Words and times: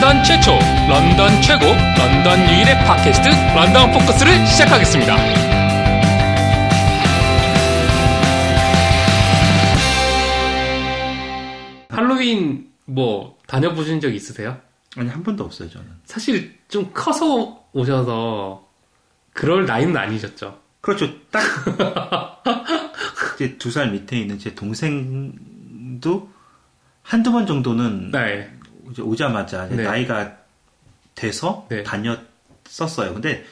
런던 0.00 0.24
최초, 0.24 0.52
런던 0.88 1.42
최고, 1.42 1.66
런던 1.66 2.40
유일의 2.48 2.74
팟캐스트 2.86 3.28
런던 3.54 3.92
포커스를 3.92 4.46
시작하겠습니다. 4.46 5.14
할로윈 11.88 12.70
뭐 12.86 13.38
다녀보신 13.46 14.00
적 14.00 14.14
있으세요? 14.14 14.58
아니 14.96 15.08
한 15.08 15.22
번도 15.22 15.44
없어요 15.44 15.68
저는. 15.70 15.86
사실 16.04 16.58
좀 16.68 16.90
커서 16.92 17.64
오셔서 17.72 18.66
그럴 19.32 19.66
나이는 19.66 19.96
아니셨죠. 19.96 20.58
그렇죠. 20.80 21.08
딱 21.30 21.42
이제 23.36 23.56
두 23.58 23.70
살 23.70 23.90
밑에 23.92 24.18
있는 24.18 24.38
제 24.38 24.54
동생도 24.54 26.30
한두 27.02 27.32
번 27.32 27.46
정도는 27.46 28.10
네. 28.10 28.50
이제 28.90 29.02
오자마자 29.02 29.66
이제 29.66 29.76
네. 29.76 29.82
나이가 29.84 30.36
돼서 31.14 31.66
네. 31.68 31.82
다녔었어요. 31.82 33.14
근데 33.14 33.44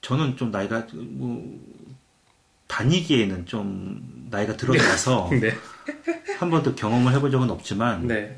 저는 0.00 0.36
좀 0.36 0.50
나이가 0.50 0.86
뭐 0.92 1.60
다니기에는 2.66 3.46
좀 3.46 4.28
나이가 4.30 4.56
들어가서 4.56 5.30
네. 5.40 5.54
한 6.38 6.50
번도 6.50 6.74
경험을 6.74 7.12
해본 7.12 7.30
적은 7.30 7.50
없지만 7.50 8.06
네. 8.06 8.36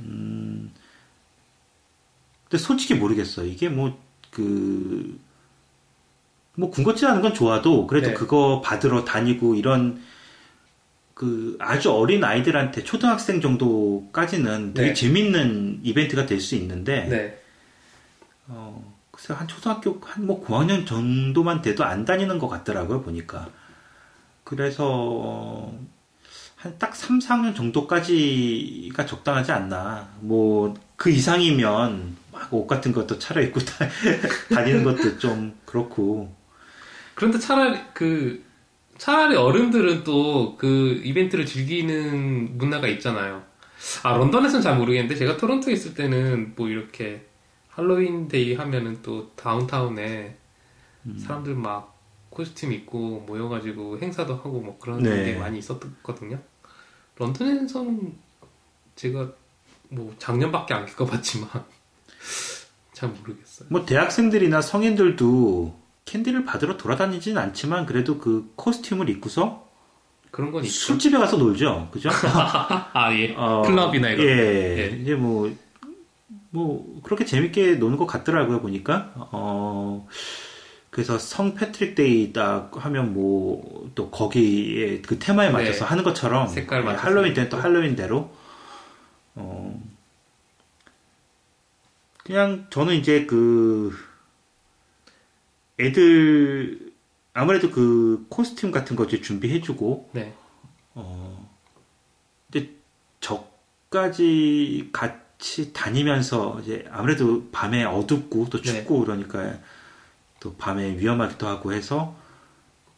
근데 2.55 2.63
솔직히 2.63 2.95
모르겠어요. 2.95 3.47
이게 3.47 3.69
뭐, 3.69 3.99
그, 4.31 5.19
뭐, 6.55 6.71
군것질 6.71 7.09
하는 7.09 7.21
건 7.21 7.35
좋아도, 7.35 7.89
그래도 7.89 8.11
네. 8.11 8.15
그거 8.15 8.61
받으러 8.65 9.05
다니고, 9.05 9.57
이런, 9.57 10.01
그, 11.15 11.57
아주 11.61 11.93
어린 11.93 12.25
아이들한테 12.25 12.83
초등학생 12.85 13.41
정도까지는 13.41 14.75
되게 14.75 14.89
네. 14.89 14.95
재밌는 14.95 15.81
이벤트가 15.83 16.27
될 16.27 16.41
수 16.41 16.55
있는데, 16.57 17.05
네. 17.09 17.43
어, 18.49 18.95
글쎄, 19.11 19.33
한 19.33 19.47
초등학교, 19.49 20.01
한 20.05 20.27
뭐, 20.27 20.41
고학년 20.41 20.85
정도만 20.87 21.63
돼도 21.63 21.85
안 21.85 22.05
다니는 22.05 22.39
것 22.39 22.49
같더라고요, 22.49 23.03
보니까. 23.03 23.49
그래서, 24.45 25.73
한 26.57 26.79
딱 26.79 26.97
3, 26.97 27.19
4학년 27.21 27.55
정도까지가 27.55 29.07
적당하지 29.07 29.53
않나. 29.53 30.09
뭐, 30.21 30.75
그 30.97 31.11
이상이면, 31.11 32.17
막 32.33 32.53
옷 32.53 32.67
같은 32.67 32.93
것도 32.93 33.19
차려입고 33.19 33.61
다, 33.65 33.87
다니는 34.53 34.83
것도 34.85 35.19
좀 35.19 35.55
그렇고. 35.65 36.35
그런데 37.15 37.39
차라리 37.39 37.79
그 37.95 38.45
차라리 38.99 39.37
어른들은 39.37 40.05
또 40.05 40.57
그 40.57 41.01
이벤트를 41.05 41.47
즐기는 41.47 42.57
문화가 42.59 42.87
있잖아요. 42.89 43.43
아 44.03 44.17
런던에서는 44.17 44.63
잘 44.63 44.77
모르겠는데 44.79 45.17
제가 45.17 45.37
토론토에 45.37 45.75
있을 45.75 45.95
때는 45.95 46.55
뭐 46.57 46.69
이렇게 46.69 47.27
할로윈 47.69 48.29
데이 48.29 48.55
하면은 48.55 48.99
또 49.03 49.31
downtown에 49.37 50.37
사람들 51.19 51.55
막 51.55 51.95
costume 52.31 52.73
입고 52.73 53.25
모여가지고 53.27 53.99
행사도 54.01 54.35
하고 54.37 54.61
뭐 54.61 54.79
그런 54.79 55.03
네. 55.03 55.25
게 55.25 55.39
많이 55.39 55.59
있었거든요. 55.59 56.39
런던에서는 57.17 58.15
제가 58.97 59.33
뭐 59.91 60.15
작년밖에 60.19 60.75
안 60.75 60.87
겪어봤지만 60.87 61.49
잘 62.93 63.09
모르겠어요. 63.11 63.69
뭐, 63.71 63.85
대학생들이나 63.85 64.63
성인들도 64.63 65.84
캔디를 66.05 66.45
받으러 66.45 66.77
돌아다니지는 66.77 67.41
않지만, 67.41 67.87
그래도 67.87 68.19
그 68.19 68.53
costume을 68.57 69.09
입고서 69.09 69.65
그런 70.31 70.51
건 70.51 70.65
있죠. 70.65 70.75
술집에 70.75 71.17
가서 71.17 71.37
놀죠. 71.37 71.89
그죠? 71.93 72.11
아 72.93 73.13
예. 73.13 73.35
어, 73.37 73.63
클럽이나 73.65 74.11
이런. 74.11 74.27
예, 74.27 74.31
예. 74.93 74.99
이제 75.01 75.15
뭐, 75.15 75.51
뭐, 76.51 77.01
그렇게 77.05 77.25
재밌게 77.25 77.77
노는 77.77 77.97
것 77.97 78.07
같더라고요, 78.07 78.61
보니까. 78.61 79.13
어, 79.17 80.07
그래서 80.91 81.19
성 81.19 81.55
패트릭 81.55 81.95
데이 81.95 82.33
딱 82.33 82.71
하면 82.73 83.15
뭐, 83.15 83.91
또 83.95 84.11
거기에 84.11 85.01
그 85.03 85.19
테마에 85.19 85.49
네. 85.49 85.53
맞춰서 85.53 85.85
하는 85.85 86.05
것처럼. 86.05 86.49
색깔 86.49 86.81
예, 86.81 86.85
맞춰서 86.85 87.07
할로윈 87.07 87.35
때는 87.35 87.49
또. 87.49 87.57
할로윈대로. 87.57 88.31
어, 89.37 89.83
그냥 92.25 92.67
저는 92.71 92.95
이제 92.95 93.27
그, 93.27 93.97
애들, 95.79 96.93
아무래도 97.33 97.71
그 97.71 98.27
코스튬 98.29 98.71
같은 98.71 98.97
거 98.97 99.05
이제 99.05 99.21
준비해주고, 99.21 100.11
네. 100.13 100.33
어, 100.95 101.51
근데 102.53 102.71
저까지 103.21 104.91
같이 104.93 105.73
다니면서 105.73 106.61
이제 106.63 106.85
아무래도 106.91 107.49
밤에 107.51 107.85
어둡고 107.85 108.49
또 108.51 108.61
춥고 108.63 109.01
그러니까 109.01 109.59
또 110.41 110.55
밤에 110.57 110.97
위험하기도 110.99 111.47
하고 111.49 111.73
해서 111.73 112.15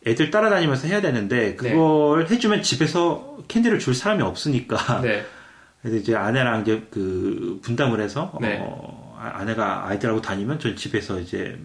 애들 0.07 0.31
따라다니면서 0.31 0.89
해야 0.89 1.01
되는데 1.01 1.57
그걸 1.57 2.29
해주면 2.29 2.63
집에서 2.63 3.39
캔디를 3.49 3.79
줄 3.79 3.95
사람이 3.95 4.23
없으니까 4.23 5.01
네. 5.03 5.25
그래서 5.81 5.97
이제 5.97 6.15
아내랑 6.15 6.63
이제 6.63 6.87
그 6.91 7.59
분담을 7.63 8.01
해서 8.01 8.37
네. 8.41 8.59
어, 8.61 9.17
아- 9.19 9.39
아내가 9.41 9.87
아이들하고 9.87 10.21
다니면 10.21 10.59
전 10.59 10.77
집에서 10.77 11.19
이제 11.19 11.59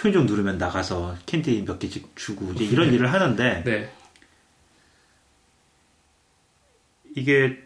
초인종 0.00 0.24
누르면 0.24 0.56
나가서 0.56 1.14
캔디 1.26 1.62
몇 1.66 1.78
개씩 1.78 2.16
주고 2.16 2.50
이제 2.54 2.64
이런 2.64 2.90
일을 2.90 3.12
하는데 3.12 3.62
네. 3.64 3.92
이게 7.14 7.62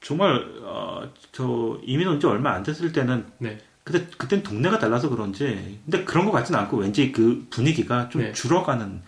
정말 0.00 0.46
어, 0.62 1.12
저 1.32 1.80
이민 1.82 2.06
온 2.06 2.20
지 2.20 2.28
얼마 2.28 2.52
안 2.52 2.62
됐을 2.62 2.92
때는 2.92 3.26
네. 3.38 3.58
그때 3.82 4.06
그땐 4.18 4.44
동네가 4.44 4.78
달라서 4.78 5.08
그런지 5.08 5.80
근데 5.84 6.04
그런 6.04 6.26
것 6.26 6.30
같지는 6.30 6.60
않고 6.60 6.76
왠지 6.76 7.10
그 7.10 7.44
분위기가 7.50 8.08
좀 8.08 8.22
네. 8.22 8.32
줄어가는 8.32 9.02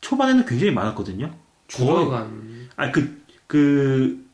초반에는 0.00 0.44
굉장히 0.44 0.72
많았거든요. 0.72 1.32
죽어간. 1.68 2.68
아그 2.74 3.22
그 3.46 4.27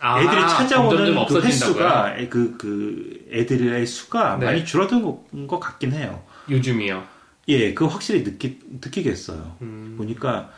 아, 0.00 0.20
애들이 0.20 0.40
찾아오는 0.42 1.06
좀 1.06 1.14
그? 1.40 1.46
횟수가 1.46 2.16
그 2.28 2.56
그 2.58 3.26
애들의 3.32 3.86
수가 3.86 4.36
네. 4.38 4.46
많이 4.46 4.64
줄어든 4.64 5.02
것, 5.02 5.24
것 5.46 5.58
같긴 5.60 5.92
해요. 5.92 6.22
요즘이요. 6.50 7.04
예, 7.48 7.72
그거 7.74 7.90
확실히 7.90 8.22
느끼 8.24 8.58
느끼겠어요. 8.82 9.56
음, 9.62 9.94
보니까 9.96 10.50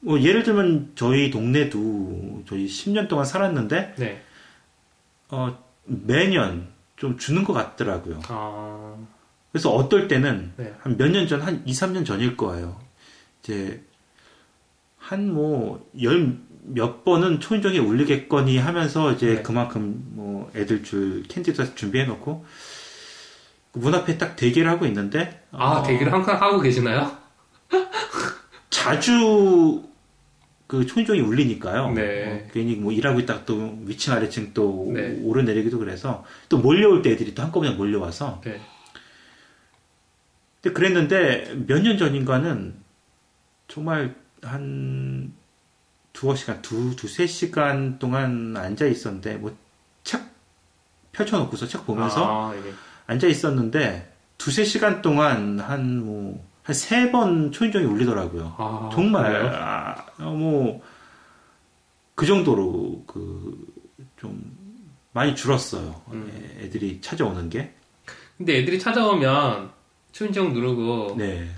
뭐 0.00 0.20
예를 0.20 0.42
들면 0.42 0.92
저희 0.94 1.30
동네도 1.30 2.44
저희 2.48 2.66
10년 2.66 3.08
동안 3.08 3.24
살았는데 3.24 3.94
네. 3.98 4.22
어, 5.28 5.58
매년 5.84 6.68
좀 6.96 7.18
주는 7.18 7.44
것 7.44 7.52
같더라고요. 7.52 8.20
아, 8.28 8.96
그래서 9.50 9.70
어떨 9.74 10.08
때는 10.08 10.52
네. 10.56 10.72
한몇 10.80 11.10
년 11.10 11.26
전, 11.28 11.40
한 11.42 11.62
2, 11.66 11.72
3년 11.72 12.06
전일 12.06 12.36
거예요. 12.36 12.80
이제 13.42 13.82
한 14.98 15.30
뭐 15.32 15.80
열 16.00 16.38
몇 16.64 17.04
번은 17.04 17.40
초인종이 17.40 17.78
울리겠거니 17.78 18.58
하면서 18.58 19.12
이제 19.12 19.36
네. 19.36 19.42
그만큼 19.42 20.02
뭐 20.10 20.50
애들 20.54 20.84
줄 20.84 21.24
캔디도 21.28 21.74
준비해 21.74 22.04
놓고 22.04 22.44
그문 23.72 23.94
앞에 23.94 24.16
딱 24.18 24.36
대기를 24.36 24.70
하고 24.70 24.86
있는데 24.86 25.42
아 25.50 25.78
어, 25.78 25.82
대기를 25.82 26.12
항상 26.12 26.40
하고 26.40 26.60
계시나요? 26.60 27.16
자주 28.70 29.82
그 30.66 30.86
초인종이 30.86 31.20
울리니까요. 31.20 31.90
네. 31.90 32.44
어, 32.46 32.48
괜히 32.52 32.76
뭐 32.76 32.92
일하고 32.92 33.20
있다가 33.20 33.44
또 33.44 33.78
위층 33.84 34.12
아래층 34.14 34.52
또 34.54 34.90
네. 34.94 35.18
오르내리기도 35.22 35.78
그래서 35.78 36.24
또 36.48 36.58
몰려올 36.58 37.02
때 37.02 37.10
애들이 37.10 37.34
또 37.34 37.42
한꺼번에 37.42 37.74
몰려와서 37.74 38.40
네. 38.44 38.60
근데 40.62 40.74
그랬는데 40.74 41.54
몇 41.66 41.82
년 41.82 41.98
전인가는 41.98 42.74
정말 43.68 44.14
한 44.42 45.32
두어 46.12 46.34
시간, 46.34 46.60
두, 46.62 46.94
두세 46.96 47.26
시간 47.26 47.98
동안 47.98 48.56
앉아 48.56 48.86
있었는데 48.86 49.36
뭐 49.36 49.52
책 50.04 50.20
펼쳐놓고서 51.12 51.66
책 51.68 51.86
보면서 51.86 52.50
아, 52.50 52.56
예. 52.56 52.72
앉아 53.06 53.26
있었는데 53.28 54.12
두세 54.38 54.64
시간 54.64 55.00
동안 55.02 55.60
한 55.60 56.04
뭐, 56.04 56.44
한 56.64 56.74
세 56.74 57.10
번 57.12 57.52
초인종이 57.52 57.84
울리더라고요. 57.84 58.54
아, 58.58 58.90
정말? 58.92 59.46
아, 59.54 60.06
어, 60.18 60.30
뭐, 60.32 60.82
그 62.14 62.26
정도로 62.26 63.04
그, 63.06 63.64
좀 64.16 64.56
많이 65.12 65.34
줄었어요. 65.36 66.02
음. 66.12 66.30
예, 66.58 66.64
애들이 66.64 67.00
찾아오는 67.00 67.48
게. 67.48 67.74
근데 68.36 68.58
애들이 68.58 68.78
찾아오면 68.78 69.70
초인종 70.12 70.52
누르고 70.52 71.14
네. 71.16 71.48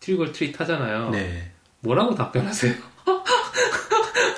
trick 0.00 0.23
or 0.23 0.32
treat 0.32 0.58
하잖아요. 0.60 1.10
네. 1.10 1.52
뭐라고 1.80 2.14
답변하세요? 2.14 2.74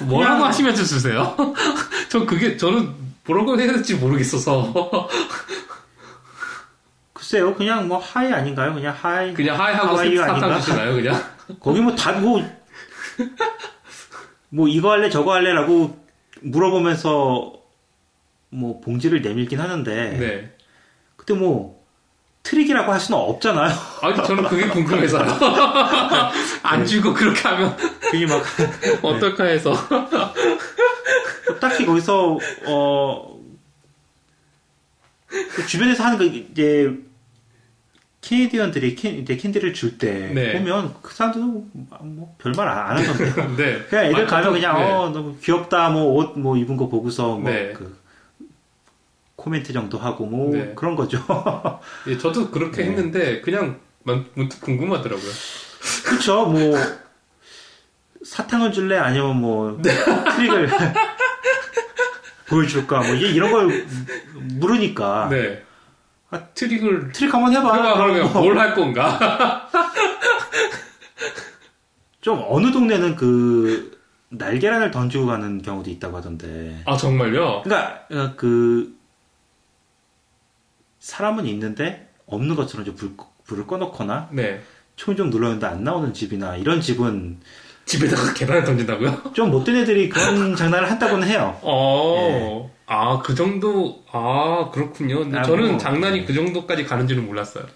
뭐라고 0.04 0.44
하시면서 0.46 0.84
주세요? 0.84 1.36
전 2.08 2.26
그게 2.26 2.56
저는 2.56 2.92
뭐라고 3.26 3.58
해야 3.58 3.72
될지 3.72 3.94
모르겠어서 3.94 5.08
글쎄요, 7.12 7.54
그냥 7.54 7.86
뭐 7.86 7.98
hi 7.98 8.32
아닌가요? 8.32 8.74
그냥 8.74 8.96
hi. 8.98 9.32
그냥 9.34 9.60
hi하고 9.60 9.96
사탕 9.96 10.34
아닌가? 10.34 10.60
주시나요 10.60 10.94
그냥? 10.94 11.22
거기 11.60 11.80
뭐 11.80 11.94
다, 11.94 12.12
뭐, 12.12 12.42
뭐 14.48 14.68
이거 14.68 14.90
할래 14.92 15.10
저거 15.10 15.34
할래라고 15.34 15.96
물어보면서 16.42 17.52
뭐 18.50 18.80
봉지를 18.80 19.20
내밀긴 19.22 19.60
하는데 19.60 20.10
네. 20.18 20.56
그때 21.16 21.34
뭐 21.34 21.80
트릭이라고 22.42 22.90
할 22.90 22.98
수는 22.98 23.20
없잖아요. 23.20 23.70
아니 24.02 24.16
저는 24.26 24.44
그게 24.44 24.66
궁금해서요. 24.68 25.38
안 26.62 26.84
주고 26.86 27.12
그렇게 27.12 27.40
하면 27.48 27.76
그게 28.10 28.26
막 28.26 28.42
어떨까 29.02 29.44
해서. 29.44 29.74
딱히 31.60 31.84
거기서 31.86 32.38
어그 32.66 33.40
주변에서 35.68 36.04
하는 36.04 36.18
거 36.18 36.24
이제 36.24 36.90
Canadian들이 38.22 38.94
캔, 38.96 39.24
캔디를 39.24 39.72
줄 39.72 39.96
때 39.98 40.30
네. 40.34 40.52
보면 40.58 40.94
그 41.02 41.14
사람들은 41.14 41.46
뭐, 41.46 41.68
뭐 42.02 42.36
별말 42.38 42.68
안 42.68 42.98
하던데 42.98 43.56
네. 43.56 43.82
그냥 43.88 44.04
애들 44.06 44.24
아, 44.24 44.26
가면 44.26 44.52
그냥 44.52 44.76
네. 44.78 44.84
어 44.92 45.08
너무 45.10 45.36
귀엽다 45.40 45.90
뭐 45.90 46.04
옷뭐 46.34 46.56
입은 46.58 46.76
거 46.76 46.88
보고서 46.88 47.36
뭐 47.36 47.50
네. 47.50 47.72
그 47.72 47.98
코멘트 49.36 49.72
정도 49.72 49.96
하고 49.98 50.26
뭐 50.26 50.54
네. 50.54 50.72
그런 50.76 50.96
거죠. 50.96 51.18
예, 52.08 52.18
저도 52.18 52.50
그렇게 52.50 52.82
네. 52.82 52.88
했는데 52.90 53.40
그냥 53.40 53.80
문- 54.02 54.26
문득 54.34 54.60
궁금하더라고요. 54.60 55.30
그렇죠. 56.04 56.44
뭐 56.46 56.76
사탕을 58.24 58.72
줄래 58.72 58.96
아니면 58.96 59.40
뭐 59.40 59.78
네. 59.82 59.90
트릭을 60.36 60.68
보여줄까 62.48 62.98
뭐 63.02 63.14
이런 63.14 63.50
걸 63.52 63.86
물으니까 64.34 65.28
네. 65.30 65.62
아, 66.30 66.38
트릭을 66.54 67.12
트릭 67.12 67.32
한번 67.34 67.52
해봐. 67.52 67.72
그러면 67.72 67.94
그러면 67.96 68.32
뭐 68.32 68.42
뭘할 68.42 68.74
건가? 68.74 69.68
좀 72.20 72.44
어느 72.48 72.70
동네는 72.70 73.16
그 73.16 73.98
날계란을 74.28 74.90
던지고 74.90 75.26
가는 75.26 75.60
경우도 75.62 75.90
있다고 75.90 76.16
하던데. 76.18 76.82
아 76.84 76.96
정말요? 76.96 77.62
그러니까 77.62 78.06
어, 78.12 78.32
그 78.36 78.96
사람은 81.00 81.46
있는데 81.46 82.12
없는 82.26 82.54
것처럼 82.54 82.84
좀 82.84 82.94
불, 82.94 83.16
불을 83.44 83.66
꺼놓거나 83.66 84.28
네. 84.32 84.60
총좀 84.96 85.30
눌렀는데 85.30 85.66
안 85.66 85.82
나오는 85.82 86.12
집이나 86.12 86.56
이런 86.56 86.80
집은 86.80 87.40
집에다가 87.90 88.32
계란을 88.34 88.64
던진다고요? 88.64 89.32
좀 89.34 89.50
못된 89.50 89.74
애들이 89.76 90.08
그런 90.08 90.54
장난을 90.56 90.88
한다고는 90.90 91.26
해요. 91.26 91.58
어. 91.62 92.70
아, 92.86 93.18
그 93.20 93.34
정도, 93.34 94.04
아, 94.10 94.70
그렇군요. 94.72 95.24
아, 95.36 95.42
저는 95.42 95.68
뭐, 95.70 95.78
장난이 95.78 96.20
네. 96.20 96.24
그 96.24 96.32
정도까지 96.34 96.84
가는 96.84 97.06
줄은 97.08 97.26
몰랐어요. 97.26 97.66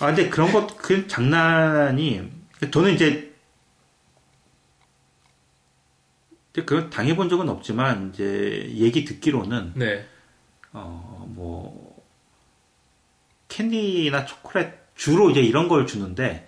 아 0.00 0.06
근데 0.06 0.30
그런 0.30 0.50
것 0.52 0.66
그 0.78 1.06
장난이 1.06 2.22
저는 2.70 2.94
이제 2.94 3.34
그 6.64 6.88
당해본 6.90 7.28
적은 7.28 7.48
없지만 7.50 8.10
이제 8.14 8.66
얘기 8.74 9.04
듣기로는 9.04 9.72
네. 9.76 10.06
어 10.72 11.26
뭐 11.28 12.02
캔디나 13.48 14.24
초콜릿 14.24 14.70
주로 14.96 15.30
이제 15.30 15.40
이런 15.40 15.68
걸 15.68 15.86
주는데 15.86 16.47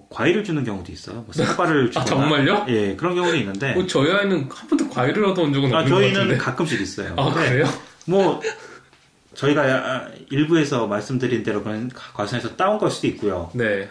뭐 0.00 0.08
과일을 0.10 0.42
주는 0.44 0.64
경우도 0.64 0.90
있어요. 0.92 1.16
뭐 1.26 1.32
삭발을 1.32 1.90
주거나 1.90 2.02
아, 2.02 2.04
정말요? 2.04 2.66
예 2.68 2.96
그런 2.96 3.14
경우도 3.14 3.36
있는데 3.36 3.74
뭐 3.74 3.86
저희 3.86 4.10
아이는 4.10 4.48
한 4.50 4.68
번도 4.68 4.88
과일을 4.88 5.24
얻어온 5.26 5.52
적은 5.52 5.72
아, 5.74 5.80
없는 5.80 5.90
것 5.92 5.96
저희는 6.00 6.14
같은데. 6.14 6.36
가끔씩 6.38 6.80
있어요. 6.80 7.14
아, 7.16 7.32
근데 7.32 7.48
그래요? 7.50 7.66
뭐 8.06 8.40
저희가 9.34 10.08
일부에서 10.30 10.86
말씀드린 10.86 11.42
대로 11.42 11.62
그냥 11.62 11.88
과정에서 12.14 12.56
따온 12.56 12.78
걸 12.78 12.90
수도 12.90 13.06
있고요. 13.08 13.50
네. 13.54 13.88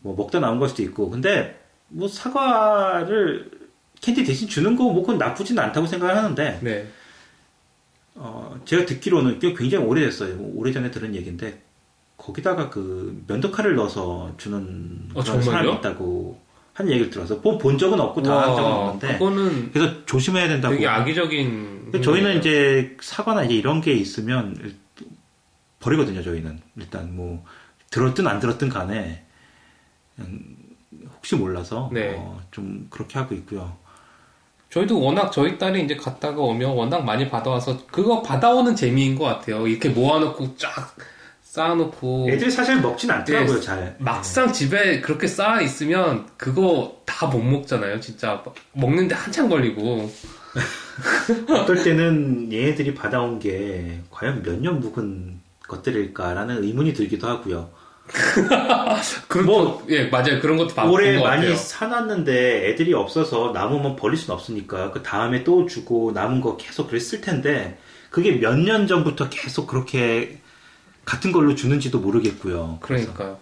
뭐 0.00 0.16
먹다 0.16 0.40
나온 0.40 0.58
걸 0.58 0.68
수도 0.68 0.82
있고 0.82 1.10
근데 1.10 1.60
뭐 1.88 2.08
사과를 2.08 3.50
캔디 4.00 4.24
대신 4.24 4.48
주는 4.48 4.74
거 4.74 4.84
뭐 4.84 5.02
그건 5.02 5.18
나쁘진 5.18 5.58
않다고 5.58 5.86
생각을 5.86 6.16
하는데 6.16 6.58
네. 6.62 6.88
어 8.14 8.58
제가 8.64 8.84
듣기로는 8.86 9.38
굉장히 9.38 9.76
오래됐어요 9.84 10.34
뭐 10.36 10.52
오래전에 10.56 10.90
들은 10.90 11.14
얘기인데 11.14 11.62
거기다가 12.16 12.70
그 12.70 13.22
면도칼을 13.26 13.74
넣어서 13.76 14.32
주는 14.36 15.08
어, 15.14 15.22
그런? 15.22 15.42
사람이 15.42 15.72
있다고 15.74 16.40
한 16.74 16.88
얘기를 16.88 17.10
들어서 17.10 17.40
본, 17.40 17.58
본 17.58 17.76
적은 17.76 17.98
없고 18.00 18.22
당한 18.22 18.54
적은 18.56 18.62
와, 18.62 18.76
없는데 18.88 19.18
그거는 19.18 19.72
그래서 19.72 20.04
조심해야 20.06 20.48
된다고 20.48 20.74
되게 20.74 20.86
악의적인. 20.86 21.92
저희는. 22.02 22.38
이제 22.38 22.96
사과나 23.00 23.44
이제 23.44 23.54
이런 23.54 23.80
게 23.80 23.92
있으면 23.92 24.56
일- 24.62 24.76
버리거든요. 25.80 26.22
저희는 26.22 26.60
일단 26.76 27.14
뭐 27.14 27.44
들었든 27.90 28.26
안 28.26 28.38
들었든 28.40 28.68
간에 28.68 29.24
그냥 30.14 30.40
혹시 31.16 31.34
몰라서 31.36 31.90
네. 31.92 32.14
어, 32.16 32.40
좀 32.52 32.86
그렇게 32.88 33.18
하고 33.18 33.34
있고요. 33.34 33.76
저희도 34.70 34.98
워낙 35.00 35.30
저희 35.32 35.58
딸이 35.58 35.84
이제 35.84 35.96
갔다가 35.96 36.40
오면 36.40 36.70
워낙 36.70 37.04
많이 37.04 37.28
받아와서 37.28 37.84
그거 37.88 38.22
받아오는 38.22 38.74
재미인 38.76 39.16
것 39.18 39.24
같아요. 39.24 39.66
이렇게 39.66 39.90
모아놓고 39.90 40.56
쫙 40.56 40.96
쌓아놓고. 41.56 42.28
애들이 42.30 42.50
사실 42.50 42.80
먹진 42.80 43.10
않더라고요. 43.10 43.56
네, 43.56 43.60
잘. 43.60 43.96
막상 43.98 44.50
집에 44.54 45.02
그렇게 45.02 45.26
쌓아 45.26 45.60
있으면 45.60 46.26
그거 46.38 47.02
다 47.04 47.26
못 47.26 47.40
먹잖아요. 47.42 48.00
진짜 48.00 48.42
먹는데 48.72 49.14
한참 49.14 49.48
걸리고. 49.50 50.10
어떨 51.54 51.82
때는 51.84 52.50
얘네들이 52.52 52.94
받아온 52.94 53.38
게 53.38 54.00
과연 54.10 54.42
몇 54.42 54.58
년 54.60 54.80
묵은 54.80 55.40
것들일까라는 55.68 56.64
의문이 56.64 56.94
들기도 56.94 57.28
하고요. 57.28 57.70
그런 59.28 59.46
뭐, 59.46 59.86
예 59.90 60.06
맞아요. 60.06 60.40
그런 60.40 60.56
것도 60.56 60.74
봤던 60.74 60.90
올해 60.92 61.16
것 61.16 61.22
많이 61.22 61.42
같아요. 61.42 61.56
사놨는데 61.56 62.70
애들이 62.70 62.94
없어서 62.94 63.52
남으면 63.52 63.94
버릴 63.96 64.16
순 64.16 64.32
없으니까 64.34 64.90
그 64.90 65.02
다음에 65.02 65.44
또 65.44 65.66
주고 65.66 66.12
남은 66.12 66.40
거 66.40 66.56
계속 66.56 66.88
그랬을 66.88 67.20
텐데 67.20 67.78
그게 68.10 68.32
몇 68.32 68.56
년 68.56 68.86
전부터 68.86 69.28
계속 69.28 69.66
그렇게 69.66 70.38
같은 71.04 71.32
걸로 71.32 71.54
주는지도 71.54 72.00
모르겠고요. 72.00 72.78
그러니까요. 72.80 73.38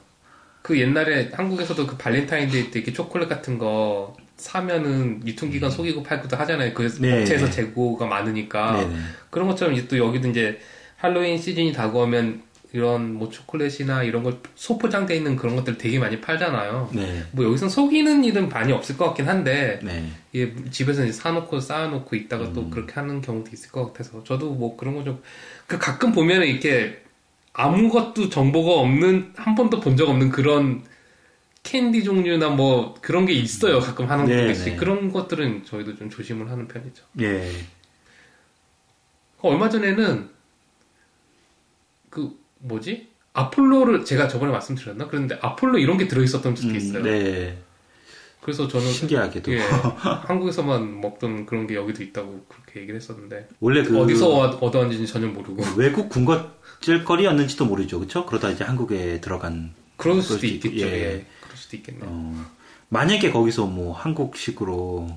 그 0.62 0.78
옛날에 0.78 1.30
한국에서도 1.32 1.86
그 1.86 1.96
발렌타인데이 1.96 2.70
때 2.70 2.78
이렇게 2.80 2.92
초콜릿 2.92 3.28
같은 3.28 3.58
거 3.58 4.16
사면은 4.36 5.20
유통기간 5.26 5.70
속이고 5.70 6.02
팔기도 6.02 6.36
하잖아요. 6.36 6.72
그 6.74 6.84
음. 6.84 6.96
네. 7.00 7.20
업체에서 7.20 7.50
재고가 7.50 8.06
많으니까. 8.06 8.72
네네. 8.80 8.96
그런 9.30 9.48
것처럼 9.48 9.74
이제 9.74 9.86
또 9.88 9.98
여기도 9.98 10.28
이제 10.28 10.58
할로윈 10.96 11.38
시즌이 11.38 11.72
다가오면 11.72 12.42
이런 12.72 13.14
뭐 13.14 13.28
초콜릿이나 13.28 14.04
이런 14.04 14.22
걸 14.22 14.38
소포장돼 14.54 15.16
있는 15.16 15.34
그런 15.34 15.56
것들 15.56 15.76
되게 15.76 15.98
많이 15.98 16.20
팔잖아요. 16.20 16.90
네. 16.94 17.24
뭐 17.32 17.44
여기선 17.44 17.68
속이는 17.68 18.22
일은 18.24 18.48
많이 18.48 18.72
없을 18.72 18.96
것 18.96 19.06
같긴 19.06 19.28
한데 19.28 19.80
네. 19.82 20.08
이게 20.32 20.54
집에서 20.70 21.02
이제 21.04 21.12
사놓고 21.12 21.58
쌓아놓고 21.60 22.14
있다가 22.14 22.52
또 22.52 22.62
음. 22.62 22.70
그렇게 22.70 22.94
하는 22.94 23.20
경우도 23.20 23.50
있을 23.52 23.72
것 23.72 23.86
같아서 23.86 24.22
저도 24.24 24.50
뭐 24.52 24.76
그런 24.76 24.94
거 24.94 25.04
좀 25.04 25.20
그 25.66 25.78
가끔 25.78 26.12
보면은 26.12 26.46
이렇게 26.48 27.00
아무것도 27.64 28.28
정보가 28.30 28.80
없는 28.80 29.32
한 29.36 29.54
번도 29.54 29.80
본 29.80 29.96
적 29.96 30.08
없는 30.08 30.30
그런 30.30 30.82
캔디 31.62 32.04
종류나 32.04 32.48
뭐 32.50 32.94
그런 33.02 33.26
게 33.26 33.32
있어요 33.34 33.80
가끔 33.80 34.08
하는 34.08 34.24
네, 34.26 34.46
곳이 34.48 34.70
네. 34.70 34.76
그런 34.76 35.12
것들은 35.12 35.64
저희도 35.64 35.96
좀 35.96 36.08
조심을 36.08 36.50
하는 36.50 36.66
편이죠. 36.68 37.04
예. 37.20 37.50
얼마 39.42 39.68
전에는 39.68 40.30
그 42.08 42.30
뭐지 42.58 43.08
아폴로를 43.32 44.04
제가 44.04 44.28
저번에 44.28 44.52
말씀드렸나 44.52 45.06
그런데 45.08 45.38
아폴로 45.40 45.78
이런 45.78 45.98
게 45.98 46.08
들어 46.08 46.22
있었던 46.22 46.54
적도 46.54 46.70
음, 46.70 46.76
있어요. 46.76 47.02
네. 47.02 47.58
그래서 48.42 48.66
저는 48.66 48.90
신기하게도. 48.90 49.52
예, 49.52 49.60
한국에서만 49.60 51.00
먹던 51.00 51.44
그런 51.46 51.66
게 51.66 51.74
여기도 51.74 52.02
있다고 52.02 52.44
그렇게 52.48 52.80
얘기를 52.80 52.98
했었는데 52.98 53.48
원래 53.60 53.82
그 53.82 53.98
어디서 54.00 54.28
와- 54.28 54.48
얻어왔는지는 54.60 55.06
전혀 55.06 55.26
모르고 55.26 55.62
외국 55.76 56.08
군것질거리였는지도 56.08 57.66
모르죠. 57.66 57.98
그렇죠? 57.98 58.24
그러다 58.26 58.50
이제 58.50 58.64
한국에 58.64 59.20
들어간 59.20 59.74
그럴 59.96 60.22
수도 60.22 60.46
있- 60.46 60.64
있겠죠. 60.64 60.86
예. 60.86 60.92
예. 60.92 61.26
그럴 61.42 61.56
수도 61.56 61.76
있겠네요. 61.76 62.04
어, 62.06 62.46
만약에 62.88 63.30
거기서 63.30 63.66
뭐 63.66 63.92
한국식으로 63.94 65.08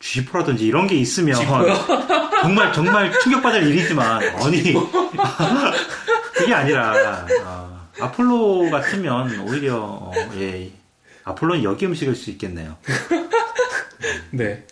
쥐포라든지 0.00 0.66
이런 0.66 0.86
게 0.86 0.96
있으면 0.96 1.36
정말 2.42 2.72
정말 2.72 3.12
충격받을 3.20 3.66
일이지만 3.68 4.22
아니 4.42 4.74
그게 6.34 6.54
아니라 6.54 7.26
아, 7.44 7.86
아폴로 8.00 8.70
같으면 8.70 9.40
오히려 9.48 9.76
어, 9.76 10.12
예 10.36 10.70
아폴로는 11.24 11.64
여기 11.64 11.86
음식일 11.86 12.14
수 12.14 12.30
있겠네요. 12.30 12.76
네. 14.32 14.66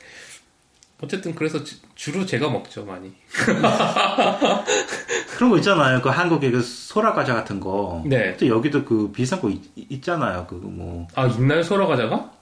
어쨌든 1.01 1.35
그래서 1.35 1.63
주- 1.63 1.77
주로 1.95 2.27
제가 2.27 2.51
먹죠 2.51 2.85
많이. 2.85 3.13
그런 5.37 5.51
거 5.51 5.57
있잖아요. 5.59 6.03
그 6.03 6.09
한국의 6.09 6.51
그 6.51 6.61
소라 6.63 7.13
과자 7.13 7.35
같은 7.35 7.61
거. 7.61 8.03
네. 8.05 8.37
또 8.37 8.49
여기도 8.49 8.85
그 8.85 9.11
비슷한 9.13 9.41
거 9.41 9.49
있, 9.51 10.03
잖아요 10.03 10.47
그 10.49 10.57
뭐 10.57 11.07
아 11.15 11.27
있나요 11.27 11.63
소라 11.63 11.87
과자가? 11.87 12.33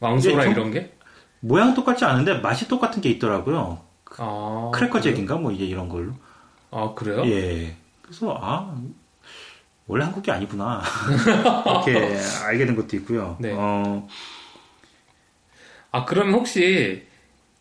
왕소라 0.00 0.42
예, 0.42 0.44
좀- 0.44 0.52
이런 0.52 0.70
게? 0.72 0.92
모양 1.40 1.74
똑같지 1.74 2.04
않은데 2.04 2.34
맛이 2.38 2.68
똑같은 2.68 3.00
게 3.00 3.08
있더라고요. 3.10 3.80
아 4.18 4.70
크래커? 4.74 5.00
잭인가 5.00 5.36
뭐 5.36 5.50
이제 5.52 5.64
이런 5.64 5.88
걸로. 5.88 6.12
아 6.70 6.92
그래요? 6.94 7.22
예. 7.26 7.76
그래서 8.02 8.38
아 8.42 8.76
원래 9.86 10.04
한국이 10.04 10.30
아니구나 10.30 10.82
이렇게 11.86 12.16
알게 12.44 12.66
된 12.66 12.74
것도 12.74 12.96
있고요. 12.96 13.36
네. 13.38 13.52
어, 13.54 14.08
아 15.90 16.04
그러면 16.04 16.34
혹시 16.34 17.06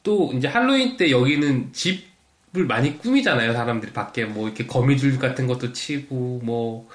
또 0.04 0.32
이제 0.34 0.48
할로윈 0.48 0.98
때 0.98 1.12
여기는 1.12 1.72
집을 1.74 2.66
많이 2.68 2.98
꾸미잖아요. 2.98 3.54
사람들이 3.54 3.94
밖에 3.94 4.26
뭐 4.26 4.48
이렇게 4.48 4.66
거미줄 4.66 5.20
같은 5.20 5.48
것도 5.48 5.74
치고 5.74 6.42
뭐, 6.44 6.88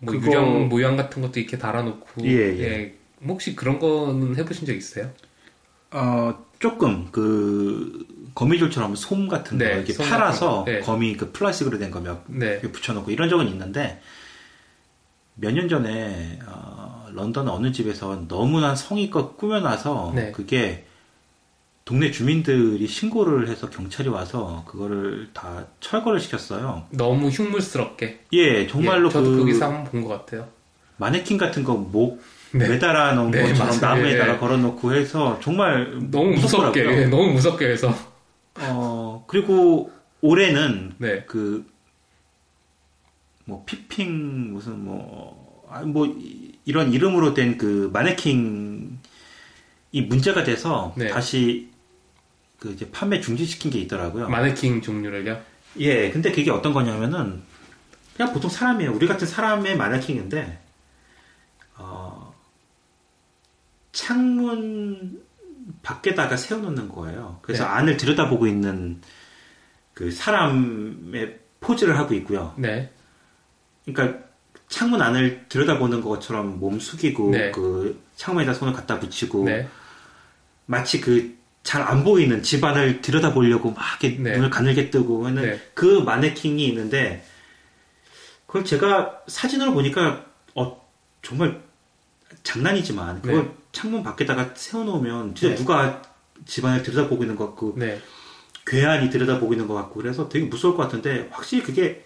뭐 0.00 0.12
그거- 0.14 0.26
유령 0.26 0.68
모양 0.68 0.96
같은 0.96 1.22
것도 1.22 1.40
이렇게 1.40 1.56
달아놓고 1.58 2.26
예, 2.26 2.58
예. 2.60 2.94
뭐 3.20 3.34
혹시 3.34 3.56
그런 3.56 3.78
거는 3.78 4.36
해보신 4.36 4.66
적 4.66 4.74
있어요? 4.74 5.10
어, 5.90 6.44
조금 6.58 7.08
그 7.10 8.06
거미줄처럼 8.34 8.94
솜 8.96 9.28
같은 9.28 9.58
거 9.58 9.64
네, 9.64 9.72
이렇게 9.74 9.92
솜 9.92 10.08
팔아서 10.08 10.64
거. 10.64 10.70
네. 10.70 10.80
거미 10.80 11.16
그 11.16 11.32
플라스틱으로 11.32 11.78
된 11.78 11.90
거몇 11.90 12.22
네, 12.28 12.60
붙여놓고 12.60 13.10
이런 13.10 13.28
적은 13.28 13.48
있는데 13.48 14.00
몇 15.34 15.52
년 15.52 15.68
전에 15.68 16.38
어, 16.46 17.06
런던 17.12 17.48
어느 17.48 17.70
집에서 17.72 18.24
너무나 18.28 18.74
성의껏 18.74 19.36
꾸며놔서 19.36 20.12
네. 20.14 20.32
그게 20.32 20.84
동네 21.84 22.10
주민들이 22.10 22.86
신고를 22.86 23.48
해서 23.48 23.70
경찰이 23.70 24.08
와서 24.10 24.64
그거를 24.66 25.30
다 25.32 25.64
철거를 25.80 26.20
시켰어요. 26.20 26.84
너무 26.90 27.28
흉물스럽게. 27.28 28.24
예, 28.32 28.66
정말로 28.66 29.08
예, 29.08 29.12
저도 29.12 29.30
그 29.30 29.38
거기서 29.38 29.64
한번 29.64 29.84
본 29.84 30.02
것 30.04 30.08
같아요. 30.10 30.48
마네킹 30.98 31.38
같은 31.38 31.64
거목 31.64 32.20
네. 32.52 32.68
매달아 32.68 33.12
놓은 33.14 33.30
네, 33.30 33.42
것처럼 33.42 33.78
맞아요. 33.80 33.94
나무에다가 33.96 34.34
예. 34.34 34.38
걸어놓고 34.38 34.92
해서 34.94 35.38
정말 35.42 35.98
너무 36.10 36.32
무섭게. 36.32 36.80
예, 36.84 37.06
너무 37.06 37.32
무섭게 37.32 37.68
해서. 37.68 37.94
어 38.60 39.24
그리고 39.26 39.92
올해는 40.20 40.94
네, 40.98 41.24
그 41.24 41.78
뭐 43.48 43.64
피핑 43.64 44.52
무슨 44.52 44.84
뭐뭐 44.84 46.14
이런 46.66 46.92
이름으로 46.92 47.32
된 47.32 47.56
그 47.56 47.88
마네킹 47.94 48.98
이 49.90 50.02
문제가 50.02 50.44
돼서 50.44 50.92
네. 50.98 51.08
다시 51.08 51.70
그 52.58 52.70
이제 52.72 52.90
판매 52.90 53.22
중지시킨 53.22 53.70
게 53.70 53.78
있더라고요. 53.80 54.28
마네킹 54.28 54.82
종류를요. 54.82 55.40
예, 55.78 56.10
근데 56.10 56.30
그게 56.30 56.50
어떤 56.50 56.74
거냐면은 56.74 57.42
그냥 58.14 58.34
보통 58.34 58.50
사람이에요. 58.50 58.92
우리 58.92 59.06
같은 59.06 59.26
사람의 59.26 59.78
마네킹인데 59.78 60.60
어, 61.76 62.34
창문 63.92 65.22
밖에다가 65.88 66.36
세워놓는 66.36 66.88
거예요. 66.88 67.38
그래서 67.40 67.64
네. 67.64 67.70
안을 67.70 67.96
들여다보고 67.96 68.46
있는 68.46 69.00
그 69.94 70.10
사람의 70.10 71.38
포즈를 71.60 71.98
하고 71.98 72.14
있고요. 72.14 72.54
네, 72.58 72.92
그러니까 73.86 74.18
창문 74.68 75.00
안을 75.00 75.46
들여다보는 75.48 76.02
것처럼 76.02 76.60
몸 76.60 76.78
숙이고 76.78 77.30
네. 77.30 77.50
그 77.52 77.98
창문에다 78.16 78.52
손을 78.52 78.74
갖다 78.74 79.00
붙이고 79.00 79.44
네, 79.44 79.68
마치 80.66 81.00
그 81.00 81.38
잘 81.64 81.82
안 81.82 82.02
보이는 82.02 82.42
집안을 82.42 83.02
들여다보려고 83.02 83.72
막 83.72 83.84
이렇게 84.02 84.16
네. 84.22 84.32
눈을 84.36 84.48
가늘게 84.48 84.88
뜨고 84.90 85.26
하는 85.26 85.42
네. 85.42 85.60
그 85.74 86.00
마네킹이 86.00 86.66
있는데 86.68 87.22
그걸 88.46 88.64
제가 88.64 89.20
사진으로 89.26 89.74
보니까 89.74 90.24
어 90.54 90.88
정말 91.20 91.60
장난이지만 92.42 93.20
그걸 93.20 93.42
네. 93.42 93.54
창문 93.78 94.02
밖에다가 94.02 94.50
세워놓으면 94.54 95.36
진짜 95.36 95.54
네. 95.54 95.54
누가 95.54 96.02
집안을 96.46 96.82
들여다보고 96.82 97.22
있는 97.22 97.36
것 97.36 97.46
같고 97.46 97.74
네. 97.76 98.00
괴한이 98.66 99.08
들여다보고 99.08 99.52
있는 99.52 99.68
것 99.68 99.74
같고 99.74 100.00
그래서 100.00 100.28
되게 100.28 100.46
무서울 100.46 100.76
것 100.76 100.82
같은데 100.82 101.28
확실히 101.30 101.62
그게 101.62 102.04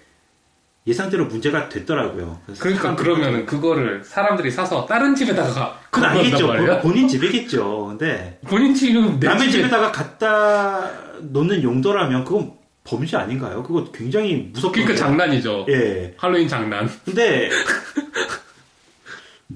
예상대로 0.87 1.27
문제가 1.27 1.71
됐더라고요. 1.71 2.41
그러니까 2.59 2.95
그러면은 2.95 3.47
그거를 3.47 4.05
사람들이 4.05 4.51
사서 4.51 4.85
다른 4.85 5.15
집에다가 5.15 5.81
그건 5.91 6.11
아니겠죠. 6.11 6.47
말이야? 6.49 6.81
본- 6.81 6.93
본인 6.93 7.09
집이겠죠. 7.09 7.87
근데 7.87 8.39
본인 8.47 8.75
집은 8.75 9.19
내 9.19 9.29
남의 9.29 9.45
집에 9.51 9.53
집에 9.63 9.69
다가 9.71 9.91
갖다 9.93 10.91
놓는 11.21 11.63
용도라면 11.63 12.25
그건 12.25 12.53
범죄 12.85 13.17
아닌가요? 13.17 13.63
그거 13.63 13.91
굉장히 13.93 14.51
무섭거든요. 14.53 14.85
그러니까 14.87 15.07
장난이죠. 15.07 15.67
예. 15.71 16.15
할로윈 16.19 16.49
장난. 16.49 16.91
근데 17.05 17.49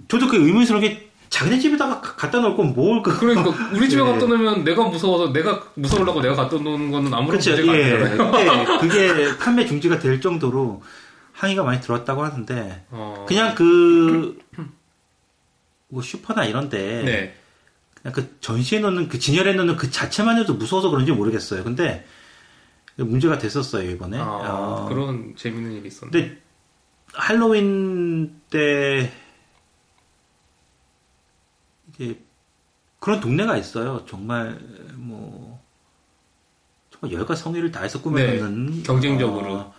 저도 0.08 0.28
그 0.28 0.36
의문스러운 0.36 0.80
게 0.82 1.05
자기네 1.28 1.58
집에다가 1.58 2.00
가- 2.00 2.14
갖다 2.16 2.40
건뭘 2.40 3.02
그. 3.02 3.18
그러니까 3.18 3.50
우리 3.74 3.88
집에 3.88 4.02
네. 4.02 4.08
갖다 4.12 4.26
놓으면 4.26 4.64
내가 4.64 4.84
무서워서 4.84 5.32
내가 5.32 5.62
무서우려고 5.74 6.20
내가 6.20 6.34
갖다 6.34 6.56
놓는 6.56 6.90
거는 6.90 7.12
아무런 7.12 7.38
그렇죠. 7.40 7.50
문제가 7.50 7.76
예. 7.78 7.92
아니잖아요. 7.92 8.78
근데 8.78 8.78
그게 9.14 9.38
판매 9.38 9.66
중지가 9.66 9.98
될 9.98 10.20
정도로 10.20 10.82
항의가 11.32 11.62
많이 11.64 11.80
들어왔다고 11.80 12.24
하는데 12.24 12.84
어, 12.90 13.24
그냥 13.28 13.54
그 13.54 14.38
뭐 15.88 16.02
슈퍼나 16.02 16.44
이런데 16.44 17.02
네. 17.04 17.34
그냥 18.02 18.12
그 18.12 18.40
전시해 18.40 18.80
놓는 18.80 19.08
그 19.08 19.18
진열해 19.20 19.52
놓는 19.52 19.76
그 19.76 19.90
자체만 19.90 20.36
해도 20.38 20.54
무서워서 20.54 20.90
그런지 20.90 21.12
모르겠어요. 21.12 21.62
근데 21.64 22.04
문제가 22.96 23.38
됐었어요 23.38 23.88
이번에. 23.90 24.18
아, 24.18 24.24
어, 24.24 24.86
그런 24.88 25.34
재밌는 25.36 25.72
일이 25.74 25.86
있었네. 25.88 26.10
근데 26.10 26.38
할로윈 27.14 28.40
때 28.50 29.12
이게 31.98 32.18
그런 32.98 33.20
동네가 33.20 33.56
있어요. 33.56 34.04
정말 34.06 34.58
뭐 34.94 35.60
정말 36.90 37.12
열과 37.18 37.34
성의를 37.34 37.70
다해서 37.70 38.00
꾸며놓는 38.02 38.66
네, 38.76 38.82
경쟁적으로. 38.82 39.54
어, 39.54 39.74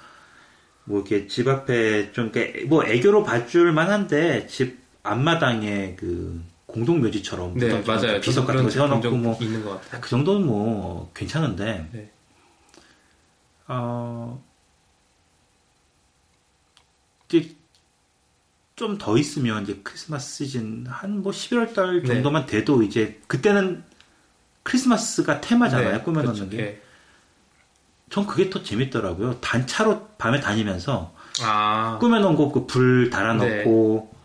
뭐 0.86 1.00
이렇게 1.00 1.28
집 1.28 1.48
앞에 1.48 2.12
좀 2.14 2.32
이렇게 2.34 2.66
뭐 2.66 2.86
애교로 2.86 3.24
봐줄 3.24 3.74
만한데 3.74 4.48
집 4.48 4.80
앞마당에 5.04 5.96
그 5.96 6.42
공동 6.66 7.02
묘지처럼 7.02 7.58
네, 7.58 7.82
맞아요. 7.82 8.22
비석 8.22 8.46
같은 8.46 8.64
거 8.64 8.70
세워놓고 8.70 9.02
적 9.02 9.18
뭐. 9.18 9.38
그 10.02 10.10
정도는 10.10 10.46
뭐 10.46 11.12
괜찮은데 11.14 11.90
네. 11.92 12.12
어 13.68 14.42
이제 17.28 17.57
좀 18.78 18.98
더 18.98 19.18
있으면 19.18 19.64
이제 19.64 19.82
크리스마스 19.84 20.46
시즌 20.46 20.86
한 20.88 21.22
뭐 21.22 21.32
11월 21.34 21.74
달 21.74 22.02
네. 22.02 22.08
정도만 22.08 22.46
돼도 22.46 22.84
이제 22.84 23.20
그때는 23.28 23.84
크리스마스가 24.64 25.42
테마잖아요 25.42 25.98
네, 25.98 26.04
꾸며놓는 26.04 26.34
그렇죠. 26.34 26.50
게. 26.50 26.58
예. 26.64 26.82
전 28.10 28.26
그게 28.26 28.50
더 28.50 28.64
재밌더라고요. 28.64 29.42
단차로 29.42 30.08
밤에 30.18 30.40
다니면서 30.40 31.14
아, 31.42 31.98
꾸며놓은 32.00 32.36
거 32.36 32.52
그불 32.52 33.10
달아놓고. 33.10 34.10
네. 34.14 34.18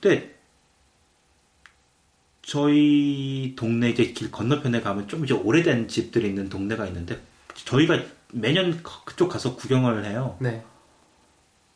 근데 0.00 0.34
저희 2.42 3.54
동네 3.56 3.90
이제 3.90 4.06
길 4.12 4.30
건너편에 4.30 4.80
가면 4.80 5.06
좀 5.08 5.24
이제 5.24 5.34
오래된 5.34 5.88
집들이 5.88 6.28
있는 6.28 6.48
동네가 6.48 6.86
있는데 6.86 7.20
저희가 7.54 8.00
매년 8.32 8.82
그쪽 9.04 9.28
가서 9.28 9.54
구경을 9.56 10.04
해요. 10.04 10.36
네, 10.40 10.64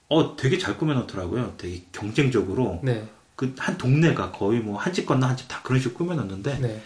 어, 0.08 0.36
되게 0.36 0.58
잘 0.58 0.78
꾸며놓더라고요. 0.78 1.54
되게 1.58 1.82
경쟁적으로. 1.92 2.80
네, 2.82 3.06
그한 3.36 3.76
동네가 3.78 4.32
거의 4.32 4.60
뭐 4.60 4.78
한 4.78 4.92
집 4.92 5.06
건너 5.06 5.26
한 5.26 5.36
집 5.36 5.48
다 5.48 5.60
그런 5.62 5.80
식으로 5.80 5.96
꾸며놨는데, 5.98 6.58
네. 6.60 6.82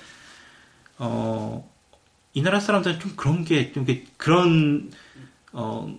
어, 0.99 1.69
이 2.35 2.43
나라 2.43 2.61
사람들은 2.61 2.99
좀 3.01 3.13
그런 3.17 3.45
게, 3.45 3.73
좀 3.73 3.87
그런, 4.17 4.91
어, 5.53 5.95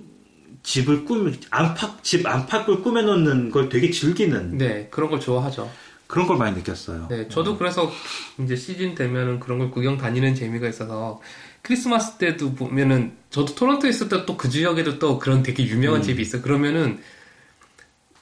집을 0.64 1.06
꾸며, 1.06 1.32
안팎, 1.50 2.04
집 2.04 2.26
안팎을 2.26 2.82
꾸며놓는 2.82 3.52
걸 3.52 3.70
되게 3.70 3.90
즐기는 3.92 4.58
네, 4.58 4.88
그런 4.92 5.10
걸 5.10 5.20
좋아하죠. 5.20 5.70
그런 6.08 6.28
걸 6.28 6.38
많이 6.38 6.56
느꼈어요. 6.56 7.08
네, 7.10 7.28
저도 7.28 7.58
그래서 7.58 7.92
이제 8.40 8.56
시즌 8.56 8.94
되면은 8.96 9.40
그런 9.40 9.58
걸 9.60 9.72
구경 9.72 9.98
다니는 9.98 10.36
재미가 10.36 10.68
있어서 10.70 11.20
크리스마스 11.64 12.18
때도 12.18 12.54
보면은 12.54 13.14
저도 13.32 13.56
토론토에 13.56 13.90
있을 13.90 14.10
때 14.10 14.26
또 14.26 14.38
그 14.38 14.50
지역에도 14.50 15.00
또 15.00 15.18
그런 15.18 15.42
되게 15.42 15.66
유명한 15.66 16.02
음. 16.02 16.04
집이 16.04 16.22
있어요. 16.22 16.42
그러면은 16.44 17.00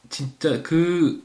진짜 0.10 0.62
그 0.62 1.22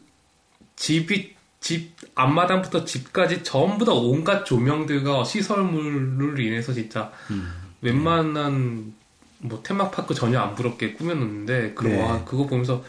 집이 0.76 1.36
집 1.60 1.94
앞마당부터 2.14 2.84
집까지 2.84 3.42
전부 3.44 3.84
다 3.84 3.92
온갖 3.92 4.44
조명들과 4.44 5.24
시설물로 5.24 6.40
인해서 6.40 6.72
진짜 6.72 7.12
음. 7.30 7.52
웬만한 7.82 8.94
뭐 9.38 9.62
테마파크 9.62 10.14
전혀 10.14 10.40
안 10.40 10.54
부럽게 10.54 10.94
꾸며놓는데 10.94 11.74
그 11.74 11.86
네. 11.86 12.00
와 12.02 12.24
그거 12.24 12.46
보면서 12.46 12.82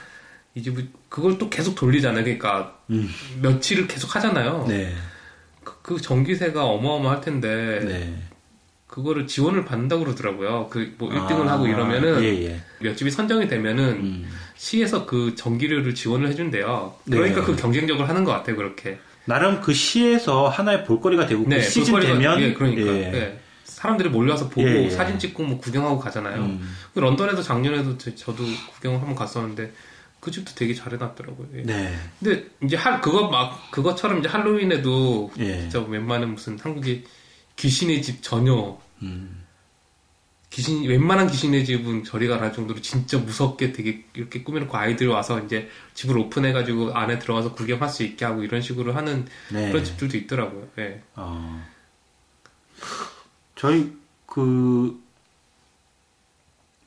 이 0.55 0.63
집을 0.63 0.88
그걸 1.10 1.38
또 1.38 1.50
계속 1.50 1.75
돌리잖아요. 1.75 2.24
그러니까 2.24 2.79
음. 2.89 3.10
며칠을 3.41 3.88
계속 3.88 4.15
하잖아요. 4.15 4.65
네. 4.67 4.96
그, 5.63 5.81
그 5.81 6.01
전기세가 6.01 6.63
어마어마할 6.65 7.22
텐데 7.22 7.81
네. 7.84 8.24
그거를 8.88 9.27
지원을 9.27 9.65
받는다고 9.65 10.06
그러더라고요. 10.06 10.67
그 10.70 10.94
뭐 10.98 11.10
1등을 11.10 11.48
아, 11.48 11.53
하고 11.53 11.67
이러면은 11.67 12.24
예, 12.24 12.46
예. 12.46 12.62
몇 12.79 12.96
집이 12.96 13.12
선정이 13.12 13.48
되면은 13.48 13.84
음. 13.89 14.29
시에서 14.56 15.06
그 15.06 15.36
전기료를 15.36 15.94
지원을 15.94 16.29
해준대요. 16.29 16.96
그러니까 17.06 17.41
네. 17.41 17.46
그 17.46 17.56
경쟁적으로 17.56 18.08
하는 18.08 18.24
것 18.24 18.32
같아요. 18.32 18.56
그렇게. 18.56 18.98
나름 19.25 19.60
그 19.62 19.74
시에서 19.74 20.48
하나의 20.48 20.86
볼거리가 20.86 21.27
되고, 21.27 21.44
그 21.44 21.62
시즌 21.62 21.94
볼거리가- 21.96 22.01
되면, 22.13 22.41
예, 22.41 22.53
그러니까 22.53 22.82
예. 22.94 23.13
예. 23.13 23.39
사람들이 23.65 24.10
몰려와서 24.10 24.48
보고 24.50 24.67
예, 24.67 24.86
예. 24.86 24.89
사진 24.89 25.20
찍고 25.20 25.44
뭐 25.44 25.58
구경하고 25.60 26.00
가잖아요. 26.00 26.41
음. 26.41 26.75
그 26.94 27.00
런던에도 27.00 27.44
작년에도 27.44 27.98
저- 27.98 28.15
저도 28.15 28.44
구경을 28.75 29.00
한번 29.00 29.15
갔었는데 29.15 29.74
그 30.22 30.32
집도 30.32 30.53
되게 30.56 30.74
잘 30.74 30.94
해놨더라고요. 30.94 31.48
예. 31.58 31.62
네. 31.63 31.94
근데 32.20 32.46
이제 32.63 32.75
할 32.77 33.01
그거 33.01 33.27
막 33.27 33.70
그것처럼 33.70 34.20
이제 34.20 34.29
할로윈에도 34.29 35.32
예. 35.39 35.60
진짜 35.60 35.82
웬만한 35.82 36.32
무슨 36.34 36.58
한국이 36.58 37.03
귀신의 37.58 38.02
집 38.02 38.24
전혀 38.24 38.80
음. 39.02 39.44
귀신 40.50 40.84
웬만한 40.88 41.28
귀신의 41.28 41.66
집은 41.66 42.04
저리 42.04 42.28
가라 42.28 42.52
정도로 42.52 42.82
진짜 42.82 43.18
무섭게 43.18 43.74
되게 43.74 44.06
이렇게 44.14 44.44
꾸며놓고 44.44 44.76
아이들 44.78 45.08
와서 45.08 45.40
이제 45.42 45.70
집을 45.94 46.18
오픈해가지고 46.18 46.94
안에 46.94 47.20
들어가서 47.20 47.54
구경할 47.54 47.90
수 47.90 48.04
있게 48.04 48.26
하고 48.26 48.44
이런 48.44 48.62
식으로 48.62 48.94
하는 48.94 49.28
네. 49.52 49.70
그런 49.70 49.84
집들도 49.84 50.18
있더라고요. 50.18 50.70
예. 50.80 51.04
어. 51.16 51.64
저희 53.56 53.94
그 54.26 55.00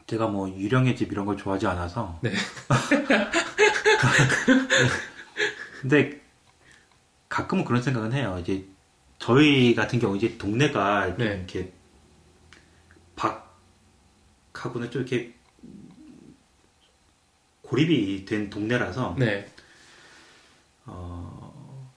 제가 0.07 0.27
뭐 0.27 0.49
유령의 0.49 0.97
집 0.97 1.12
이런 1.12 1.27
걸 1.27 1.37
좋아하지 1.37 1.67
않아서. 1.67 2.19
네. 2.23 2.33
근데 5.81 6.21
가끔은 7.29 7.65
그런 7.65 7.83
생각은 7.83 8.12
해요. 8.12 8.39
이제 8.41 8.67
저희 9.21 9.75
같은 9.75 10.00
경우 10.00 10.17
이제 10.17 10.37
동네가 10.39 11.09
좀 11.09 11.19
네. 11.19 11.37
이렇게 11.37 11.71
박하고는 13.15 14.91
좀 14.91 15.03
이렇게 15.03 15.35
고립이 17.61 18.25
된 18.25 18.50
동네라서 18.50 19.15
네. 19.19 19.47
어, 20.87 21.93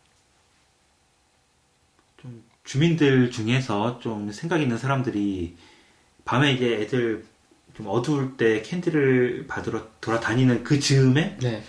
좀 2.18 2.44
주민들 2.65 3.32
중에서 3.32 4.00
좀 4.00 4.32
생각 4.32 4.62
있는 4.62 4.77
사람들이 4.77 5.56
밤에 6.25 6.51
이제 6.51 6.82
애들 6.82 7.25
좀 7.74 7.88
어두울 7.88 8.36
때 8.36 8.62
캔디를 8.62 9.48
받으러 9.48 9.88
돌아다니는 10.01 10.63
그 10.65 10.80
즈음에 10.80 11.38
네. 11.42 11.63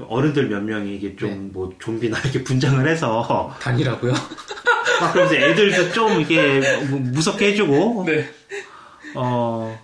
좀 0.00 0.06
어른들 0.08 0.48
몇 0.48 0.62
명이 0.62 0.96
이게 0.96 1.10
네. 1.10 1.16
좀뭐 1.16 1.74
좀비나 1.78 2.18
이렇게 2.20 2.42
분장을 2.42 2.86
해서 2.88 3.54
단이라고요? 3.60 4.12
막 5.00 5.12
그러면서 5.12 5.36
애들도 5.36 5.92
좀 5.92 6.20
이게 6.20 6.60
뭐 6.88 6.98
무섭게 6.98 7.48
해주고 7.48 8.04
네. 8.06 8.28
어 9.14 9.78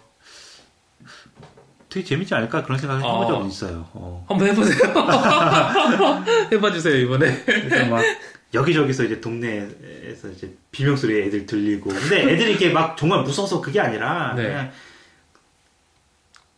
되게 1.89 2.05
재밌지 2.05 2.35
않을까 2.35 2.65
그런 2.65 2.79
생각을 2.79 3.03
해본 3.03 3.15
어. 3.15 3.27
적은 3.27 3.49
있어요. 3.49 3.89
어. 3.93 4.25
한번 4.29 4.49
해보세요. 4.49 4.79
해봐주세요 6.53 6.97
이번에. 6.97 7.43
그래서 7.45 7.87
막 7.87 8.03
여기저기서 8.53 9.05
이제 9.05 9.21
동네에서 9.21 10.29
이제 10.35 10.55
비명 10.71 10.97
소리 10.97 11.23
애들 11.23 11.47
들리고 11.47 11.91
근데 11.91 12.23
애들이 12.33 12.51
이렇게 12.51 12.71
막 12.71 12.97
정말 12.97 13.23
무서워서 13.23 13.61
그게 13.61 13.81
아니라 13.81 14.35
네. 14.35 14.43
그냥 14.45 14.73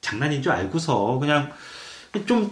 장난인 0.00 0.42
줄 0.42 0.52
알고서 0.52 1.18
그냥 1.18 1.52
좀 2.26 2.50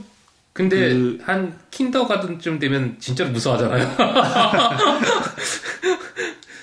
근데 0.57 0.89
그- 0.91 1.19
한 1.23 1.59
킨더가든쯤 1.71 2.59
되면 2.59 2.99
진짜로 2.99 3.31
무서워하잖아요. 3.31 3.97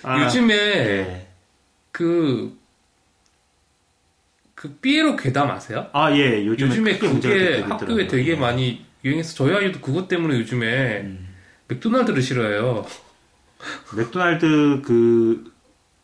아, 0.04 0.24
요즘에 0.24 0.56
네. 0.56 1.28
그, 1.92 2.58
그 4.56 4.70
삐에로 4.76 5.16
괴담 5.16 5.50
아세요? 5.52 5.88
아, 5.94 6.12
예, 6.16 6.46
요즘에, 6.46 6.70
요즘에 6.70 6.98
그게 6.98 7.62
학교에. 7.62 8.08
되게 8.08 8.36
많이 8.36 8.86
유행해서 9.06 9.34
저희 9.36 9.54
아이도 9.56 9.80
그것 9.80 10.08
때문에 10.08 10.38
요즘에 10.40 11.02
음. 11.02 11.28
맥도날드를 11.68 12.22
싫어해요. 12.22 12.86
맥도날드 13.96 14.82
그 14.84 15.52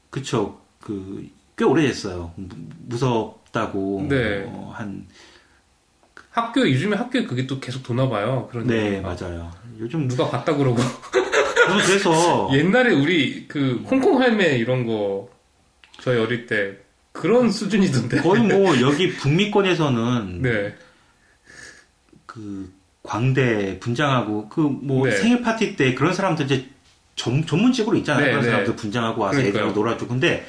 그쵸 0.10 0.62
그 0.82 1.28
꽤 1.60 1.66
오래됐어요 1.66 2.32
무- 2.38 2.48
무섭다고 2.88 4.06
네. 4.10 4.46
어, 4.48 4.72
한 4.74 5.06
학교 6.32 6.62
요즘에 6.70 6.96
학교에 6.96 7.24
그게 7.26 7.46
또 7.48 7.60
계속 7.60 7.84
도나 7.84 8.08
봐요. 8.08 8.48
그런 8.52 8.68
네, 8.68 8.94
얘기가. 8.94 9.02
맞아요. 9.16 9.52
요즘 9.80 10.08
누가 10.08 10.30
봤다 10.30 10.56
그러고 10.56 10.78
저는 11.68 11.86
그래서 11.86 12.50
옛날에 12.54 12.94
우리 12.94 13.48
그 13.48 13.84
홍콩 13.90 14.22
할매 14.22 14.58
이런 14.58 14.86
거 14.86 15.30
저희 16.02 16.18
어릴 16.20 16.46
때 16.48 16.78
그런 17.12 17.52
수준이던데. 17.52 18.22
거의 18.22 18.42
뭐 18.44 18.80
여기 18.82 19.12
북미권에서는 19.14 20.42
네. 20.42 20.76
그 22.26 22.72
광대 23.04 23.80
분장하고 23.80 24.50
그 24.50 24.62
뭐 24.62 25.08
네. 25.08 25.16
생일 25.16 25.42
파티 25.42 25.76
때 25.76 25.94
그런 25.96 26.14
사람들 26.14 26.46
이제 26.46 26.68
전, 27.16 27.46
전문직으로 27.46 27.98
있잖아요. 27.98 28.24
네, 28.26 28.32
그런 28.32 28.44
네. 28.46 28.50
사람들 28.52 28.76
분장하고 28.76 29.22
와서 29.22 29.38
그러니까요. 29.38 29.64
애들하고 29.66 29.80
놀아주고. 29.80 30.10
근데 30.10 30.46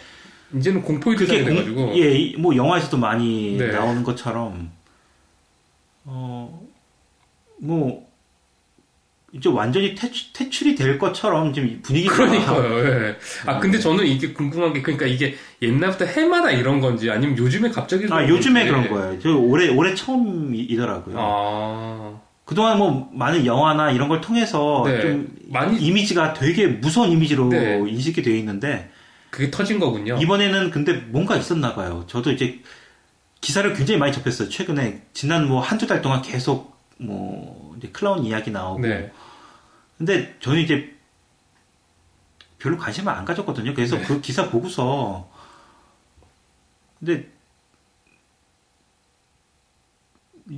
이제는 0.54 0.82
공포 0.82 1.10
그게 1.10 1.24
유대장이 1.24 1.44
공- 1.44 1.54
돼가지고. 1.54 1.98
예, 1.98 2.12
이- 2.12 2.36
뭐 2.36 2.54
영화에서도 2.54 2.96
많이 2.98 3.56
네. 3.56 3.68
나오는 3.68 4.02
것처럼 4.02 4.70
어, 6.12 6.60
뭐 7.60 8.08
이제 9.32 9.48
완전히 9.48 9.94
퇴출, 9.94 10.32
퇴출 10.32 10.66
이 10.68 10.74
될 10.74 10.98
것처럼 10.98 11.52
지금 11.52 11.80
분위기가 11.82 12.16
그러니까요. 12.16 12.78
예. 12.80 13.16
아 13.46 13.54
음. 13.56 13.60
근데 13.60 13.78
저는 13.78 14.04
이게 14.04 14.32
궁금한 14.32 14.72
게 14.72 14.82
그러니까 14.82 15.06
이게 15.06 15.36
옛날부터 15.62 16.04
해마다 16.04 16.50
이런 16.50 16.80
건지 16.80 17.08
아니면 17.10 17.38
요즘에 17.38 17.70
갑자기 17.70 18.06
아, 18.10 18.26
요즘에 18.26 18.66
건지. 18.68 18.88
그런 18.88 19.00
거예요. 19.00 19.20
저 19.20 19.36
올해 19.36 19.68
올해 19.68 19.94
처음이더라고요. 19.94 21.14
아 21.16 22.20
그동안 22.44 22.78
뭐 22.78 23.08
많은 23.12 23.46
영화나 23.46 23.92
이런 23.92 24.08
걸 24.08 24.20
통해서 24.20 24.82
네. 24.84 25.00
좀 25.00 25.28
많이 25.46 25.78
이미지가 25.80 26.34
되게 26.34 26.66
무서운 26.66 27.10
이미지로 27.12 27.50
네. 27.50 27.78
인식이 27.88 28.22
되어 28.22 28.34
있는데 28.34 28.90
그게 29.30 29.48
터진 29.52 29.78
거군요. 29.78 30.18
이번에는 30.20 30.72
근데 30.72 30.94
뭔가 30.94 31.36
있었나 31.36 31.76
봐요. 31.76 32.04
저도 32.08 32.32
이제 32.32 32.58
기사를 33.40 33.72
굉장히 33.74 33.98
많이 33.98 34.12
접했어요. 34.12 34.48
최근에 34.48 35.06
지난 35.12 35.48
뭐 35.48 35.60
한두 35.60 35.86
달 35.86 36.02
동안 36.02 36.22
계속 36.22 36.78
뭐 36.98 37.74
이제 37.78 37.88
클라운 37.88 38.24
이야기 38.24 38.50
나오고 38.50 38.80
네. 38.80 39.12
근데 39.96 40.36
저는 40.40 40.60
이제 40.60 40.94
별로 42.58 42.76
관심을 42.76 43.12
안 43.12 43.24
가졌거든요. 43.24 43.74
그래서 43.74 43.96
네. 43.96 44.04
그 44.04 44.20
기사 44.20 44.50
보고서 44.50 45.30
근데 46.98 47.30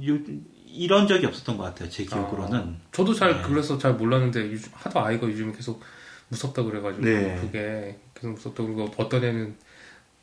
요, 0.06 0.18
이런 0.66 1.06
적이 1.06 1.26
없었던 1.26 1.56
것 1.56 1.64
같아요. 1.64 1.88
제 1.88 2.04
기억으로는. 2.04 2.80
저도 2.90 3.14
잘 3.14 3.36
네. 3.36 3.42
그래서 3.42 3.78
잘 3.78 3.94
몰랐는데 3.94 4.50
요즘 4.50 4.70
하도 4.74 5.00
아이가 5.00 5.26
요즘에 5.26 5.52
계속 5.52 5.82
무섭다 6.28 6.62
그래가지고 6.62 7.04
네. 7.04 7.38
그게 7.40 7.98
계속 8.14 8.32
무섭다 8.32 8.62
그러고 8.64 8.90
어떤 8.96 9.22
애는 9.22 9.56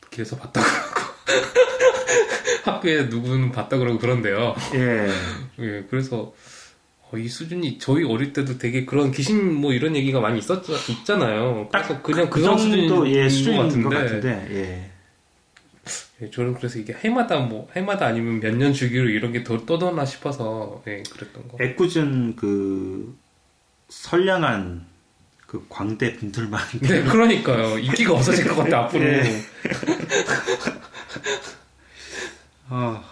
길에서 0.09 0.37
봤다 0.37 0.61
그러고 0.61 1.13
학교에 2.65 3.03
누구는 3.03 3.51
봤다 3.51 3.77
그러고 3.77 3.97
그런데요. 3.99 4.55
예. 4.75 5.09
예, 5.59 5.83
그래서 5.89 6.33
어, 7.11 7.17
이 7.17 7.27
수준이 7.27 7.79
저희 7.79 8.03
어릴 8.03 8.33
때도 8.33 8.57
되게 8.57 8.85
그런 8.85 9.11
귀신 9.11 9.53
뭐 9.53 9.73
이런 9.73 9.95
얘기가 9.95 10.19
많이 10.19 10.39
있었 10.39 10.63
있잖아요. 10.89 11.67
그래서 11.71 12.01
그냥 12.01 12.29
그 12.29 12.41
그런 12.41 12.57
정도 12.57 13.05
수준인 13.05 13.07
예, 13.15 13.29
수준인 13.29 13.83
것것 13.83 13.93
같은데, 14.03 14.33
같은데. 14.33 14.47
예. 14.55 14.89
예, 16.21 16.29
저는 16.29 16.53
그래서 16.55 16.77
이게 16.79 16.93
해마다 16.93 17.39
뭐 17.39 17.67
해마다 17.75 18.05
아니면 18.07 18.39
몇 18.41 18.53
년 18.55 18.73
주기로 18.73 19.09
이런 19.09 19.31
게 19.31 19.43
더 19.43 19.65
떠도나 19.65 20.05
싶어서 20.05 20.83
예, 20.87 21.01
그랬던 21.09 21.47
거. 21.47 21.57
애꿎은 21.61 22.35
그 22.35 23.17
선량한 23.87 24.85
그 25.47 25.65
광대 25.67 26.13
분들만 26.17 26.61
네, 26.81 27.03
그러니까요. 27.05 27.79
인기가 27.79 28.13
없어질 28.13 28.47
것 28.49 28.55
같아 28.57 28.81
앞으로. 28.85 29.03
예. 29.03 29.41
아, 32.69 33.03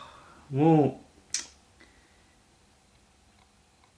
뭐 0.49 1.03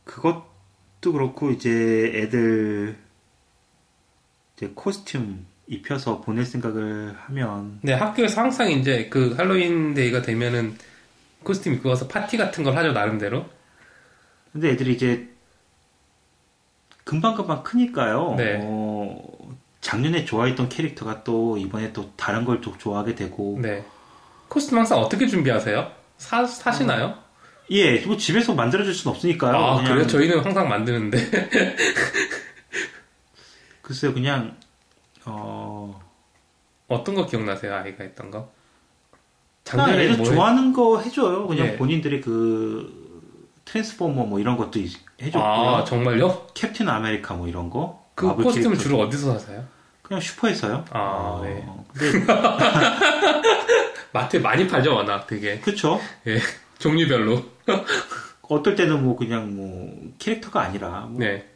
그것도 0.06 1.12
그렇고 1.14 1.52
이제 1.52 2.12
애들 2.16 2.98
이제 4.56 4.72
costume 4.74 5.46
입혀서 5.68 6.22
보낼 6.22 6.46
생각을 6.46 7.16
하면 7.26 7.80
네, 7.84 7.94
학교에서 7.94 8.42
항상 8.42 8.72
이제 8.72 9.08
그 9.10 9.34
할로윈 9.36 9.94
데이가 9.94 10.22
되면은 10.24 10.76
costume 11.44 11.76
입고 11.76 11.90
와서 11.90 12.08
파티 12.08 12.38
같은 12.38 12.64
걸 12.64 12.76
하죠 12.76 12.92
나름대로. 12.92 13.46
근데 14.52 14.70
애들이 14.72 14.94
이제 14.94 15.30
금방금방 17.04 17.64
크니까요. 17.64 18.36
네. 18.36 18.60
어, 18.64 19.22
작년에 19.82 20.26
좋아했던 20.26 20.70
캐릭터가 20.70 21.24
또 21.24 21.58
이번에 21.58 21.94
또 21.94 22.12
다른 22.16 22.46
걸 22.46 22.62
또 22.62 22.78
좋아하게 22.78 23.16
되고 23.16 23.58
네. 23.62 23.86
코스튬 24.50 24.78
항상 24.78 25.00
어떻게 25.00 25.28
준비하세요? 25.28 25.92
사 26.18 26.46
사시나요? 26.46 27.16
예, 27.72 28.00
뭐 28.06 28.18
집에서 28.18 28.54
만들어줄 28.56 28.94
순 28.94 29.12
없으니까요. 29.12 29.56
아 29.56 29.76
그냥 29.78 29.92
그래요? 29.94 30.08
저희는 30.08 30.40
항상 30.44 30.68
만드는데. 30.68 31.20
글쎄요, 33.82 34.14
그냥 34.14 34.56
어 35.26 36.00
어떤 36.88 37.16
거 37.16 37.26
기억나세요? 37.26 37.74
아이가 37.76 38.04
했던 38.04 38.32
거? 38.32 38.52
작년에 39.64 40.06
애들 40.06 40.18
뭐 40.18 40.26
좋아하는 40.26 40.74
거 40.74 41.00
해줘요. 41.00 41.48
그냥 41.48 41.68
예. 41.68 41.78
본인들이 41.78 42.22
그 42.22 43.62
트랜스포머 43.66 44.24
뭐 44.26 44.40
이런 44.40 44.58
것도 44.58 44.80
있- 44.80 44.98
해줬고요. 45.22 45.44
아 45.44 45.84
정말요? 45.84 46.48
캡틴 46.56 46.90
아메리카 46.90 47.36
뭐 47.36 47.48
이런 47.48 47.70
거. 47.70 48.04
그 48.16 48.28
costume을 48.36 48.72
캐릭터. 48.72 48.84
주로 48.84 49.00
어디서 49.02 49.38
사세요? 49.38 49.64
그냥 50.02 50.22
슈퍼에서요. 50.22 50.86
아, 50.90 51.00
어, 51.00 51.42
네. 51.44 51.64
근데 51.94 52.26
마트에 54.12 54.40
많이 54.40 54.68
팔죠 54.68 54.96
워낙 54.96 55.28
되게 55.28 55.60
그쵸. 55.60 56.00
예 56.28 56.40
종류별로. 56.80 57.44
어떨 58.44 58.76
때는 58.76 59.04
뭐 59.04 59.16
그냥 59.16 59.56
뭐 59.56 60.14
캐릭터가 60.18 60.62
아니라 60.62 61.02
뭐 61.02 61.20
네. 61.20 61.48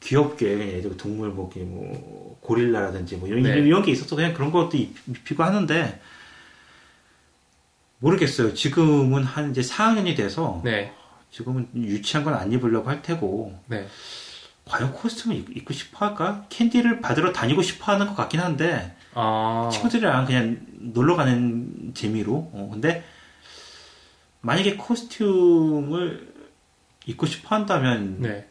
귀엽게 0.00 0.76
예를 0.78 0.96
동물 0.96 1.30
뭐기 1.30 1.60
뭐 1.60 2.38
고릴라라든지 2.42 3.16
뭐 3.16 3.26
이런 3.28 3.42
네. 3.42 3.54
이런 3.58 3.82
게 3.82 3.92
있어서 3.92 4.14
그냥 4.16 4.34
그런 4.34 4.52
것도 4.52 4.76
입히고 4.76 5.42
하는데 5.42 6.00
모르겠어요. 7.98 8.52
지금은 8.54 9.24
한 9.24 9.50
이제 9.50 9.62
4학년이 9.62 10.16
돼서 10.16 10.60
네. 10.64 10.92
지금은 11.30 11.68
유치한 11.74 12.24
건 12.24 12.34
안 12.34 12.52
입으려고 12.52 12.90
할 12.90 13.00
테고 13.02 13.58
네. 13.66 13.86
과연 14.66 14.92
코스튬을 14.92 15.36
입고 15.56 15.72
싶어 15.72 16.06
할까? 16.06 16.44
캔디를 16.50 17.00
받으러 17.00 17.32
다니고 17.32 17.62
싶어 17.62 17.92
하는 17.92 18.06
것 18.08 18.14
같긴 18.16 18.40
한데 18.40 18.95
아... 19.18 19.70
친구들이랑 19.72 20.26
그냥 20.26 20.60
놀러 20.78 21.16
가는 21.16 21.92
재미로 21.94 22.50
어, 22.52 22.68
근데 22.70 23.02
만약에 24.42 24.76
코스튬을 24.76 26.34
입고 27.06 27.24
싶어 27.24 27.56
한다면 27.56 28.16
네. 28.20 28.46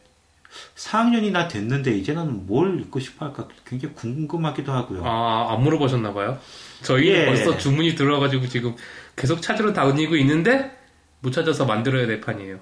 4학년이나 0.74 1.48
됐는데 1.48 1.96
이제는 1.96 2.46
뭘 2.46 2.80
입고 2.80 2.98
싶어 2.98 3.26
할까 3.26 3.46
굉장히 3.64 3.94
궁금하기도 3.94 4.72
하고요. 4.72 5.04
아, 5.04 5.52
안 5.52 5.62
물어보셨나 5.62 6.12
봐요? 6.12 6.38
저희는 6.82 7.20
예. 7.20 7.26
벌써 7.26 7.56
주문이 7.56 7.94
들어와가지고 7.94 8.48
지금 8.48 8.74
계속 9.14 9.40
찾으러 9.40 9.72
다니고 9.72 10.16
있는데 10.16 10.76
못 11.20 11.30
찾아서 11.30 11.64
만들어야 11.64 12.06
될 12.06 12.20
판이에요. 12.20 12.58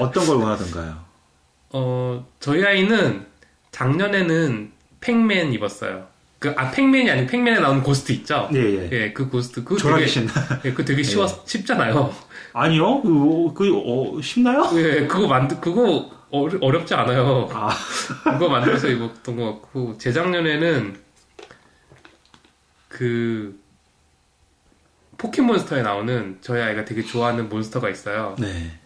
어떤 0.00 0.26
걸 0.26 0.36
원하던가요? 0.36 1.04
어, 1.70 2.26
저희 2.40 2.64
아이는 2.64 3.26
작년에는 3.70 4.72
팩맨 5.00 5.52
입었어요. 5.52 6.07
그, 6.38 6.54
아, 6.56 6.70
팩맨이 6.70 7.10
아니고 7.10 7.26
팩맨에 7.28 7.58
나오는 7.58 7.82
ghost 7.82 8.12
있죠? 8.12 8.48
예, 8.54 8.58
예. 8.58 8.88
예, 8.92 9.12
그 9.12 9.28
ghost. 9.28 9.64
그 9.64 9.76
되게, 9.76 10.06
신 10.06 10.28
예, 10.64 10.72
그 10.72 10.84
되게 10.84 11.02
쉬워, 11.02 11.24
예. 11.24 11.28
쉽잖아요. 11.44 12.14
아니요? 12.52 13.02
그, 13.02 13.52
그, 13.54 13.72
어, 13.74 14.20
쉽나요? 14.22 14.70
예, 14.74 15.06
그거 15.06 15.26
만들, 15.26 15.60
그거 15.60 16.10
어려, 16.30 16.58
어렵지 16.60 16.94
않아요. 16.94 17.48
아. 17.52 17.70
그거 18.24 18.48
만들어서 18.48 18.88
입었던 18.88 19.36
것 19.36 19.44
같고, 19.62 19.98
재작년에는 19.98 20.96
그, 22.88 23.58
포켓몬스터에 25.16 25.82
나오는 25.82 26.38
저희 26.40 26.62
아이가 26.62 26.84
되게 26.84 27.02
좋아하는 27.02 27.48
몬스터가 27.48 27.90
있어요. 27.90 28.36
네. 28.38 28.78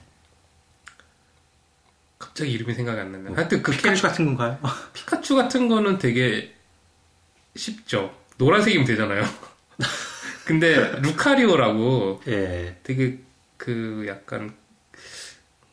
갑자기 2.18 2.52
이름이 2.52 2.72
생각이 2.72 2.98
안 2.98 3.12
나네. 3.12 3.24
뭐, 3.24 3.36
하여튼 3.36 3.62
그 3.62 3.72
피카츄 3.72 4.00
같은 4.00 4.24
건가요? 4.24 4.58
피카츄 4.94 5.34
같은 5.34 5.68
거는 5.68 5.98
되게 5.98 6.54
쉽죠. 7.54 8.14
노란색이면 8.38 8.86
되잖아요. 8.86 9.24
근데 10.44 11.00
루카리오라고 11.00 12.22
예. 12.28 12.76
되게 12.82 13.18
그 13.56 14.04
약간 14.08 14.54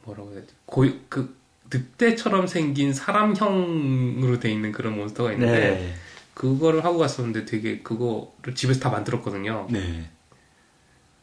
뭐라고 0.03 0.31
해야 0.31 0.41
되지? 0.41 0.53
고그 0.65 1.37
늑대처럼 1.71 2.47
생긴 2.47 2.93
사람형으로 2.93 4.39
돼 4.39 4.51
있는 4.51 4.71
그런 4.71 4.95
몬스터가 4.95 5.33
있는데 5.33 5.59
네. 5.59 5.95
그거를 6.33 6.83
하고 6.85 6.97
갔었는데 6.97 7.45
되게 7.45 7.79
그거를 7.79 8.55
집에서 8.55 8.79
다 8.79 8.89
만들었거든요. 8.89 9.67
네. 9.69 10.09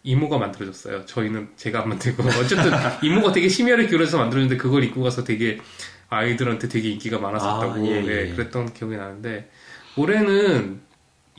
이모가 0.03 0.38
만들어줬어요. 0.38 1.05
저희는 1.07 1.51
제가 1.57 1.83
안 1.83 1.88
만들고 1.88 2.23
어쨌든 2.23 2.71
이모가 3.03 3.33
되게 3.33 3.49
심혈을 3.49 3.88
기울여서 3.88 4.19
만들었는데 4.19 4.57
그걸 4.57 4.85
입고 4.85 5.03
가서 5.03 5.25
되게 5.25 5.59
아이들한테 6.09 6.69
되게 6.69 6.90
인기가 6.90 7.19
많았었다고 7.19 7.73
아, 7.73 7.81
예, 7.87 8.05
예. 8.05 8.29
예, 8.29 8.33
그랬던 8.35 8.73
기억이 8.73 8.97
나는데 8.97 9.51
올해는 9.97 10.81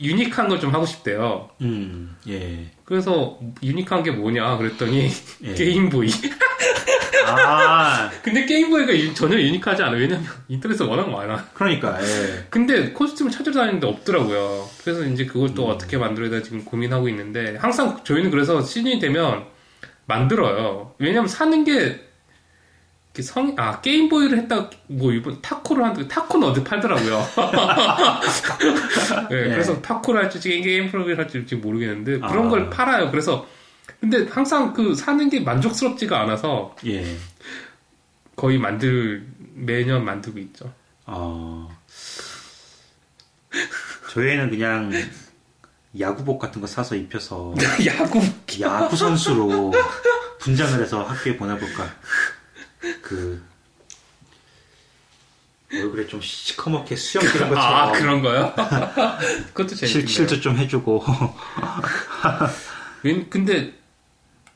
유니크한 0.00 0.48
걸 0.48 0.60
좀 0.60 0.72
하고 0.74 0.86
싶대요. 0.86 1.50
음, 1.60 2.16
예. 2.28 2.70
그래서 2.84 3.38
유니크한 3.62 4.02
게 4.04 4.10
뭐냐 4.12 4.56
그랬더니 4.56 5.10
예. 5.44 5.54
게임보이. 5.54 6.08
아. 7.26 8.10
근데 8.22 8.46
게임보이가 8.46 9.14
전혀 9.14 9.38
유니크하지 9.38 9.82
않아. 9.82 9.96
왜냐면 9.96 10.24
인터넷에 10.48 10.84
워낙 10.84 11.10
많아. 11.10 11.48
그러니까, 11.54 11.98
예. 12.02 12.46
근데 12.50 12.90
코스튬을 12.92 13.30
찾으러 13.32 13.54
다니는데 13.56 13.86
없더라고요. 13.86 14.68
그래서 14.82 15.04
이제 15.04 15.26
그걸 15.26 15.54
또 15.54 15.66
음. 15.66 15.70
어떻게 15.70 15.96
만들어야 15.98 16.30
돼 16.30 16.42
지금 16.42 16.64
고민하고 16.64 17.08
있는데, 17.08 17.56
항상 17.56 18.02
저희는 18.04 18.30
그래서 18.30 18.62
시즌이 18.62 18.98
되면 19.00 19.44
만들어요. 20.06 20.94
왜냐면 20.98 21.28
사는 21.28 21.64
게, 21.64 22.07
성, 23.22 23.54
아, 23.56 23.80
게임보이를 23.80 24.38
했다, 24.38 24.70
뭐, 24.86 25.12
이번 25.12 25.40
타코를 25.42 25.84
한다, 25.84 26.06
타코는 26.08 26.48
어디 26.48 26.64
팔더라고요. 26.64 27.28
네, 29.30 29.42
네, 29.42 29.48
그래서 29.50 29.80
타코를 29.82 30.24
할지, 30.24 30.40
게임 30.40 30.90
프로그램 30.90 31.18
할지 31.18 31.54
모르겠는데, 31.56 32.20
그런 32.20 32.46
아. 32.46 32.48
걸 32.48 32.70
팔아요. 32.70 33.10
그래서 33.10 33.46
근데 34.00 34.26
항상 34.28 34.72
그 34.72 34.94
사는 34.94 35.28
게 35.28 35.40
만족스럽지가 35.40 36.20
않아서 36.20 36.76
예. 36.86 37.16
거의 38.36 38.58
만들 38.58 39.26
매년 39.54 40.04
만들고 40.04 40.38
있죠. 40.38 40.72
어... 41.06 41.68
저희는 44.12 44.50
그냥 44.50 44.92
야구복 45.98 46.38
같은 46.38 46.60
거 46.60 46.66
사서 46.66 46.94
입혀서 46.94 47.54
야구 47.86 48.22
야구 48.60 48.96
선수로 48.96 49.72
분장을 50.38 50.80
해서 50.80 51.02
학교에 51.02 51.36
보내볼까. 51.36 51.84
그 53.02 53.42
얼굴에 55.72 56.06
좀 56.06 56.20
시커멓게 56.20 56.96
수염 56.96 57.26
기른 57.30 57.48
것처럼. 57.50 57.58
아 57.58 57.92
그런 57.92 58.22
거요? 58.22 58.54
그것도 59.52 59.74
재밌네요. 59.74 60.06
실도 60.06 60.40
좀 60.40 60.56
해주고. 60.56 61.04
근데 63.30 63.74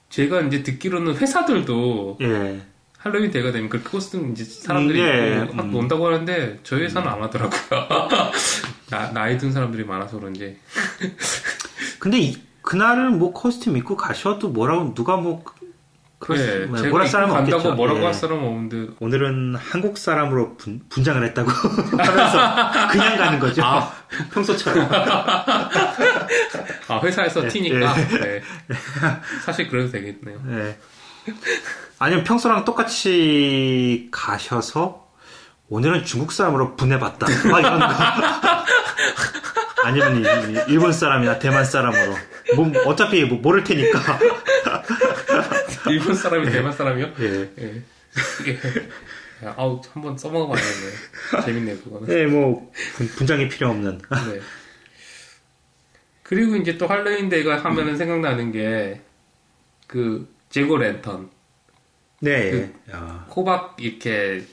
제가 0.09 0.43
이제 0.43 0.63
듣기로는 0.63 1.17
회사들도 1.17 2.19
예. 2.23 2.63
할로윈 2.99 3.31
대가 3.31 3.51
되면 3.51 3.69
그 3.69 3.83
코스튬 3.83 4.33
이제 4.33 4.45
사람들이 4.45 5.01
음, 5.01 5.07
예. 5.07 5.55
막 5.55 5.67
음. 5.67 5.73
논다고 5.73 6.07
하는데 6.07 6.61
저희 6.63 6.83
회사는 6.83 7.09
안 7.09 7.23
하더라고요. 7.23 7.89
나, 8.91 9.11
나이 9.11 9.39
든 9.39 9.53
사람들이 9.53 9.85
많아서 9.85 10.19
그런지. 10.19 10.57
근데 11.99 12.19
이, 12.19 12.37
그날은 12.63 13.19
뭐 13.19 13.33
코스튬 13.33 13.77
입고 13.77 13.97
가셔도 13.97 14.51
뭐라고 14.51 14.95
누가 14.95 15.17
뭐 15.17 15.43
그래, 16.23 16.69
네, 16.71 16.89
뭐라 16.89 17.07
사람 17.07 17.31
없겠죠. 17.31 17.75
뭐라고 17.75 18.01
예. 18.01 18.05
할 18.05 18.15
사람 18.15 18.45
없는데 18.45 18.95
오늘은 19.01 19.57
한국 19.57 19.99
사람으로 19.99 20.57
분, 20.57 20.81
장을 21.05 21.23
했다고 21.23 21.51
하면서 21.99 22.89
그냥 22.93 23.17
가는 23.19 23.41
거죠. 23.41 23.63
아. 23.65 23.93
평소처럼. 24.33 24.89
아 26.89 27.01
회사에서 27.03 27.43
네, 27.43 27.49
튀니까. 27.49 27.95
네. 27.95 28.41
네. 28.69 28.77
사실 29.45 29.69
그래도 29.69 29.91
되겠네요. 29.91 30.41
네. 30.47 30.79
아니면 31.99 32.23
평소랑 32.23 32.65
똑같이 32.65 34.09
가셔서 34.13 35.02
오늘은 35.73 36.05
중국 36.05 36.33
사람으로 36.33 36.77
분해봤다. 36.77 37.27
막 37.51 37.61
이런 37.61 37.81
거. 37.81 37.87
아니면 39.89 40.23
일본 40.69 40.93
사람이나 40.93 41.39
대만 41.39 41.65
사람으로. 41.65 42.15
뭐 42.57 42.71
어차피 42.85 43.25
뭐 43.25 43.39
모를 43.39 43.65
테니까. 43.65 44.19
일본 45.89 46.15
사람이 46.15 46.51
대만 46.51 46.75
사람이요? 46.75 47.13
예. 47.21 47.51
예. 47.59 47.83
아우 49.57 49.81
한번 49.95 50.19
써먹어봐야겠네. 50.19 50.91
재밌네 51.47 51.77
그거는. 51.79 52.07
네, 52.07 52.27
뭐 52.27 52.71
분, 53.17 53.27
장이 53.27 53.49
필요 53.49 53.71
없는. 53.71 53.97
네. 53.97 54.41
그리고 56.23 56.57
이제 56.57 56.77
또 56.77 56.87
할로윈 56.87 57.31
데이가 57.31 57.65
하면은 57.65 57.95
음. 57.95 57.97
생각나는 57.97 58.53
게그 58.53 60.29
제고 60.51 60.77
랜턴. 60.77 61.31
네. 62.21 62.51
그 62.51 62.75
호박 63.35 63.75
이렇게 63.81 64.45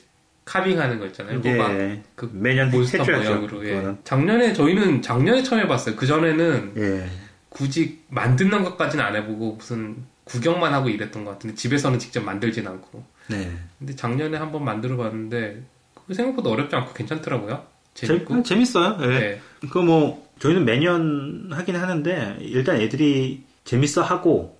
카빙하는 0.50 0.98
거 0.98 1.06
있잖아요. 1.06 1.40
예. 1.44 2.02
그 2.16 2.28
매년 2.32 2.72
몬스터 2.72 3.04
모양으로. 3.04 3.64
예. 3.68 3.94
작년에 4.02 4.52
저희는 4.52 5.00
작년에 5.00 5.44
처음 5.44 5.60
해봤어요. 5.60 5.94
그 5.94 6.06
전에는 6.06 6.72
예. 6.76 7.06
굳이 7.48 8.00
만드는 8.08 8.64
것까지는 8.64 9.04
안 9.04 9.14
해보고 9.14 9.52
무슨 9.54 10.04
구경만 10.24 10.74
하고 10.74 10.88
이랬던 10.88 11.24
것 11.24 11.32
같은데 11.32 11.54
집에서는 11.54 12.00
직접 12.00 12.24
만들진 12.24 12.66
않고. 12.66 13.04
네. 13.28 13.48
근데 13.78 13.94
작년에 13.94 14.36
한번 14.38 14.64
만들어 14.64 14.96
봤는데 14.96 15.62
그 15.94 16.14
생각보다 16.14 16.50
어렵지 16.50 16.74
않고 16.74 16.94
괜찮더라고요. 16.94 17.64
재밌고. 17.94 18.42
재, 18.42 18.54
재밌어요. 18.54 18.98
예. 19.02 19.06
네. 19.06 19.40
그뭐 19.70 20.28
저희는 20.40 20.64
매년 20.64 21.48
하긴 21.52 21.76
하는데 21.76 22.38
일단 22.40 22.80
애들이 22.80 23.44
재밌어 23.64 24.02
하고 24.02 24.58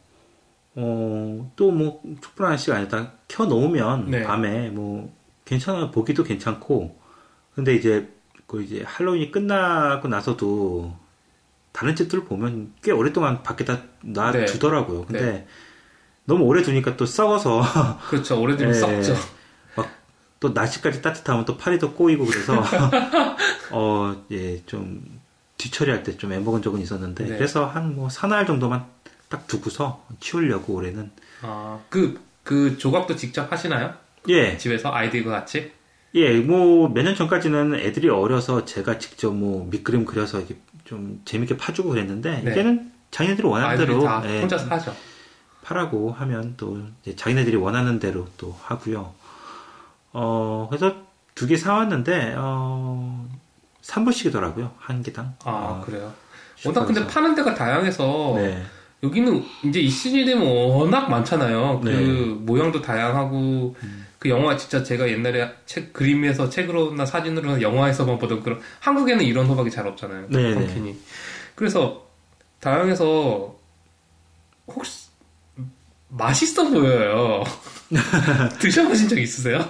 어 0.77 1.51
또 1.57 1.73
뭐 1.73 2.01
촛불 2.21 2.47
하나씩 2.47 2.73
아니다 2.73 3.13
켜 3.27 3.45
놓으면 3.45 4.09
네. 4.11 4.23
밤에 4.23 4.69
뭐 4.71 5.13
괜찮아요. 5.51 5.91
보기도 5.91 6.23
괜찮고 6.25 6.97
근데 7.57 7.75
이제 7.75 8.09
그 8.47 8.63
이제 8.63 8.83
할로윈이 8.87 9.33
끝나고 9.33 10.09
나서도 10.09 10.97
다른 11.73 11.95
집들 11.97 12.25
보면 12.25 12.73
꽤 12.83 12.93
오랫동안 12.93 13.43
밖에다 13.43 13.83
놔두더라고요. 14.03 15.01
네. 15.01 15.07
근데 15.07 15.25
네. 15.33 15.47
너무 16.25 16.45
오래 16.45 16.63
두니까 16.63 16.97
또 16.97 17.05
썩어서. 17.07 17.63
그렇죠. 18.09 18.41
오래 18.41 18.57
두면 18.57 18.75
예, 18.75 18.79
썩죠. 18.79 19.15
막또 19.77 20.51
날씨까지 20.51 21.03
따뜻하면 21.03 21.45
또 21.45 21.57
팔이 21.57 21.79
더 21.81 21.93
꼬이고 21.95 22.25
그래서 22.25 22.63
어, 23.73 24.17
예, 24.31 24.65
좀 24.67 25.03
뒤처리할 25.59 26.03
때 26.05 26.17
좀 26.17 26.33
애먹은 26.33 26.63
적은 26.63 26.81
있었는데 26.81 27.25
네. 27.25 27.37
그래서 27.37 27.67
한 27.67 27.95
뭐 27.95 28.09
사나흘 28.09 28.47
정도만 28.47 28.85
딱 29.29 29.47
두고서 29.49 30.05
치우려고 30.21 30.75
올해는. 30.75 31.11
아, 31.43 31.79
그, 31.89 32.21
그 32.45 32.79
조각도 32.79 33.17
직접 33.17 33.51
하시나요? 33.53 33.95
예. 34.29 34.57
집에서 34.57 34.93
아이들과 34.93 35.31
같이? 35.33 35.73
예, 36.15 36.35
뭐 36.41 36.89
몇 36.89 37.03
년 37.05 37.15
전까지는 37.15 37.75
애들이 37.77 38.09
어려서 38.09 38.65
제가 38.65 38.99
직접 38.99 39.33
뭐 39.33 39.67
밑그림 39.71 40.05
그려서 40.05 40.39
이렇게 40.39 40.57
좀 40.85 41.21
재밌게 41.25 41.57
파주고 41.57 41.91
그랬는데 41.91 42.43
네. 42.45 42.51
이제는 42.51 42.91
자기네들이 43.11 43.47
원하는 43.47 43.77
대로 43.77 44.03
다 44.03 44.23
예, 44.27 44.41
혼자서 44.41 44.69
하죠. 44.71 44.95
파라고 45.63 46.11
하면 46.13 46.55
또 46.57 46.81
이제 47.03 47.15
자기네들이 47.15 47.57
원하는 47.57 47.99
대로 48.01 48.27
또 48.37 48.57
하고요. 48.63 49.13
어, 50.13 50.67
그래서 50.71 50.97
두 51.35 51.47
개 51.47 51.57
사왔는데 51.57 52.35
어, 52.37 53.29
3불씩이더라고요. 53.83 54.71
한 54.79 55.03
개당. 55.03 55.35
아, 55.45 55.51
어, 55.51 55.83
그래요. 55.85 56.13
워낙 56.67 56.85
근데. 56.87 57.07
파는 57.07 57.35
데가 57.35 57.55
다양해서 57.55 58.33
네. 58.37 58.63
여기는 59.03 59.43
이제 59.65 59.81
이 59.81 59.89
시즌이 59.89 60.25
되면 60.27 60.45
워낙 60.47 61.09
많잖아요. 61.09 61.81
그 61.83 61.89
네. 61.89 62.25
모양도 62.45 62.83
다양하고 62.83 63.75
그 64.21 64.29
영화 64.29 64.55
진짜 64.55 64.83
제가 64.83 65.09
옛날에 65.09 65.51
책 65.65 65.95
그림에서 65.95 66.51
책으로나 66.51 67.07
사진으로나 67.07 67.63
영화에서만 67.63 68.19
보던 68.19 68.43
그런 68.43 68.61
한국에는 68.81 69.25
이런 69.25 69.47
호박이 69.47 69.71
잘 69.71 69.87
없잖아요. 69.87 70.27
네, 70.29 70.55
네. 70.55 70.55
펑킨이. 70.55 70.95
그래서 71.55 72.07
다양해서 72.61 73.57
혹시 74.67 75.09
맛있어 76.09 76.69
보여요. 76.69 77.43
드셔보신 78.61 79.09
적 79.09 79.19
있으세요? 79.19 79.67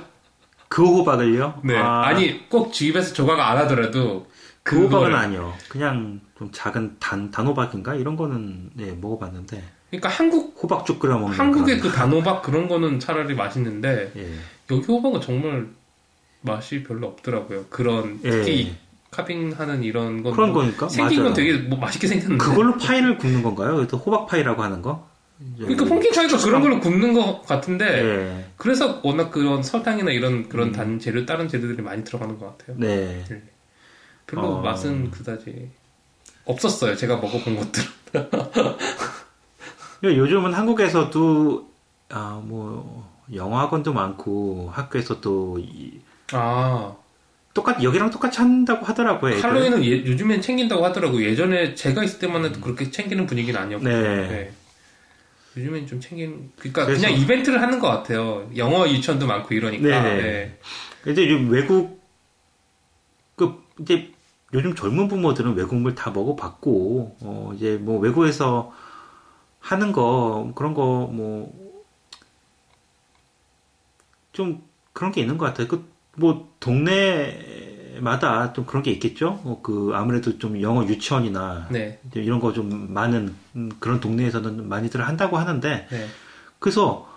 그 0.69 0.85
호박을요? 0.85 1.61
네. 1.63 1.77
아, 1.77 2.13
니꼭 2.13 2.73
집에서 2.73 3.13
조각 3.15 3.39
안 3.39 3.57
하더라도 3.59 4.27
그 4.65 4.83
호박은 4.83 5.15
아니요. 5.15 5.55
그냥 5.69 6.21
좀 6.37 6.51
작은 6.51 6.97
단 6.99 7.31
단호박인가 7.31 7.95
이런 7.95 8.17
거는 8.17 8.71
네, 8.75 8.91
먹어봤는데 9.01 9.63
그러니까 9.91 10.09
한국 10.09 10.59
호박죽 10.63 11.01
끓여 11.01 11.19
먹는 11.19 11.37
한국의 11.37 11.81
그 11.81 11.91
단호박 11.91 12.43
그런 12.43 12.69
거는 12.69 13.01
차라리 13.01 13.35
맛있는데 13.35 14.13
예. 14.17 14.31
여기 14.71 14.87
호박은 14.87 15.21
정말 15.21 15.69
맛이 16.43 16.85
별로 16.85 17.09
없더라고요. 17.09 17.67
그런 17.71 18.21
예. 18.25 18.31
특히 18.31 18.77
카빙하는 19.11 19.83
이런 19.83 20.23
건 20.23 20.33
그런 20.33 20.53
뭐 20.53 20.63
거니까 20.63 20.89
생긴 20.89 21.19
건 21.19 21.33
맞아요. 21.33 21.35
되게 21.35 21.55
뭐 21.55 21.79
맛있게 21.79 22.07
생겼는데 22.07 22.45
그걸로 22.45 22.77
파이를 22.77 23.19
굽는 23.19 23.43
건가요? 23.43 23.77
그래서 23.77 23.97
호박 23.97 24.27
파이라고 24.27 24.63
하는 24.63 24.83
거? 24.83 25.09
그러니까 25.59 26.13
차이가 26.13 26.37
그런 26.37 26.61
걸로 26.61 26.81
굽는 26.81 27.15
것 27.15 27.43
같은데 27.43 27.87
예. 27.87 28.45
그래서 28.57 29.01
워낙 29.03 29.31
그런 29.31 29.63
설탕이나 29.63 30.13
이런 30.13 30.49
그런 30.49 30.69
음. 30.69 30.73
단 30.73 30.99
재료 30.99 31.25
다른 31.27 31.49
재료들이 31.49 31.83
많이 31.83 32.05
들어가는 32.05 32.39
것 32.39 32.59
같아요. 32.59 32.77
네. 32.79 33.25
별로 34.27 34.57
어. 34.57 34.61
맛은 34.61 35.11
그다지 35.11 35.71
없었어요. 36.45 36.95
제가 36.95 37.17
먹어본 37.17 37.57
것들. 37.57 37.83
요즘은 40.03 40.55
한국에서도 40.55 41.69
아 42.11 42.41
뭐 42.45 43.09
영어학원도 43.33 43.93
많고 43.93 44.71
학교에서 44.73 45.21
또 45.21 45.59
이- 45.61 46.01
아 46.33 46.93
똑같 47.55 47.81
여기랑 47.83 48.11
똑같이 48.11 48.41
한다고 48.41 48.85
하더라고요. 48.85 49.35
애들. 49.35 49.45
할로윈은 49.45 49.85
예- 49.85 50.05
요즘엔 50.07 50.41
챙긴다고 50.41 50.85
하더라고요. 50.85 51.25
예전에 51.25 51.75
제가 51.75 52.03
있을 52.03 52.19
때만 52.19 52.45
해도 52.45 52.61
그렇게 52.61 52.91
챙기는 52.91 53.27
분위기는 53.27 53.61
아니었고. 53.61 53.85
네. 53.85 54.53
요즘엔 55.57 55.87
좀 55.87 56.01
챙긴, 56.01 56.51
그러니까 56.57 56.87
그래서- 56.87 57.07
그냥 57.07 57.21
이벤트를 57.21 57.61
하는 57.61 57.79
것 57.79 57.89
같아요. 57.89 58.49
영어 58.57 58.89
유치원도 58.89 59.27
많고 59.27 59.55
이러니까. 59.55 59.89
네. 60.03 60.23
네. 61.05 61.13
이제 61.13 61.29
요즘 61.31 61.51
외국 61.51 62.01
그 63.37 63.63
이제 63.81 64.11
요즘 64.55 64.75
젊은 64.75 65.07
부모들은 65.09 65.55
외국물 65.55 65.95
다 65.95 66.11
먹어봤고 66.11 67.17
어 67.21 67.53
이제 67.57 67.79
뭐 67.81 67.99
외국에서 68.01 68.73
하는 69.61 69.93
거 69.93 70.53
그런 70.55 70.75
거 70.75 71.07
뭐 71.13 71.61
좀 74.33 74.63
그런 74.93 75.13
게 75.13 75.21
있는 75.21 75.39
것 75.39 75.47
같아요. 75.47 75.69
그 75.69 75.89
뭐 76.17 76.53
동네마다 76.61 78.53
좀 78.53 78.67
그런 78.67 78.83
게 78.83 78.91
있겠죠. 78.91 79.41
어, 79.45 79.61
그 79.63 79.93
아무래도 79.95 80.39
좀 80.39 80.61
영어 80.61 80.85
유치원이나 80.85 81.69
네. 81.71 82.01
이런 82.15 82.41
거 82.41 82.53
좀 82.53 82.93
많은 82.93 83.35
음, 83.55 83.71
그런 83.79 84.01
동네에서는 84.01 84.69
많이들 84.69 85.07
한다고 85.07 85.39
하는데 85.39 85.87
네. 85.89 86.09
그래서 86.59 87.09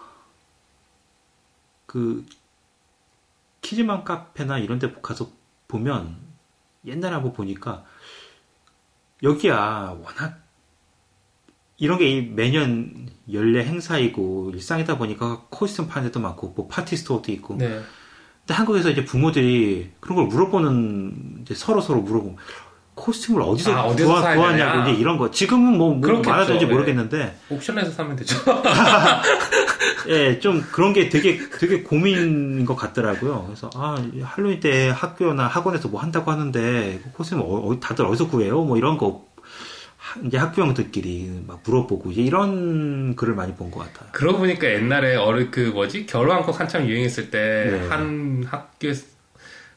그 1.87 2.23
키즈맘 3.61 4.03
카페나 4.03 4.59
이런 4.59 4.77
데 4.79 4.93
가서 5.01 5.29
보면 5.67 6.15
옛날에 6.85 7.13
한번 7.15 7.33
보니까 7.33 7.83
여기야 9.23 9.97
워낙 10.01 10.42
이런 11.83 11.97
게 11.97 12.21
매년 12.33 13.09
연례 13.33 13.65
행사이고 13.65 14.51
일상이다 14.53 14.97
보니까 14.97 15.41
costume 15.49 15.89
파는 15.89 16.07
데도 16.07 16.21
많고 16.21 16.53
뭐 16.55 16.67
파티 16.69 16.95
스토어도 16.95 17.29
있고 17.33 17.57
네. 17.57 17.67
근데 17.67 18.53
한국에서 18.53 18.89
이제 18.89 19.03
부모들이 19.03 19.89
그런 19.99 20.15
걸 20.15 20.27
물어보는 20.27 21.39
이제 21.41 21.53
서로 21.53 21.81
서로 21.81 21.99
물어보고 21.99 22.37
costume을 22.95 23.41
어디서, 23.41 23.73
아, 23.73 23.83
어디서 23.85 24.07
구하, 24.07 24.35
구하냐고 24.35 24.71
되냐? 24.83 24.83
이제 24.91 25.01
이런 25.01 25.17
거 25.17 25.29
지금은 25.29 25.77
뭐, 25.77 25.93
뭐. 25.93 26.21
많아졌는지 26.21 26.67
네. 26.67 26.71
모르겠는데 26.71 27.37
옥션에서 27.49 27.91
사면 27.91 28.15
되죠. 28.15 28.37
예, 30.07 30.39
좀 30.39 30.61
그런 30.71 30.93
게 30.93 31.09
되게 31.09 31.37
되게 31.59 31.83
고민인 31.83 32.65
것 32.65 32.77
같더라고요. 32.77 33.43
그래서 33.47 33.69
아 33.75 33.97
할로윈 34.21 34.61
때 34.61 34.89
학교나 34.89 35.47
학원에서 35.47 35.89
뭐 35.89 36.01
한다고 36.01 36.31
하는데 36.31 37.01
코스튬 37.13 37.39
어, 37.39 37.43
어, 37.43 37.79
다들 37.81 38.05
어디서 38.05 38.29
구해요? 38.29 38.63
뭐 38.63 38.77
이런 38.77 38.97
거 38.97 39.25
하- 39.31 39.32
이제 40.25 40.37
학부형들끼리 40.37 41.43
막 41.47 41.61
물어보고 41.63 42.11
이제 42.11 42.21
이런 42.21 43.15
글을 43.15 43.35
많이 43.35 43.53
본 43.55 43.71
것 43.71 43.79
같아요. 43.79 44.09
그러고 44.11 44.39
보니까 44.39 44.67
옛날에 44.67 45.15
어른 45.15 45.49
그 45.49 45.59
뭐지 45.73 46.05
겨울왕국 46.05 46.59
한참 46.59 46.85
유행했을 46.87 47.31
때 47.31 47.69
네. 47.71 47.87
한 47.87 48.45
학교에 48.49 48.93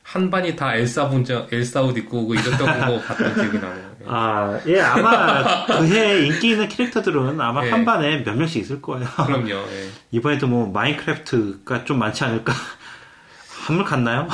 한 0.02 0.30
반이 0.30 0.54
다 0.56 0.74
엘사 0.76 1.08
분장 1.08 1.46
엘사 1.50 1.82
옷 1.82 1.96
입고 1.96 2.22
오고 2.22 2.34
이랬던 2.34 2.58
거 2.58 3.00
봤던 3.06 3.34
기억이 3.34 3.58
나네요. 3.58 3.96
예. 4.02 4.04
아, 4.08 4.60
예, 4.66 4.80
아마 4.80 5.66
그해 5.66 6.26
인기 6.26 6.50
있는 6.50 6.68
캐릭터들은 6.68 7.40
아마 7.40 7.66
예. 7.66 7.70
한 7.70 7.84
반에 7.84 8.22
몇 8.22 8.36
명씩 8.36 8.62
있을 8.62 8.80
거예요. 8.82 9.06
그럼요. 9.26 9.50
예. 9.50 9.88
이번에도 10.12 10.46
뭐 10.46 10.70
마인크래프트가 10.70 11.84
좀 11.84 11.98
많지 11.98 12.22
않을까? 12.24 12.52
한물 13.66 13.84
갔나요? 13.84 14.28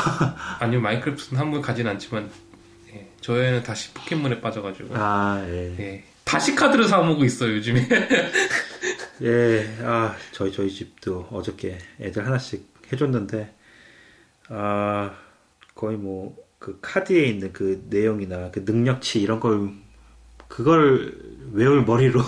아니요 0.58 0.80
마인크래프트는 0.80 1.40
한물 1.40 1.62
가진 1.62 1.86
않지만 1.86 2.24
예. 2.24 2.51
저희는 3.22 3.62
다시 3.62 3.92
포켓몬에 3.94 4.40
빠져가지고 4.40 4.94
아, 4.96 5.42
예. 5.48 5.76
예. 5.78 6.04
다시 6.24 6.54
카드를 6.54 6.86
사먹고 6.86 7.24
있어요 7.24 7.54
요즘에. 7.56 7.88
예, 9.22 9.76
아, 9.82 10.14
저희, 10.32 10.52
저희 10.52 10.70
집도 10.70 11.26
어저께 11.30 11.78
애들 12.00 12.26
하나씩 12.26 12.66
해줬는데, 12.92 13.54
아, 14.48 15.12
거의 15.74 15.96
뭐, 15.96 16.36
그 16.58 16.78
카드에 16.80 17.24
있는 17.26 17.52
그 17.52 17.84
내용이나 17.88 18.50
그 18.50 18.62
능력치 18.66 19.20
이런 19.20 19.38
걸, 19.40 19.70
그걸 20.48 21.16
외울 21.52 21.84
머리로, 21.84 22.20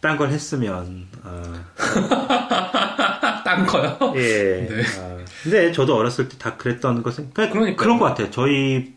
딴 0.00 0.16
걸 0.16 0.30
했으면, 0.30 1.08
아, 1.22 1.64
딴 3.44 3.66
거요. 3.66 3.98
예. 4.16 4.66
네. 4.68 4.82
아, 5.00 5.23
근데 5.44 5.72
저도 5.72 5.94
어렸을 5.96 6.28
때 6.28 6.36
다 6.38 6.56
그랬던 6.56 7.02
것은, 7.02 7.30
그냥 7.32 7.50
그러니까요. 7.50 7.76
그런 7.76 7.98
것 7.98 8.06
같아요. 8.06 8.30
저희 8.30 8.94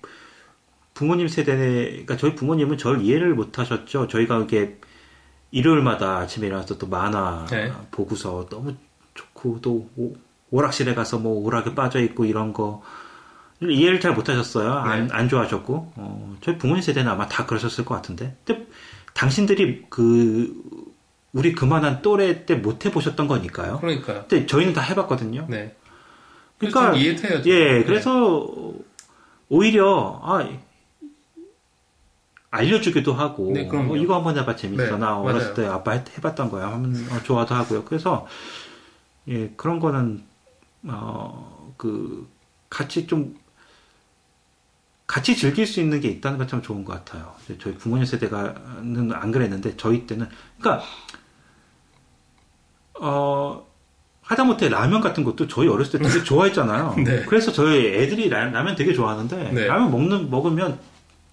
부모님 0.94 1.28
세대에, 1.28 1.90
그러니까 1.92 2.18
저희 2.18 2.34
부모님은 2.36 2.78
저를 2.78 3.02
이해를 3.02 3.36
못 3.36 3.60
하셨죠. 3.60 4.08
저희가 4.08 4.38
이렇게 4.38 4.78
일요일마다 5.52 6.18
아침에 6.18 6.48
일어나서 6.48 6.78
또 6.78 6.88
만화 6.88 7.46
네. 7.50 7.72
보고서 7.92 8.48
너무 8.50 8.74
좋고 9.14 9.60
또 9.62 9.90
오, 9.96 10.14
오락실에 10.52 10.94
가서 10.96 11.20
뭐 11.20 11.44
오락에 11.46 11.76
빠져 11.76 12.00
있고 12.02 12.26
이런 12.26 12.54
거 12.54 12.82
이해를 13.62 14.00
잘 14.00 14.14
못 14.14 14.28
하셨어요. 14.30 14.72
안, 14.72 15.08
네. 15.08 15.14
안 15.14 15.30
좋아하셨고. 15.30 15.94
어, 15.96 16.36
저희 16.42 16.58
부모님 16.58 16.82
세대는 16.82 17.12
아마 17.12 17.28
다 17.28 17.46
그러셨을 17.46 17.86
것 17.86 17.96
같은데. 17.96 18.36
근데 18.46 18.68
당신들이 19.14 19.86
그 19.90 20.54
우리 21.34 21.54
그만한 21.54 22.02
또래 22.02 22.46
때 22.46 22.56
못 22.56 22.86
해보셨던 22.86 23.28
거니까요. 23.28 23.80
그러니까요. 23.80 24.26
근데 24.28 24.46
저희는 24.46 24.74
다 24.74 24.82
해봤거든요. 24.82 25.46
네. 25.50 25.76
그러니까 26.60 26.94
이해해요. 26.96 27.42
예, 27.46 27.84
그래서 27.84 28.48
오히려 29.50 30.20
아 30.24 30.48
알려주기도 32.50 33.14
하고 33.14 33.52
네. 33.54 33.70
어, 33.72 33.96
이거 33.96 34.16
한번 34.16 34.38
해봐 34.38 34.56
재밌어 34.56 34.84
네, 34.84 34.98
나 34.98 35.20
어렸을 35.20 35.50
맞아요. 35.50 35.54
때 35.56 35.66
아빠 35.68 35.92
해- 35.92 36.04
해봤던 36.18 36.50
거야 36.50 36.72
하면 36.72 36.96
어, 37.12 37.22
좋아도 37.24 37.54
하고요. 37.56 37.84
그래서 37.86 38.26
예 39.28 39.50
그런 39.58 39.80
거는 39.80 40.24
어그 40.88 42.28
같이 42.70 43.06
좀 43.08 43.38
같이 45.06 45.36
즐길 45.38 45.66
수 45.68 45.80
있는 45.82 46.00
게 46.02 46.08
있다는 46.10 46.38
건 46.38 46.48
참 46.48 46.62
좋은 46.62 46.84
것 46.86 46.94
같아요. 46.94 47.34
저희 47.60 47.76
부모님 47.76 48.06
세대가는 48.06 49.12
안 49.14 49.32
그랬는데 49.32 49.76
저희 49.78 50.08
때는 50.08 50.28
그러니까 50.60 50.86
어 53.00 53.67
하다못해 54.28 54.68
라면 54.68 55.00
같은 55.00 55.24
것도 55.24 55.48
저희 55.48 55.68
어렸을 55.68 56.00
때 56.00 56.08
되게 56.08 56.24
좋아했잖아요. 56.26 56.96
네. 57.04 57.24
그래서 57.26 57.52
저희 57.52 57.88
애들이 57.96 58.30
라, 58.30 58.46
면 58.50 58.76
되게 58.76 58.94
좋아하는데 58.94 59.52
네. 59.54 59.66
라면 59.68 59.90
먹는 59.90 60.30
먹으면 60.30 60.80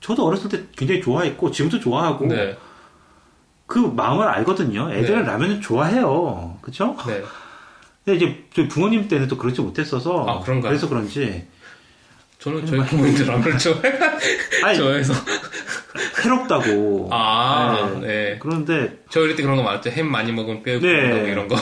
저도 0.01 0.25
어렸을 0.25 0.49
때 0.49 0.63
굉장히 0.77 1.01
좋아했고 1.03 1.51
지금도 1.51 1.81
좋아하고 1.81 2.27
네. 2.27 2.57
그 3.67 3.79
마음을 3.79 4.29
알거든요. 4.29 4.93
애들은 4.93 5.23
네. 5.23 5.27
라면을 5.27 5.61
좋아해요. 5.61 6.59
그렇죠? 6.61 6.97
네. 7.07 7.23
근데 8.05 8.17
이제 8.17 8.45
저희 8.55 8.69
부모님 8.69 9.09
때는 9.09 9.27
또 9.27 9.37
그렇지 9.39 9.61
못했어서 9.63 10.25
아, 10.29 10.41
그런가요? 10.41 10.71
그래서 10.71 10.89
그런지 10.89 11.47
저는 12.39 12.67
저희 12.67 12.81
부모님들 12.85 13.31
안 13.31 13.41
그렇죠. 13.41 13.81
아니, 14.63 14.77
좋아해서. 14.79 15.15
해롭다고. 16.25 17.09
아, 17.13 17.91
네. 18.01 18.07
네. 18.07 18.39
그런데 18.41 19.03
저 19.11 19.21
어릴 19.21 19.37
때 19.37 19.43
그런 19.43 19.57
거 19.57 19.63
많았죠. 19.63 19.91
햄 19.91 20.11
많이 20.11 20.33
먹으면 20.33 20.63
뼈 20.63 20.79
네. 20.81 21.31
이런 21.31 21.49
거. 21.49 21.57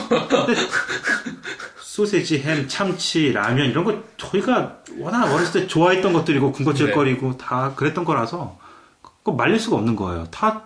소세지, 1.79 2.39
햄, 2.39 2.67
참치, 2.67 3.31
라면 3.33 3.69
이런 3.69 3.83
거 3.83 4.01
저희가 4.17 4.77
워낙 4.97 5.31
어렸을 5.31 5.61
때 5.61 5.67
좋아했던 5.67 6.11
것들이고 6.13 6.51
군것질거리고 6.51 7.31
네. 7.31 7.37
다 7.37 7.73
그랬던 7.75 8.03
거라서 8.03 8.57
그거 9.01 9.33
말릴 9.33 9.59
수가 9.59 9.77
없는 9.77 9.95
거예요. 9.95 10.25
다 10.31 10.63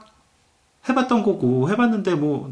해봤던 0.87 1.23
거고 1.23 1.69
해봤는데 1.69 2.15
뭐 2.15 2.49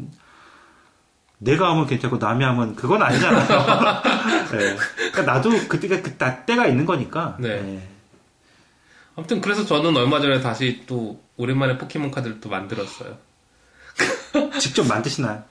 내가 1.38 1.70
하면 1.70 1.86
괜찮고 1.86 2.18
남이 2.18 2.44
하면 2.44 2.76
그건 2.76 3.02
아니잖아요. 3.02 3.46
네. 4.52 4.76
그러니까 5.12 5.22
나도 5.22 5.50
그때가 5.68 6.02
그 6.02 6.16
나- 6.18 6.44
때가 6.44 6.66
있는 6.66 6.84
거니까. 6.84 7.36
네. 7.38 7.80
아무튼 9.16 9.40
그래서 9.40 9.64
저는 9.64 9.96
얼마 9.96 10.20
전에 10.20 10.40
다시 10.40 10.82
또 10.86 11.20
오랜만에 11.36 11.78
포켓몬 11.78 12.10
카드를 12.10 12.40
또 12.40 12.48
만들었어요. 12.48 13.16
네. 14.34 14.50
직접 14.60 14.86
만드시나요? 14.86 15.42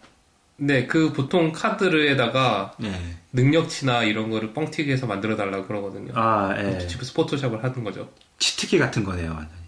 네, 0.58 0.86
그 0.86 1.12
보통 1.12 1.51
카드에다가 1.51 2.73
네. 2.78 3.17
능력치나 3.34 4.04
이런 4.04 4.30
거를 4.30 4.54
뻥튀기 4.54 4.91
해서 4.91 5.06
만들어 5.06 5.36
달라고 5.36 5.65
그러거든요. 5.67 6.13
아, 6.15 6.54
예. 6.58 6.88
집에서 6.88 7.12
포토샵을 7.13 7.62
하는 7.62 7.84
거죠. 7.84 8.10
치트키 8.38 8.78
같은 8.80 9.04
거네요, 9.04 9.32
완전히. 9.32 9.65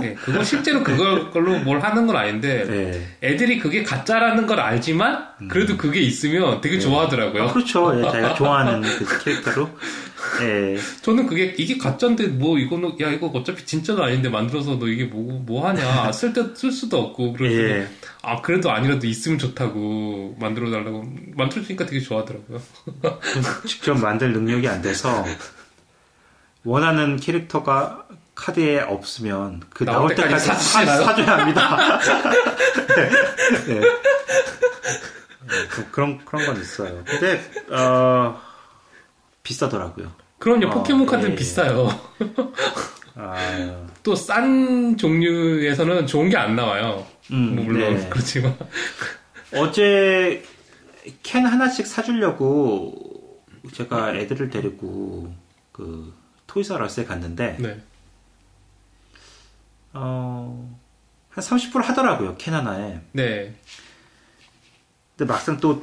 네, 0.00 0.14
그거 0.14 0.42
실제로 0.42 0.82
그걸로 0.84 1.58
뭘 1.60 1.80
하는 1.80 2.06
건 2.06 2.16
아닌데 2.16 2.64
네. 2.64 3.28
애들이 3.28 3.58
그게 3.58 3.82
가짜라는 3.82 4.46
걸 4.46 4.60
알지만 4.60 5.28
그래도 5.48 5.76
그게 5.76 6.00
있으면 6.00 6.60
되게 6.60 6.78
좋아하더라고요. 6.78 7.44
아, 7.44 7.52
그렇죠. 7.52 7.96
예, 7.98 8.02
자기가 8.02 8.34
좋아하는 8.36 8.82
그 8.82 9.24
캐릭터로. 9.24 9.70
예. 10.42 10.76
저는 11.02 11.26
그게 11.26 11.54
이게 11.58 11.76
가짜인데 11.78 12.28
뭐 12.28 12.58
이거는 12.58 13.00
야 13.00 13.10
이거 13.10 13.26
어차피 13.28 13.64
진짜가 13.66 14.06
아닌데 14.06 14.28
만들어서 14.28 14.78
너 14.78 14.86
이게 14.88 15.04
뭐 15.04 15.42
뭐 15.46 15.66
하냐 15.68 16.10
쓸 16.12 16.32
때 16.32 16.54
쓸 16.54 16.70
수도 16.72 16.98
없고 17.00 17.32
그래서 17.34 17.56
예. 17.56 17.88
아 18.22 18.40
그래도 18.42 18.70
아니라도 18.70 19.06
있으면 19.06 19.38
좋다고 19.38 20.36
만들어 20.38 20.70
달라고 20.70 21.04
만들어주니까 21.34 21.86
되게 21.86 22.00
좋아하더라고요. 22.00 22.60
직접 23.66 23.94
만들 23.94 24.32
능력이 24.32 24.68
안 24.68 24.82
돼서 24.82 25.24
원하는 26.64 27.16
캐릭터가 27.16 28.06
카드에 28.34 28.80
없으면 28.80 29.62
그 29.70 29.84
나올 29.84 30.08
나올 30.08 30.14
때까지 30.14 30.44
때까지 30.46 30.64
사? 30.64 30.84
사줘야 31.04 31.38
합니다. 31.38 31.98
네. 32.96 33.10
네. 33.66 33.80
네, 33.80 35.66
그- 35.68 35.90
그런 35.90 36.24
그런 36.24 36.46
건 36.46 36.60
있어요. 36.60 37.02
근데 37.06 37.42
어 37.70 38.40
비싸더라고요. 39.42 40.12
그럼요 40.40 40.66
어, 40.66 40.70
포켓몬 40.70 41.06
카드는 41.06 41.32
예. 41.32 41.34
비싸요. 41.36 41.88
아, 43.14 43.86
또싼 44.02 44.96
종류에서는 44.96 46.06
좋은 46.06 46.28
게 46.30 46.36
안 46.36 46.56
나와요. 46.56 47.06
음, 47.30 47.54
뭐 47.54 47.64
물론 47.66 47.94
네. 47.94 48.08
그렇지만 48.08 48.56
어제 49.54 50.42
캔 51.22 51.44
하나씩 51.46 51.86
사주려고 51.86 53.42
제가 53.72 54.14
애들을 54.14 54.50
데리고 54.50 55.32
그 55.72 56.12
토이사러스에 56.46 57.04
갔는데 57.04 57.56
네. 57.60 57.80
어, 59.92 60.78
한 61.28 61.44
30% 61.44 61.82
하더라고요, 61.82 62.36
캔 62.38 62.54
하나에. 62.54 63.00
네. 63.12 63.54
근데 65.16 65.30
막상 65.30 65.58
또 65.58 65.82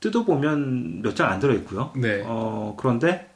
뜯어보면 0.00 1.00
몇 1.02 1.14
장 1.14 1.30
안 1.32 1.40
들어있고요. 1.40 1.92
네. 1.96 2.22
어, 2.26 2.76
그런데 2.78 3.30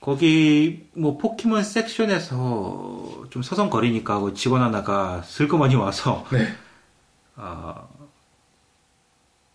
거기 0.00 0.88
뭐 0.94 1.18
포켓몬 1.18 1.62
섹션에서 1.62 3.24
좀 3.30 3.42
서성거리니까 3.42 4.20
그 4.20 4.34
직원 4.34 4.62
하나가 4.62 5.22
슬그머니 5.22 5.74
와서 5.74 6.24
네. 6.32 6.48
어, 7.36 7.88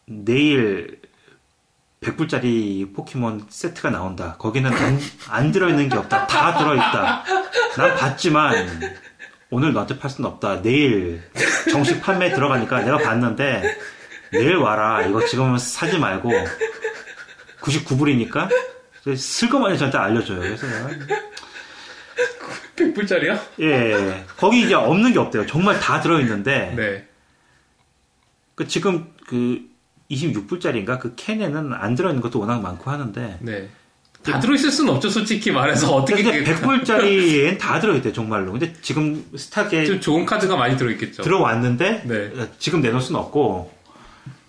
내일 0.05 1.01
100불짜리 2.01 2.93
포켓몬 2.93 3.45
세트가 3.49 3.89
나온다. 3.89 4.35
거기는 4.37 4.71
안, 4.73 4.99
안 5.29 5.51
들어있는 5.53 5.87
게 5.87 5.97
없다. 5.97 6.27
다 6.27 6.57
들어있다. 6.57 7.23
난 7.77 7.95
봤지만 7.95 8.67
오늘 9.49 9.71
너한테 9.71 9.97
팔 9.97 10.09
수는 10.09 10.29
없다. 10.29 10.61
내일 10.61 11.23
정식 11.71 12.01
판매 12.01 12.33
들어가니까 12.33 12.81
내가 12.81 12.97
봤는데 12.97 13.77
내일 14.33 14.57
와라. 14.57 15.03
이거 15.03 15.25
지금 15.25 15.57
사지 15.57 15.97
말고 15.97 16.29
99불이니까 17.61 18.49
슬그머니 19.15 19.77
저한테 19.77 19.97
알려줘요. 19.97 20.39
그래서 20.39 20.65
내가 20.67 20.89
100불짜리요? 22.75 23.39
예 23.59 24.25
거기 24.37 24.63
이제 24.63 24.73
없는 24.73 25.13
게 25.13 25.19
없대요. 25.19 25.45
정말 25.45 25.79
다 25.79 26.01
들어있는데 26.01 26.73
네. 26.75 27.07
그 28.55 28.67
지금 28.67 29.13
그 29.27 29.61
26불짜리인가 30.09 30.99
그 30.99 31.15
캔에는 31.15 31.73
안 31.73 31.95
들어있는 31.95 32.21
것도 32.21 32.39
워낙 32.39 32.61
많고 32.61 32.89
하는데 32.89 33.37
네. 33.41 33.69
다 34.23 34.39
들어있을 34.39 34.71
수는 34.71 34.93
없죠, 34.93 35.09
솔직히 35.09 35.51
말해서. 35.51 35.93
어떻게. 35.93 36.23
근데 36.23 36.39
그게 36.43 36.55
100불짜리엔 36.55 37.59
다 37.59 37.79
들어있대 37.81 38.13
정말로 38.13 38.53
근데 38.53 38.73
지금 38.81 39.25
스탁에 39.35 39.85
좀 39.85 39.99
좋은 39.99 40.25
카드가 40.25 40.55
많이 40.55 40.77
들어있겠죠. 40.77 41.23
들어왔는데 41.23 42.03
네. 42.05 42.31
지금 42.57 42.81
내놓을 42.81 43.01
수는 43.01 43.19
없고 43.19 43.73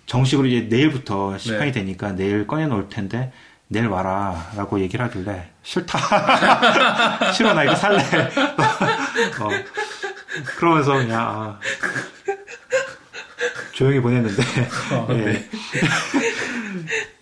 정식으로 0.05 0.47
이제 0.47 0.67
내일부터 0.69 1.37
시판이 1.37 1.71
네. 1.71 1.79
되니까 1.79 2.13
내일 2.13 2.47
꺼내 2.47 2.67
놓을 2.67 2.87
텐데 2.89 3.33
내일 3.67 3.87
와라 3.87 4.51
라고 4.55 4.79
얘기를 4.79 5.03
하길래 5.05 5.49
싫다 5.63 7.31
싫어 7.33 7.53
나 7.53 7.63
이거 7.63 7.75
살래 7.75 7.99
어, 9.41 9.49
그러면서 10.57 10.93
그냥 10.93 11.21
아, 11.21 11.59
조용히 13.73 13.99
보냈는데 13.99 14.43
아, 14.91 15.07
예. 15.13 15.15
네. 15.15 15.49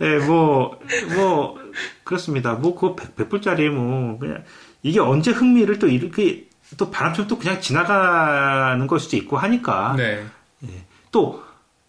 예, 0.02 0.18
뭐, 0.18 0.80
뭐, 1.16 1.58
그렇습니다. 2.04 2.54
뭐, 2.54 2.76
그거 2.76 2.96
100, 2.96 3.30
불짜리 3.30 3.70
뭐, 3.70 4.18
그냥, 4.20 4.44
이게 4.82 5.00
언제 5.00 5.32
흥미를 5.32 5.80
또 5.80 5.88
이렇게, 5.88 6.48
또 6.78 6.92
바람처럼 6.92 7.28
또 7.28 7.38
그냥 7.38 7.62
지나가는 7.62 8.86
걸 8.88 9.00
수도 9.00 9.16
있고 9.18 9.38
하니까, 9.38 9.96
네. 9.98 10.26
또, 11.12 11.44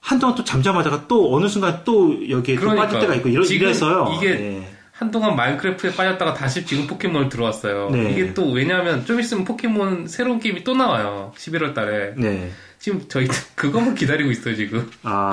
한동안 0.05 0.35
또 0.37 0.45
잠잠하다가 0.45 1.09
또 1.09 1.35
어느 1.35 1.49
순간 1.49 1.81
또 1.83 2.13
여기에 2.29 2.57
또 2.57 2.61
그러니까요. 2.61 2.87
빠질 2.87 3.01
때가 3.01 3.15
있고, 3.15 3.29
이러, 3.31 3.43
지금 3.43 3.67
이래서요. 3.67 4.15
이게 4.17 4.29
예. 4.59 4.75
한동안 4.93 5.35
마인크래프트에 5.35 5.95
빠졌다가 5.95 6.35
다시 6.35 6.67
지금 6.67 6.87
포켓몬을 6.87 7.31
들어왔어요. 7.31 7.89
네. 7.91 8.11
이게 8.13 8.35
또 8.35 8.51
왜냐하면 8.53 9.07
좀 9.07 9.19
있으면 9.19 9.45
포켓몬 9.45 10.07
새로운 10.07 10.41
게임이 10.41 10.63
또 10.63 10.75
나와요. 10.75 11.33
11월 11.37 11.75
달에. 11.75 12.13
네. 12.19 12.53
지금 12.79 13.03
저희 13.09 13.27
그것만 13.57 13.95
기다리고 13.95 14.31
있어요, 14.31 14.55
지금. 14.55 14.91
아. 15.05 15.33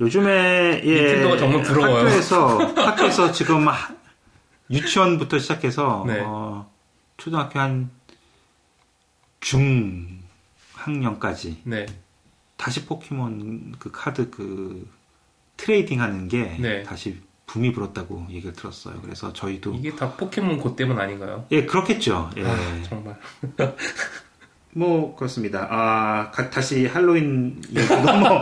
요즘에, 0.00 0.82
예. 0.84 0.94
닌텐도가 1.02 1.38
정말 1.38 1.62
부러워요. 1.62 1.98
학교에서, 2.04 2.58
학교에서 2.76 3.30
지금 3.32 3.68
하- 3.68 3.94
유치원부터 4.70 5.38
시작해서, 5.38 6.04
네. 6.06 6.20
어, 6.26 6.68
초등학교 7.16 7.60
한 7.60 7.90
중학년까지 10.80 11.60
네. 11.64 11.86
다시 12.56 12.84
포켓몬 12.86 13.74
그 13.78 13.90
카드 13.90 14.30
그 14.30 14.88
trading 15.56 16.00
하는 16.00 16.28
게 16.28 16.56
네. 16.60 16.82
다시 16.82 17.20
붐이 17.46 17.72
불었다고 17.72 18.26
얘기를 18.30 18.52
들었어요. 18.54 19.00
그래서 19.02 19.32
저희도 19.32 19.74
이게 19.74 19.94
다 19.94 20.12
포켓몬 20.16 20.58
고 20.58 20.74
때문 20.74 20.98
아닌가요? 20.98 21.46
예 21.52 21.64
그렇겠죠. 21.64 22.30
예. 22.36 22.44
아, 22.44 22.82
정말. 22.88 23.16
뭐 24.74 25.14
그렇습니다. 25.16 25.66
아 25.70 26.30
가- 26.30 26.50
다시 26.50 26.86
할로윈 26.86 27.62
얘기로 27.74 28.00
넘어 28.02 28.40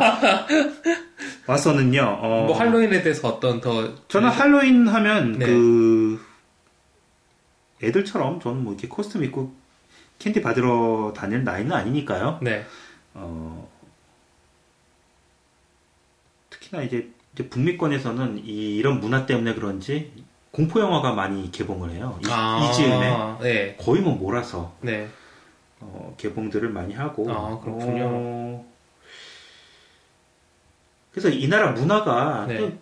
와서는요. 1.46 2.00
어, 2.20 2.44
뭐 2.46 2.58
할로윈에 2.58 3.02
대해서 3.02 3.28
어떤 3.28 3.60
더 3.60 3.94
저는 4.08 4.30
할로윈 4.30 4.88
하면 4.88 5.38
네. 5.38 5.46
그 5.46 6.20
애들처럼 7.82 8.40
저는 8.40 8.64
뭐 8.64 8.72
이렇게 8.72 8.88
코스튬 8.88 9.22
입고 9.24 9.54
캔디 10.18 10.40
받으러 10.42 11.12
다닐 11.14 11.44
나이는 11.44 11.72
아니니까요. 11.72 12.38
네. 12.42 12.64
어, 13.14 13.68
특히나 16.64 16.82
이제, 16.82 17.10
이제 17.34 17.48
북미권에서는 17.48 18.42
이, 18.44 18.80
런 18.82 19.00
문화 19.00 19.26
때문에 19.26 19.54
그런지 19.54 20.12
공포 20.50 20.80
영화가 20.80 21.12
많이 21.12 21.50
개봉을 21.50 21.90
해요. 21.90 22.18
이, 22.24 22.28
아, 22.30 22.60
이 22.64 22.74
즈음에 22.74 23.36
네. 23.40 23.76
거의 23.76 24.00
뭐 24.00 24.14
몰아서 24.14 24.74
네. 24.80 25.08
어, 25.80 26.14
개봉들을 26.16 26.68
많이 26.70 26.94
하고. 26.94 27.30
아, 27.30 27.60
그렇군요. 27.60 28.04
어, 28.06 28.72
그래서 31.10 31.28
이 31.28 31.48
나라 31.48 31.72
문화가 31.72 32.46
네. 32.46 32.78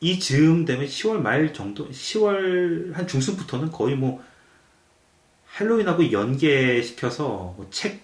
이 0.00 0.18
즈음 0.18 0.64
되면 0.64 0.86
10월 0.86 1.20
말 1.20 1.52
정도, 1.52 1.88
10월 1.88 2.92
한 2.92 3.06
중순부터는 3.06 3.72
거의 3.72 3.96
뭐 3.96 4.22
할로윈하고 5.46 6.12
연계시켜서 6.12 7.54
뭐 7.56 7.66
책, 7.70 8.02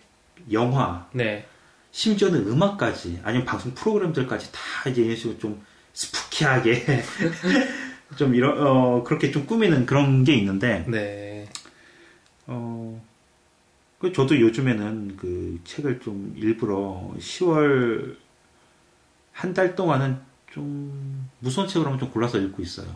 영화 0.50 1.06
네. 1.12 1.46
심지어는 1.92 2.48
음악까지 2.48 3.20
아니면 3.22 3.46
방송 3.46 3.72
프로그램들까지 3.74 4.50
다 4.52 4.90
이제 4.90 5.02
이런 5.02 5.16
식으로 5.16 5.38
좀 5.38 5.62
스푸키하게 5.92 6.84
좀 8.16 8.34
이런 8.34 8.66
어 8.66 9.02
그렇게 9.04 9.30
좀 9.30 9.46
꾸미는 9.46 9.86
그런 9.86 10.24
게 10.24 10.34
있는데 10.34 10.84
네. 10.88 11.48
어, 12.46 13.00
그 13.98 14.12
저도 14.12 14.40
요즘에는 14.40 15.16
그 15.16 15.60
책을 15.64 16.00
좀 16.00 16.34
일부러 16.36 17.12
10월 17.18 18.16
한 19.32 19.54
달 19.54 19.74
동안은 19.74 20.18
좀 20.52 21.28
무서운 21.38 21.66
책을 21.68 21.86
하면 21.86 21.98
좀 21.98 22.10
골라서 22.10 22.38
읽고 22.38 22.62
있어요. 22.62 22.86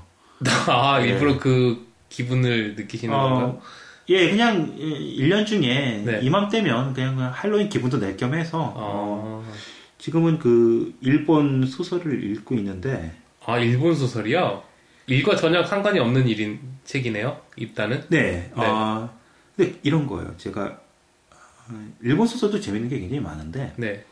아, 0.69 0.99
네. 1.01 1.09
일부러 1.09 1.39
그 1.39 1.87
기분을 2.09 2.75
느끼시는 2.77 3.15
어, 3.15 3.19
건가요? 3.21 3.63
예, 4.09 4.31
그냥 4.31 4.77
1년 4.79 5.47
중에 5.47 6.03
네. 6.05 6.21
이맘때면 6.23 6.95
그냥 6.95 7.19
할로윈 7.19 7.69
기분도 7.69 7.99
낼 7.99 8.17
겸 8.17 8.35
해서 8.35 8.73
어, 8.77 9.45
아, 9.47 9.53
지금은 9.99 10.39
그 10.39 10.95
일본 11.01 11.67
소설을 11.67 12.23
읽고 12.23 12.55
있는데 12.57 13.13
아, 13.45 13.59
일본 13.59 13.95
소설이요? 13.95 14.63
일과 15.09 15.37
전혀 15.37 15.65
상관이 15.65 15.99
없는 16.01 16.27
일인 16.29 16.61
책이네요. 16.85 17.41
일단은. 17.57 18.05
네, 18.09 18.51
아, 18.55 19.09
근데 19.57 19.79
이런 19.83 20.07
거예요. 20.07 20.35
제가 20.37 20.81
어, 21.69 21.93
일본 22.01 22.27
소설도 22.27 22.61
재밌는 22.61 22.89
게 22.89 22.99
굉장히 23.01 23.21
많은데 23.21 23.73
네. 23.77 24.05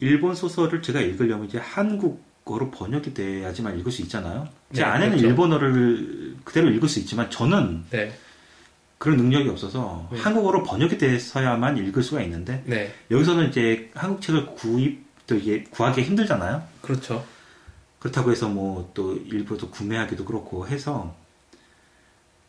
일본 0.00 0.34
소설을 0.34 0.82
제가 0.82 1.00
읽으려면 1.00 1.46
이제 1.46 1.58
한국 1.58 2.24
어로 2.44 2.70
번역이 2.70 3.14
돼야지만 3.14 3.78
읽을 3.78 3.92
수 3.92 4.02
있잖아요. 4.02 4.48
제 4.72 4.82
네, 4.82 4.86
아내는 4.88 5.10
그렇죠. 5.12 5.26
일본어를 5.28 6.36
그대로 6.44 6.70
읽을 6.70 6.88
수 6.88 6.98
있지만 6.98 7.30
저는 7.30 7.84
네. 7.90 8.12
그런 8.98 9.16
능력이 9.16 9.48
없어서 9.48 10.08
네. 10.12 10.18
한국어로 10.20 10.62
번역이 10.64 10.98
돼서야만 10.98 11.78
읽을 11.78 12.02
수가 12.02 12.20
있는데 12.22 12.62
네. 12.66 12.92
여기서는 13.10 13.48
이제 13.48 13.90
한국 13.94 14.20
책을 14.22 14.46
구입 14.54 15.04
또 15.26 15.36
이게 15.36 15.64
구하기 15.64 16.02
힘들잖아요. 16.02 16.62
그렇죠. 16.80 17.24
그렇다고 18.00 18.32
해서 18.32 18.48
뭐 18.48 18.90
또 18.94 19.14
일부러 19.14 19.58
또 19.58 19.70
구매하기도 19.70 20.24
그렇고 20.24 20.66
해서 20.66 21.14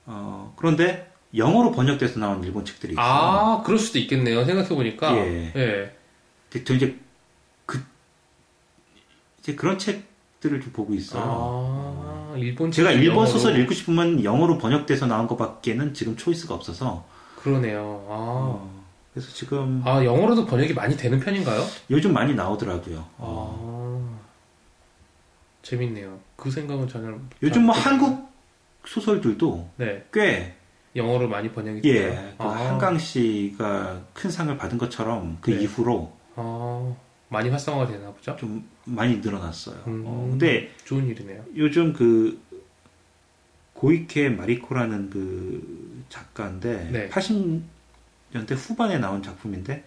어 0.06 0.54
그런데 0.58 1.12
영어로 1.36 1.72
번역돼서 1.72 2.20
나온 2.20 2.44
일본 2.44 2.66
책들이 2.66 2.94
있어요. 2.94 3.06
아, 3.06 3.64
그럴 3.64 3.80
수도 3.80 4.00
있겠네요. 4.00 4.46
생각해 4.46 4.70
보니까. 4.70 5.16
예. 5.18 5.52
예. 5.56 5.96
근데 6.50 6.64
저 6.66 6.74
이제 6.74 6.88
그 6.88 7.00
이제 9.44 9.56
그런 9.56 9.78
책들을 9.78 10.62
좀 10.62 10.72
보고 10.72 10.94
있어요. 10.94 11.22
아, 11.26 12.34
일본 12.38 12.72
제가 12.72 12.92
일본 12.92 13.10
영어로. 13.18 13.28
소설 13.28 13.60
읽고 13.60 13.74
싶으면 13.74 14.24
영어로 14.24 14.58
번역돼서 14.58 15.06
나온 15.06 15.28
것밖에는 15.28 15.94
지금 15.94 16.16
초이스가 16.16 16.56
없어서 16.56 17.06
그러네요. 17.36 18.06
아. 18.10 18.14
어, 18.14 18.84
그래서 19.14 19.30
지금 19.34 19.82
아, 19.86 20.04
영어로도 20.04 20.46
번역이 20.46 20.74
많이 20.74 20.96
되는 20.96 21.20
편인가요? 21.20 21.62
요즘 21.92 22.14
많이 22.14 22.34
나오더라고요. 22.34 23.06
어, 23.18 24.10
아. 24.18 24.20
재밌네요. 25.62 26.18
그 26.38 26.50
생각은 26.50 26.88
전혀. 26.88 27.14
요즘 27.42 27.64
뭐. 27.66 27.76
한국 27.76 28.32
소설들도 28.86 29.70
네. 29.76 30.06
꽤 30.14 30.56
영어로 30.96 31.28
많이 31.28 31.52
번역이 31.52 31.82
예, 31.90 31.94
돼요. 32.10 32.30
그 32.38 32.44
아. 32.46 32.50
한강 32.70 32.98
씨가 32.98 34.04
큰 34.14 34.32
상을 34.32 34.56
받은 34.58 34.78
것처럼 34.78 35.38
그 35.42 35.52
네. 35.52 35.64
이후로 35.64 36.14
아, 36.38 36.94
많이 37.28 37.50
활성화가 37.50 37.92
되나 37.92 38.10
보죠? 38.12 38.36
좀 38.38 38.66
많이 38.86 39.18
늘어났어요. 39.18 39.84
음. 39.88 40.04
어, 40.06 40.28
근데 40.30 40.72
좋은 40.86 41.08
일이네요. 41.08 41.44
요즘 41.56 41.94
그 41.94 42.42
고이케 43.74 44.30
마리코라는 44.30 45.10
그 45.10 46.06
작가인데 46.10 46.90
네. 46.92 47.10
80년대 47.10 48.56
후반에 48.56 48.98
나온 48.98 49.22
작품인데 49.22 49.84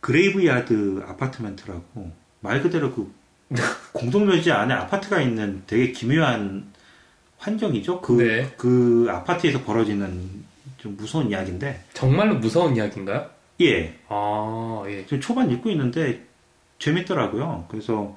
Graveyard 0.00 1.04
Apartment라고 1.06 2.12
말 2.40 2.62
그대로 2.62 2.94
그 2.94 3.12
공동묘지 3.92 4.52
안에 4.52 4.74
아파트가 4.74 5.20
있는 5.20 5.62
되게 5.66 5.92
기묘한 5.92 6.72
환경이죠. 7.38 8.00
그, 8.00 8.12
네. 8.12 8.52
그 8.56 9.06
아파트에서 9.10 9.62
벌어지는 9.64 10.44
좀 10.76 10.96
무서운 10.96 11.30
이야기인데 11.30 11.84
정말로 11.94 12.36
무서운 12.36 12.76
이야기인가요? 12.76 13.30
예 13.60 13.98
아, 14.08 14.84
예. 14.88 15.04
지금 15.04 15.20
초반 15.20 15.50
읽고 15.50 15.70
있는데 15.70 16.27
재밌더라고요. 16.78 17.66
그래서 17.68 18.16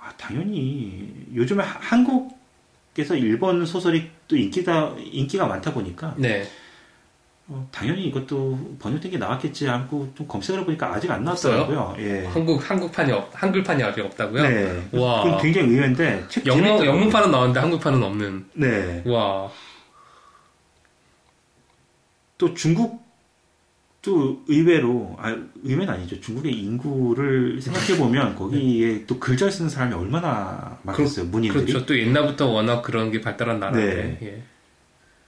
아, 0.00 0.10
당연히 0.16 1.08
요즘에 1.34 1.62
하- 1.62 1.78
한국에서 1.80 3.14
일본 3.16 3.66
소설이 3.66 4.10
또 4.28 4.36
인기다 4.36 4.94
인기가 4.98 5.46
많다 5.46 5.72
보니까 5.74 6.14
네. 6.16 6.48
어, 7.48 7.68
당연히 7.72 8.04
이것도 8.04 8.76
번역된 8.78 9.10
게 9.10 9.18
나왔겠지 9.18 9.66
하고 9.66 10.08
좀 10.14 10.26
검색을 10.28 10.60
해보니까 10.60 10.94
아직 10.94 11.10
안 11.10 11.24
나왔더라고요. 11.24 11.96
예. 11.98 12.24
한국, 12.26 12.70
한국판이 12.70 13.10
없, 13.12 13.28
한글판이 13.34 13.82
아직 13.82 14.02
없다고요? 14.04 14.42
네. 14.42 14.88
와. 14.92 15.24
그건 15.24 15.42
굉장히 15.42 15.68
의외인데 15.70 16.26
책 16.28 16.46
영문. 16.46 16.86
영문판은 16.86 17.30
나왔는데 17.32 17.58
한국판은 17.60 18.02
없는. 18.02 18.48
네. 18.54 19.02
와. 19.04 19.50
또 22.38 22.54
중국 22.54 23.04
도 24.02 24.42
의외로 24.48 25.16
아 25.18 25.36
의외는 25.62 25.92
아니죠. 25.92 26.18
중국의 26.20 26.52
인구를 26.58 27.60
생각해 27.60 27.98
보면 27.98 28.34
거기에 28.36 29.04
또글잘 29.06 29.50
쓰는 29.50 29.68
사람이 29.68 29.94
얼마나 29.94 30.78
많겠어요. 30.84 31.26
문인들이. 31.26 31.66
그렇죠. 31.66 31.84
또 31.84 31.98
옛날부터 31.98 32.46
워낙 32.48 32.80
그런 32.82 33.10
게 33.10 33.20
발달한 33.20 33.60
나라인데. 33.60 34.18
예. 34.22 34.42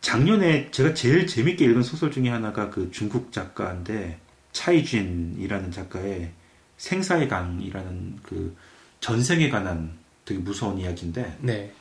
작년에 0.01 0.70
제가 0.73 0.95
제일 0.95 1.27
재밌게 1.27 1.64
읽은 1.66 1.83
소설 1.83 2.11
중에 2.11 2.29
하나가 2.29 2.70
그 2.70 2.91
중국 2.91 3.31
작가인데 3.31 4.18
차이쥔이라는 4.53 5.70
작가의 5.70 6.33
생사의 6.79 7.29
강이라는 7.29 8.18
그 8.23 8.57
전생에 9.01 9.49
관한 9.49 9.93
되게 10.25 10.41
무서운 10.41 10.79
이야기인데 10.79 11.39
네. 11.41 11.73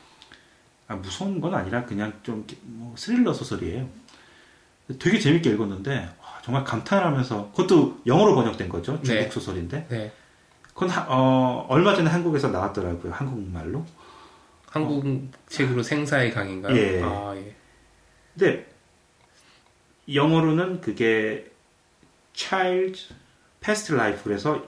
아 0.86 0.94
무서운 0.96 1.40
건 1.40 1.54
아니라 1.54 1.84
그냥 1.84 2.12
좀 2.22 2.44
뭐 2.64 2.94
스릴러 2.96 3.32
소설이에요. 3.32 3.88
되게 4.98 5.18
재밌게 5.18 5.50
읽었는데 5.50 6.08
와, 6.20 6.21
정말 6.44 6.64
감탄하면서 6.64 7.50
그것도 7.52 8.00
영어로 8.06 8.34
번역된 8.34 8.68
거죠 8.68 9.00
중국 9.02 9.22
네. 9.24 9.30
소설인데 9.30 9.86
네. 9.88 10.12
그건 10.74 10.88
하- 10.88 11.06
어, 11.08 11.66
얼마 11.68 11.94
전에 11.94 12.10
한국에서 12.10 12.48
나왔더라고요 12.48 13.12
한국말로. 13.12 13.84
한국 14.68 15.04
책으로 15.48 15.82
생사의 15.82 16.32
강인가요? 16.32 16.74
예. 16.74 17.02
아, 17.02 17.34
예. 17.36 17.54
근데 18.34 18.66
영어로는 20.12 20.80
그게 20.80 21.50
Child 22.32 23.14
Past 23.60 23.92
Life 23.94 24.22
그래서 24.24 24.64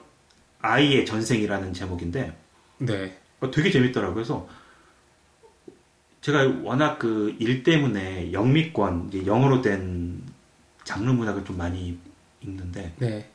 아이의 0.61 1.05
전생이라는 1.05 1.73
제목인데 1.73 2.37
네. 2.77 3.17
어, 3.41 3.49
되게 3.51 3.71
재밌더라고요. 3.71 4.13
그래서 4.15 4.47
제가 6.21 6.53
워낙 6.63 6.97
그 6.99 7.35
일 7.39 7.63
때문에 7.63 8.31
영미권 8.31 9.25
영어로 9.25 9.61
된 9.61 10.21
장르 10.85 11.09
문학을 11.11 11.43
좀 11.43 11.57
많이 11.57 11.97
읽는데 12.41 12.93
네. 12.97 13.29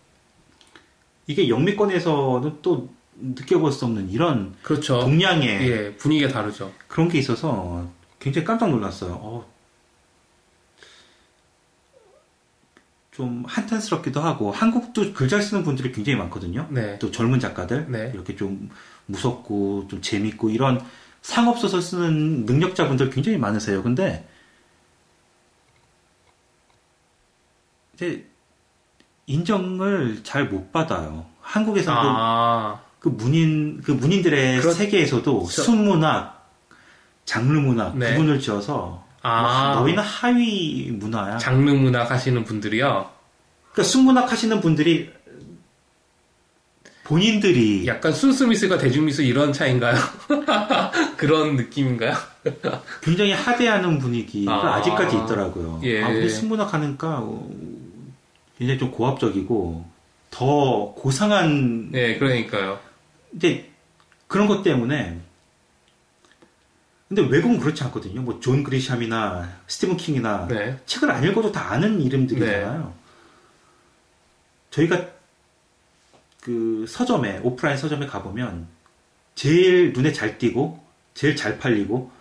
이게 1.27 1.49
영미권에서는 1.51 2.59
또 2.63 2.89
느껴볼 3.21 3.71
수 3.73 3.85
없는 3.85 4.09
이런 4.11 4.55
그렇죠. 4.63 5.01
동양의 5.01 5.71
예, 5.71 5.95
분위기가 5.97 6.33
다르죠. 6.33 6.73
그런 6.89 7.09
게 7.09 7.19
있어서 7.19 7.87
굉장히 8.19 8.47
깜짝 8.47 8.71
놀랐어요. 8.71 9.13
어, 9.21 9.47
좀 13.13 13.45
한탄스럽기도 13.47 14.21
하고 14.21 14.51
한국도 14.53 15.13
글 15.13 15.29
잘 15.29 15.43
쓰는 15.43 15.63
분들이 15.63 15.93
굉장히 15.93 16.19
많거든요. 16.19 16.67
네. 16.71 16.99
또 16.99 17.11
젊은 17.11 17.39
작가들 17.41 17.87
네. 17.91 18.11
이렇게 18.15 18.35
좀 18.37 18.71
무섭고 19.07 19.89
좀 19.89 20.01
재밌고 20.01 20.51
이런 20.51 20.81
상업 21.21 21.59
소설 21.59 21.83
쓰는 21.83 22.47
능력자분들 22.47 23.11
굉장히 23.11 23.37
많으세요. 23.37 23.83
근데 23.83 24.27
이제 28.01 28.25
인정을 29.27 30.21
잘 30.25 30.49
못 30.49 30.73
받아요. 30.73 31.27
한국에서 31.43 31.93
아, 31.95 32.81
그, 32.99 33.11
그 33.15 33.23
문인 33.23 33.81
그 33.83 33.91
문인들의 33.93 34.61
그렇- 34.61 34.73
세계에서도 34.73 35.39
그렇죠. 35.41 35.63
순문학, 35.63 36.49
장르 37.27 37.59
문학 37.59 37.97
네. 37.99 38.13
구분을 38.15 38.41
지어서 38.41 39.05
아. 39.23 39.73
뭐, 39.75 39.83
너희는 39.83 40.03
하위 40.03 40.91
문화야. 40.93 41.37
장르 41.37 41.71
문학 41.71 42.11
하시는 42.11 42.43
분들이요. 42.43 43.11
그러니까 43.73 43.83
순문학 43.83 44.33
하시는 44.33 44.61
분들이 44.63 45.11
본인들이 47.05 47.87
약간 47.87 48.13
순수 48.13 48.47
미술과 48.47 48.79
대중 48.79 49.05
미술 49.05 49.25
이런 49.25 49.53
차인가요? 49.53 49.97
그런 51.17 51.57
느낌인가요? 51.57 52.15
굉장히 53.03 53.33
하대하는 53.33 53.99
분위기가 53.99 54.53
아. 54.53 54.77
아. 54.77 54.83
직까지 54.83 55.17
있더라고요. 55.17 55.81
예. 55.85 56.03
아, 56.03 56.09
우리 56.09 56.29
순문학 56.31 56.73
하니까 56.73 57.19
어, 57.21 57.51
굉장히 58.61 58.79
좀 58.79 58.91
고압적이고 58.91 59.87
더 60.31 60.93
고상한 60.95 61.91
네, 61.91 62.19
그러니까요. 62.19 62.79
이제 63.35 63.71
그런 64.27 64.47
것 64.47 64.63
때문에 64.63 65.19
근데 67.09 67.23
외국은 67.23 67.59
그렇지 67.59 67.83
않거든요. 67.85 68.21
뭐 68.21 68.39
존 68.39 68.63
그리샴이나 68.63 69.51
스티븐 69.67 69.97
킹이나 69.97 70.47
네. 70.49 70.79
책을 70.85 71.11
안 71.11 71.25
읽어도 71.25 71.51
다 71.51 71.73
아는 71.73 72.03
이름들이잖아요. 72.03 72.93
저희가 74.71 75.09
그 76.43 76.85
서점에 76.87 77.41
오프라인 77.43 77.79
서점에 77.79 78.07
가보면 78.07 78.69
제일 79.35 79.95
눈에 79.95 80.13
잘 80.13 80.37
띄고 80.37 80.85
제일 81.15 81.35
잘 81.35 81.59
팔리고 81.59 82.13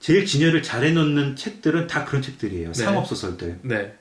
제일 0.00 0.26
진열을 0.26 0.64
잘 0.64 0.84
해놓는 0.84 1.36
책들은 1.36 1.86
다 1.86 2.04
그런 2.04 2.20
책들이에요. 2.20 2.72
네. 2.72 2.84
상업 2.84 3.06
소설들. 3.06 3.60
네. 3.62 3.96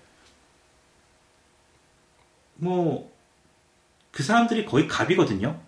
뭐 2.62 3.12
그 4.12 4.24
사람들이 4.24 4.66
거의 4.66 4.88
갑이거든요. 4.88 5.60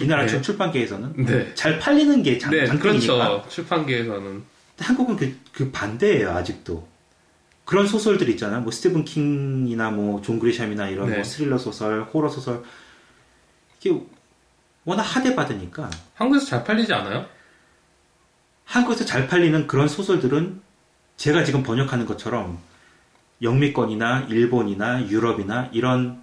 이 0.00 0.06
나라 0.06 0.24
네. 0.24 0.40
출판계에서는 0.40 1.26
네. 1.26 1.54
잘 1.54 1.78
팔리는 1.78 2.22
게 2.22 2.38
장, 2.38 2.50
네, 2.50 2.66
장점이니까. 2.66 3.14
그렇죠. 3.14 3.48
출판계에서는. 3.50 4.42
한국은 4.78 5.16
그, 5.16 5.38
그 5.52 5.70
반대예요 5.70 6.30
아직도. 6.30 6.88
그런 7.66 7.86
소설들 7.86 8.28
있잖아요. 8.30 8.62
뭐 8.62 8.72
스티븐 8.72 9.04
킹이나 9.04 9.90
뭐 9.90 10.22
존 10.22 10.38
그리샴이나 10.38 10.88
이런 10.88 11.10
네. 11.10 11.16
뭐 11.16 11.24
스릴러 11.24 11.58
소설, 11.58 12.02
호러 12.02 12.28
소설 12.30 12.62
이게 13.78 13.94
워낙 14.84 15.02
하대 15.02 15.36
받으니까 15.36 15.90
한국에서 16.14 16.46
잘 16.46 16.64
팔리지 16.64 16.92
않아요? 16.92 17.26
한국에서 18.64 19.04
잘 19.04 19.28
팔리는 19.28 19.66
그런 19.66 19.86
소설들은 19.86 20.60
제가 21.18 21.44
지금 21.44 21.62
번역하는 21.62 22.06
것처럼 22.06 22.58
영미권이나 23.42 24.26
일본이나 24.28 25.08
유럽이나 25.08 25.68
이런 25.72 26.18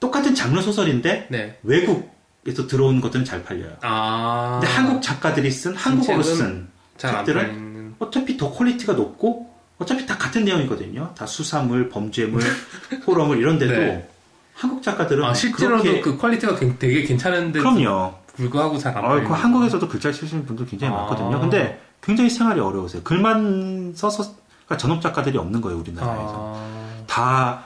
똑같은 0.00 0.34
장르 0.34 0.60
소설인데 0.60 1.28
네. 1.30 1.58
외국에서 1.62 2.66
들어온 2.66 3.00
것들은 3.00 3.24
잘 3.24 3.42
팔려요. 3.42 3.72
아. 3.82 4.58
근데 4.60 4.72
한국 4.74 5.02
작가들이 5.02 5.50
쓴 5.50 5.74
한국어로 5.74 6.22
쓴 6.22 6.68
잘 6.98 7.14
안 7.14 7.24
책들은. 7.24 7.94
어차피 7.98 8.36
더 8.36 8.50
quality가 8.52 8.92
높고 8.92 9.50
어차피 9.78 10.06
다 10.06 10.16
같은 10.18 10.44
내용이거든요. 10.44 11.12
다 11.16 11.26
수사물, 11.26 11.88
범죄물, 11.88 12.42
호러물 13.06 13.38
이런데도 13.38 13.72
네. 13.72 14.08
한국 14.54 14.82
작가들은 14.82 15.24
아, 15.24 15.34
실제로도 15.34 15.82
그렇게 15.82 16.00
그 16.00 16.16
quality가 16.18 16.56
굉- 16.56 16.78
되게 16.78 17.02
괜찮은데. 17.02 17.58
그럼요. 17.60 18.14
불구하고 18.36 18.78
잘 18.78 18.94
안 18.94 19.04
어. 19.04 19.20
그 19.26 19.32
한국에서도 19.32 19.88
글자 19.88 20.12
쓰시는 20.12 20.44
분들 20.44 20.66
굉장히 20.66 20.92
아. 20.92 20.98
많거든요. 20.98 21.40
근데 21.40 21.80
굉장히 22.02 22.28
생활이 22.28 22.60
어려우세요. 22.60 23.02
글만 23.02 23.94
써서 23.96 24.34
그러니까 24.66 24.76
전업 24.76 25.00
작가들이 25.02 25.38
없는 25.38 25.60
거예요, 25.60 25.78
우리나라에서. 25.78 26.54
아. 26.56 27.04
다 27.06 27.64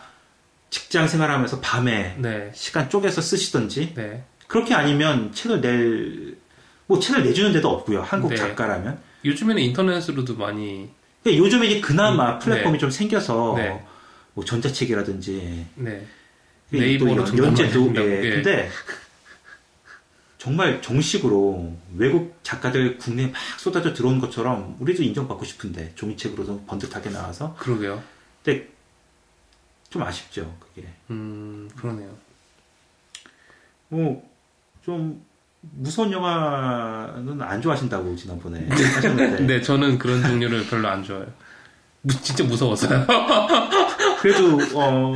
직장 0.71 1.09
생활하면서 1.09 1.61
밤에 1.61 2.17
네. 2.19 2.51
시간 2.55 2.91
쪼개서 2.91 3.21
쓰시던지 3.21 3.95
네. 3.95 4.25
그렇게 4.47 4.75
아니면 4.75 5.33
책을 5.33 5.61
낼, 5.61 6.37
뭐 6.87 6.99
책을 6.99 7.23
내주는 7.23 7.53
데도 7.53 7.69
없고요. 7.69 8.03
한국 8.03 8.31
네. 8.31 8.37
작가라면. 8.37 8.99
요즘에는 9.25 9.63
인터넷으로도 9.63 10.37
많이. 10.37 10.91
근데 11.23 11.39
요즘에 11.39 11.67
이제 11.67 11.81
그나마 11.81 12.35
음, 12.35 12.39
플랫폼이 12.39 12.75
네. 12.75 12.79
좀 12.79 12.91
생겨서 12.91 13.55
네. 13.57 13.85
뭐 14.35 14.45
전자책이라든지 14.45 15.67
네. 15.75 16.07
또 16.71 16.77
네이버로 16.77 17.37
연재도 17.37 17.93
예. 17.97 18.31
근데 18.31 18.71
정말 20.39 20.80
정식으로 20.80 21.74
외국 21.97 22.39
작가들 22.45 22.97
국내에 22.99 23.26
막 23.26 23.34
쏟아져 23.59 23.93
들어온 23.93 24.20
것처럼 24.20 24.76
우리도 24.78 25.03
인정받고 25.03 25.45
싶은데 25.45 25.93
종이책으로도 25.97 26.64
번듯하게 26.66 27.11
나와서 27.11 27.55
그러게요. 27.59 28.01
근데 28.45 28.68
좀 29.91 30.03
아쉽죠 30.03 30.57
그게 30.61 30.86
음, 31.11 31.68
그러네요. 31.76 32.09
뭐좀 33.89 35.20
무서운 35.61 36.12
영화는 36.12 37.43
안 37.43 37.61
좋아하신다고 37.61 38.14
지난번에 38.14 38.64
하셨는데 38.68 39.41
네, 39.47 39.61
저는 39.61 39.99
그런 39.99 40.22
종류를 40.22 40.66
별로 40.68 40.89
안 40.89 41.03
좋아해요. 41.03 41.26
무- 42.03 42.12
진짜 42.22 42.45
무서웠어요. 42.45 43.05
그래도 44.20 44.57
어 44.78 45.12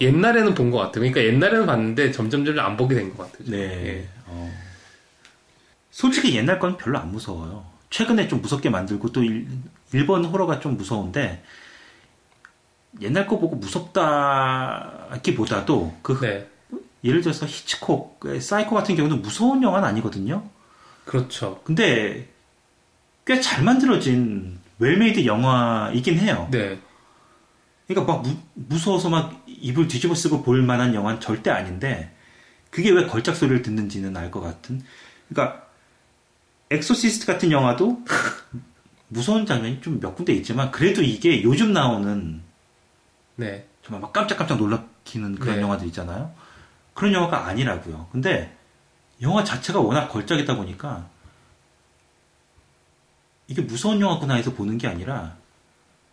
옛날에는 0.00 0.54
본 0.54 0.70
것 0.70 0.78
같아요. 0.78 1.00
그러니까 1.00 1.24
옛날에는 1.24 1.66
봤는데 1.66 2.12
점점 2.12 2.44
점점 2.44 2.64
안 2.64 2.76
보게 2.76 2.94
된 2.94 3.16
것 3.16 3.32
같아요. 3.32 3.50
네. 3.50 3.58
예. 3.58 4.08
어. 4.26 4.52
솔직히 5.90 6.36
옛날 6.36 6.58
건 6.60 6.76
별로 6.76 6.98
안 6.98 7.10
무서워요. 7.10 7.64
최근에 7.90 8.28
좀 8.28 8.40
무섭게 8.42 8.68
만들고 8.70 9.10
또 9.12 9.22
일, 9.24 9.48
일본 9.92 10.24
호러가 10.24 10.60
좀 10.60 10.76
무서운데 10.76 11.42
옛날 13.00 13.26
거 13.26 13.38
보고 13.38 13.56
무섭다기보다도 13.56 15.96
그 16.02 16.20
네. 16.20 16.46
예를 17.04 17.20
들어서 17.22 17.46
히치콕, 17.46 18.20
사이코 18.40 18.74
같은 18.74 18.96
경우는 18.96 19.22
무서운 19.22 19.62
영화는 19.62 19.86
아니거든요. 19.88 20.42
그렇죠. 21.04 21.60
근데 21.64 22.28
꽤 23.24 23.40
잘 23.40 23.62
만들어진 23.64 24.58
well-made 24.78 25.24
영화이긴 25.26 26.18
해요. 26.18 26.48
네. 26.50 26.78
그러니까 27.86 28.12
막 28.12 28.22
무, 28.22 28.34
무서워서 28.54 29.08
막 29.10 29.37
이불 29.60 29.88
뒤집어 29.88 30.14
쓰고 30.14 30.42
볼 30.42 30.62
만한 30.62 30.94
영화는 30.94 31.20
절대 31.20 31.50
아닌데 31.50 32.14
그게 32.70 32.90
왜 32.90 33.06
걸작 33.06 33.36
소리를 33.36 33.62
듣는지는 33.62 34.16
알 34.16 34.30
것 34.30 34.40
같은. 34.40 34.82
그러니까 35.28 35.66
엑소시스트 36.70 37.26
같은 37.26 37.50
영화도 37.50 38.04
무서운 39.08 39.46
장면이 39.46 39.80
좀 39.80 40.00
몇 40.00 40.14
군데 40.14 40.32
있지만 40.34 40.70
그래도 40.70 41.02
이게 41.02 41.42
요즘 41.42 41.72
나오는 41.72 42.42
네. 43.36 43.66
정말 43.82 44.02
막 44.02 44.12
깜짝깜짝 44.12 44.58
놀라키는 44.58 45.36
그런 45.36 45.56
네. 45.56 45.62
영화들 45.62 45.86
있잖아요. 45.88 46.34
그런 46.94 47.12
영화가 47.14 47.46
아니라고요. 47.46 48.08
근데 48.12 48.54
영화 49.22 49.44
자체가 49.44 49.80
워낙 49.80 50.08
걸작이다 50.08 50.56
보니까 50.56 51.08
이게 53.46 53.62
무서운 53.62 54.00
영화구나 54.00 54.34
해서 54.34 54.52
보는 54.52 54.76
게 54.78 54.88
아니라 54.88 55.36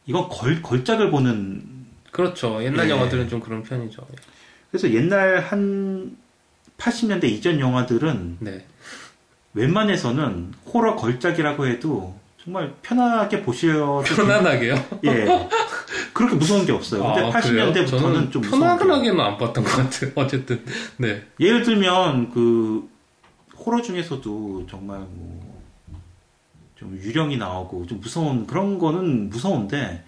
이건 0.05 0.29
걸, 0.29 0.61
걸작을 0.61 1.11
보는 1.11 1.74
그렇죠. 2.16 2.63
옛날 2.63 2.86
예. 2.86 2.91
영화들은 2.91 3.28
좀 3.28 3.39
그런 3.39 3.63
편이죠. 3.63 4.05
그래서 4.72 4.89
옛날 4.93 5.39
한 5.39 6.16
80년대 6.78 7.26
이전 7.26 7.59
영화들은 7.59 8.38
네. 8.39 8.66
웬만해서는 9.53 10.53
호러 10.74 10.95
걸작이라고 10.95 11.68
해도 11.68 12.18
정말 12.43 12.74
편하게 12.82 13.41
보셔도 13.41 14.03
편안하게요. 14.03 14.76
예 15.05 15.49
그렇게 16.13 16.36
무서운 16.36 16.66
게 16.66 16.72
없어요. 16.72 17.03
근데 17.03 17.22
아, 17.22 17.39
그래요? 17.41 17.72
80년대부터는 17.74 17.99
저는 17.99 18.32
좀 18.32 18.41
편안하게는 18.41 19.20
안 19.20 19.38
봤던 19.38 19.63
것 19.63 19.70
같아요. 19.72 20.11
어쨌든. 20.16 20.63
네. 20.97 21.24
예를 21.39 21.63
들면 21.63 22.32
그 22.32 22.89
호러 23.57 23.82
중에서도 23.82 24.68
정말 24.70 24.99
뭐 24.99 25.55
좀 26.76 26.97
유령이 27.01 27.38
나오고 27.38 27.88
좀 27.88 27.99
무서운 27.99 28.45
그런 28.45 28.78
거는 28.78 29.30
무서운데 29.30 30.03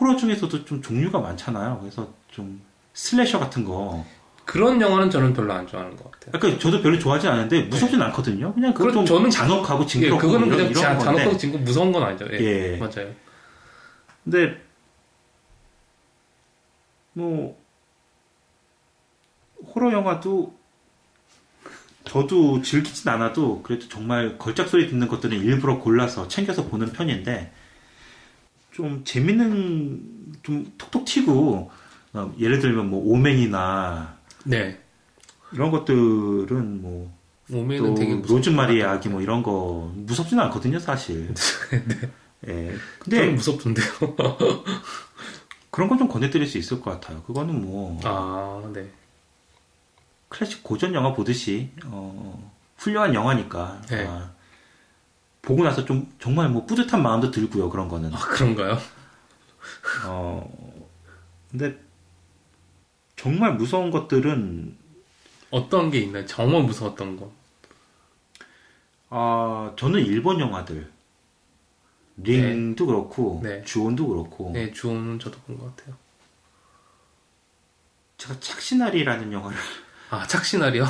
호러 0.00 0.16
중에서도 0.16 0.64
좀 0.64 0.80
종류가 0.80 1.20
많잖아요. 1.20 1.78
그래서 1.80 2.08
좀 2.28 2.60
슬래셔 2.94 3.38
같은 3.38 3.64
거. 3.64 4.04
그런 4.44 4.80
영화는 4.80 5.10
저는 5.10 5.32
별로 5.32 5.52
안 5.52 5.66
좋아하는 5.66 5.96
것 5.96 6.10
같아요. 6.10 6.32
그러니까 6.32 6.60
저도 6.60 6.82
별로 6.82 6.98
좋아하지 6.98 7.28
않은데 7.28 7.62
무섭진 7.64 8.00
않거든요. 8.02 8.52
그냥 8.54 8.74
그건 8.74 8.92
좀 8.92 9.06
저는 9.06 9.30
잔혹하고 9.30 9.84
예, 9.84 9.86
징그럽고 9.86 10.26
그거는 10.26 10.46
이런, 10.48 10.56
그냥 10.58 10.70
이런 10.70 10.82
자, 10.82 10.88
건데. 10.88 11.04
잔혹하고 11.04 11.36
징그 11.36 11.56
무서운 11.58 11.92
건 11.92 12.02
아니죠. 12.02 12.26
예. 12.32 12.38
예. 12.40 12.76
맞아요. 12.78 13.14
근데 14.24 14.60
뭐 17.12 17.56
호러 19.74 19.92
영화도 19.92 20.58
저도 22.04 22.62
즐기진 22.62 23.08
않아도 23.08 23.62
그래도 23.62 23.88
정말 23.88 24.36
걸작 24.38 24.68
소리 24.68 24.88
듣는 24.88 25.06
것들은 25.06 25.38
일부러 25.38 25.78
골라서 25.78 26.26
챙겨서 26.26 26.64
보는 26.64 26.92
편인데 26.92 27.52
좀 28.72 29.02
재밌는 29.04 30.34
좀 30.42 30.72
톡톡 30.78 31.04
튀고 31.04 31.70
어, 32.12 32.34
예를 32.38 32.60
들면 32.60 32.90
뭐 32.90 33.02
오맨이나 33.12 34.16
네. 34.44 34.80
이런 35.52 35.70
것들은 35.70 36.82
뭐 36.82 37.12
오면은 37.52 37.94
또 37.94 37.94
되게 37.94 38.14
로즈마리의. 38.14 38.84
아기 38.84 39.08
뭐 39.08 39.20
이런 39.20 39.42
거 39.42 39.92
무섭지는 39.94 40.42
않거든요 40.44 40.78
사실. 40.78 41.34
예. 42.48 42.74
근데 43.00 43.26
무섭던데요. 43.30 43.86
그런 45.70 45.88
건좀 45.88 46.08
권해드릴 46.08 46.46
수 46.46 46.58
있을 46.58 46.80
것 46.80 46.90
같아요. 46.92 47.22
그거는 47.22 47.60
뭐 47.60 48.00
아, 48.04 48.62
네. 48.72 48.90
클래식 50.28 50.62
고전 50.62 50.94
영화 50.94 51.12
보듯이 51.12 51.70
어, 51.86 52.50
훌륭한 52.76 53.14
영화니까 53.14 53.82
네. 53.88 54.06
아, 54.06 54.30
보고 55.42 55.64
나서 55.64 55.84
좀 55.84 56.12
정말 56.20 56.48
뭐 56.48 56.66
뿌듯한 56.66 57.02
마음도 57.02 57.30
들고요 57.30 57.70
그런 57.70 57.88
거는. 57.88 58.12
아, 58.14 58.18
그런가요? 58.18 58.78
어, 60.06 60.50
근데 61.50 61.78
정말 63.16 63.54
무서운 63.54 63.90
것들은 63.90 64.76
어떤 65.50 65.90
게 65.90 65.98
있나요? 66.00 66.24
정말 66.26 66.62
무서웠던 66.62 67.16
거. 67.16 67.32
아 69.10 69.72
저는 69.76 70.04
일본 70.06 70.38
영화들 70.38 70.90
링도 72.18 72.86
그렇고 72.86 73.40
네. 73.42 73.64
주온도 73.64 74.06
그렇고 74.08 74.50
네, 74.54 74.72
주호는 74.72 75.18
저도 75.18 75.38
본 75.40 75.58
것 75.58 75.74
같아요. 75.74 75.96
제가 78.18 78.38
착시나리라는 78.38 79.32
영화를 79.32 79.56
아, 80.10 80.26
착시나리요? 80.26 80.84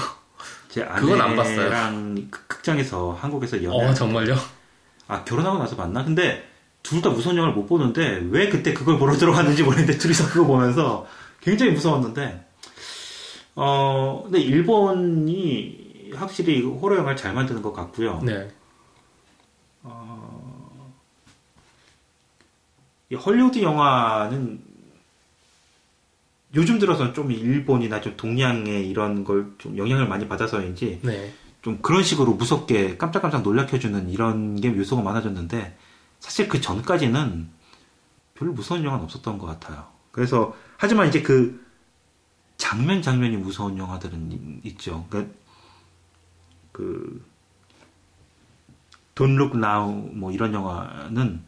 제 0.70 0.84
그건 0.84 1.20
안 1.20 1.36
봤어요. 1.36 1.70
극- 2.30 2.48
극장에서 2.48 3.12
한국에서 3.20 3.62
연애 3.64 3.86
어, 3.88 3.94
정말요? 3.94 4.36
아 5.08 5.24
결혼하고 5.24 5.58
나서 5.58 5.76
봤나? 5.76 6.04
근데 6.04 6.48
둘 6.82 7.02
다 7.02 7.10
무서운 7.10 7.36
영화를 7.36 7.54
못 7.54 7.66
보는데 7.66 8.22
왜 8.30 8.48
그때 8.48 8.72
그걸 8.72 8.98
보러 8.98 9.14
들어갔는지 9.16 9.62
모르겠는데 9.62 9.98
둘이서 9.98 10.28
그거 10.28 10.46
보면서 10.46 11.06
굉장히 11.40 11.72
무서웠는데 11.72 12.46
어 13.56 14.20
근데 14.24 14.40
일본이 14.40 16.10
확실히 16.14 16.62
호러 16.62 16.96
영화를 16.96 17.16
잘 17.16 17.34
만드는 17.34 17.60
것 17.62 17.72
같고요. 17.72 18.20
네. 18.22 18.48
어, 19.82 20.94
이 23.10 23.14
헐리우드 23.14 23.60
영화는 23.60 24.60
요즘 26.54 26.78
들어서 26.78 27.12
좀 27.12 27.30
일본이나 27.30 28.00
좀 28.00 28.16
동양의 28.16 28.88
이런 28.88 29.24
걸 29.24 29.54
좀 29.58 29.76
영향을 29.78 30.08
많이 30.08 30.26
받아서인지 30.28 31.00
네. 31.02 31.32
좀 31.62 31.78
그런 31.82 32.02
식으로 32.02 32.34
무섭게 32.34 32.96
깜짝깜짝 32.96 33.42
놀라켜주는 33.42 34.08
이런 34.10 34.56
게 34.56 34.74
요소가 34.74 35.02
많아졌는데 35.02 35.76
사실 36.18 36.48
그 36.48 36.60
전까지는 36.60 37.48
별로 38.34 38.52
무서운 38.52 38.82
영화는 38.84 39.04
없었던 39.04 39.38
것 39.38 39.46
같아요. 39.46 39.86
그래서 40.10 40.56
하지만 40.78 41.08
이제 41.08 41.22
그 41.22 41.64
장면 42.56 43.00
장면이 43.02 43.36
무서운 43.36 43.76
영화들은 43.78 44.32
이- 44.32 44.68
있죠. 44.68 45.06
그러니까 45.10 45.34
그 46.72 47.24
Don't 49.14 49.34
Look 49.36 49.56
Now 49.58 49.92
뭐 50.14 50.32
이런 50.32 50.52
영화는 50.54 51.42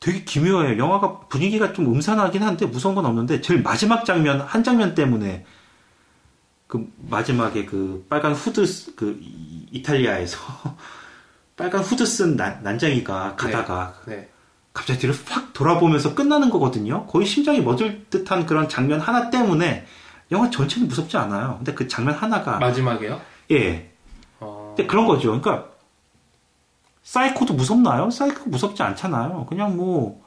되게 0.00 0.24
기묘해요. 0.24 0.78
영화가 0.78 1.20
분위기가 1.28 1.72
좀 1.72 1.86
음산하긴 1.86 2.42
한데 2.42 2.66
무서운 2.66 2.94
건 2.94 3.06
없는데 3.06 3.40
제일 3.40 3.62
마지막 3.62 4.04
장면 4.04 4.40
한 4.40 4.62
장면 4.62 4.94
때문에 4.94 5.44
그 6.66 6.86
마지막에 7.08 7.64
그 7.64 8.04
빨간 8.08 8.32
후드 8.32 8.66
쓰- 8.66 8.94
그 8.94 9.18
이- 9.20 9.66
이탈리아에서 9.72 10.38
빨간 11.56 11.80
후드 11.82 12.04
쓴 12.04 12.36
난, 12.36 12.60
난장이가 12.62 13.36
가다가 13.36 13.94
네. 14.06 14.28
갑자기 14.74 14.98
뒤를 15.00 15.14
확 15.28 15.52
돌아보면서 15.54 16.14
끝나는 16.14 16.50
거거든요. 16.50 17.06
거의 17.06 17.24
심장이 17.24 17.60
멎을 17.60 18.04
듯한 18.10 18.44
그런 18.44 18.68
장면 18.68 19.00
하나 19.00 19.30
때문에 19.30 19.86
영화 20.32 20.50
전체는 20.50 20.88
무섭지 20.88 21.16
않아요. 21.16 21.54
근데 21.58 21.72
그 21.72 21.88
장면 21.88 22.14
하나가 22.14 22.58
마지막에요? 22.58 23.18
예. 23.52 23.90
어, 24.40 24.74
근데 24.76 24.86
그런 24.86 25.06
거죠. 25.06 25.40
그러니까 25.40 25.70
사이코도 27.06 27.54
무섭나요? 27.54 28.10
사이코 28.10 28.50
무섭지 28.50 28.82
않잖아요. 28.82 29.46
그냥 29.48 29.76
뭐 29.76 30.24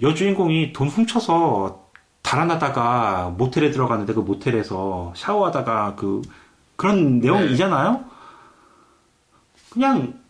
여주인공이 0.00 0.72
돈 0.72 0.86
훔쳐서 0.86 1.84
달아나다가 2.22 3.34
모텔에 3.36 3.72
들어갔는데 3.72 4.14
그 4.14 4.20
모텔에서 4.20 5.12
샤워하다가 5.16 5.96
그 5.96 6.22
그런 6.76 7.18
내용이잖아요. 7.18 8.04
그냥 9.70 10.20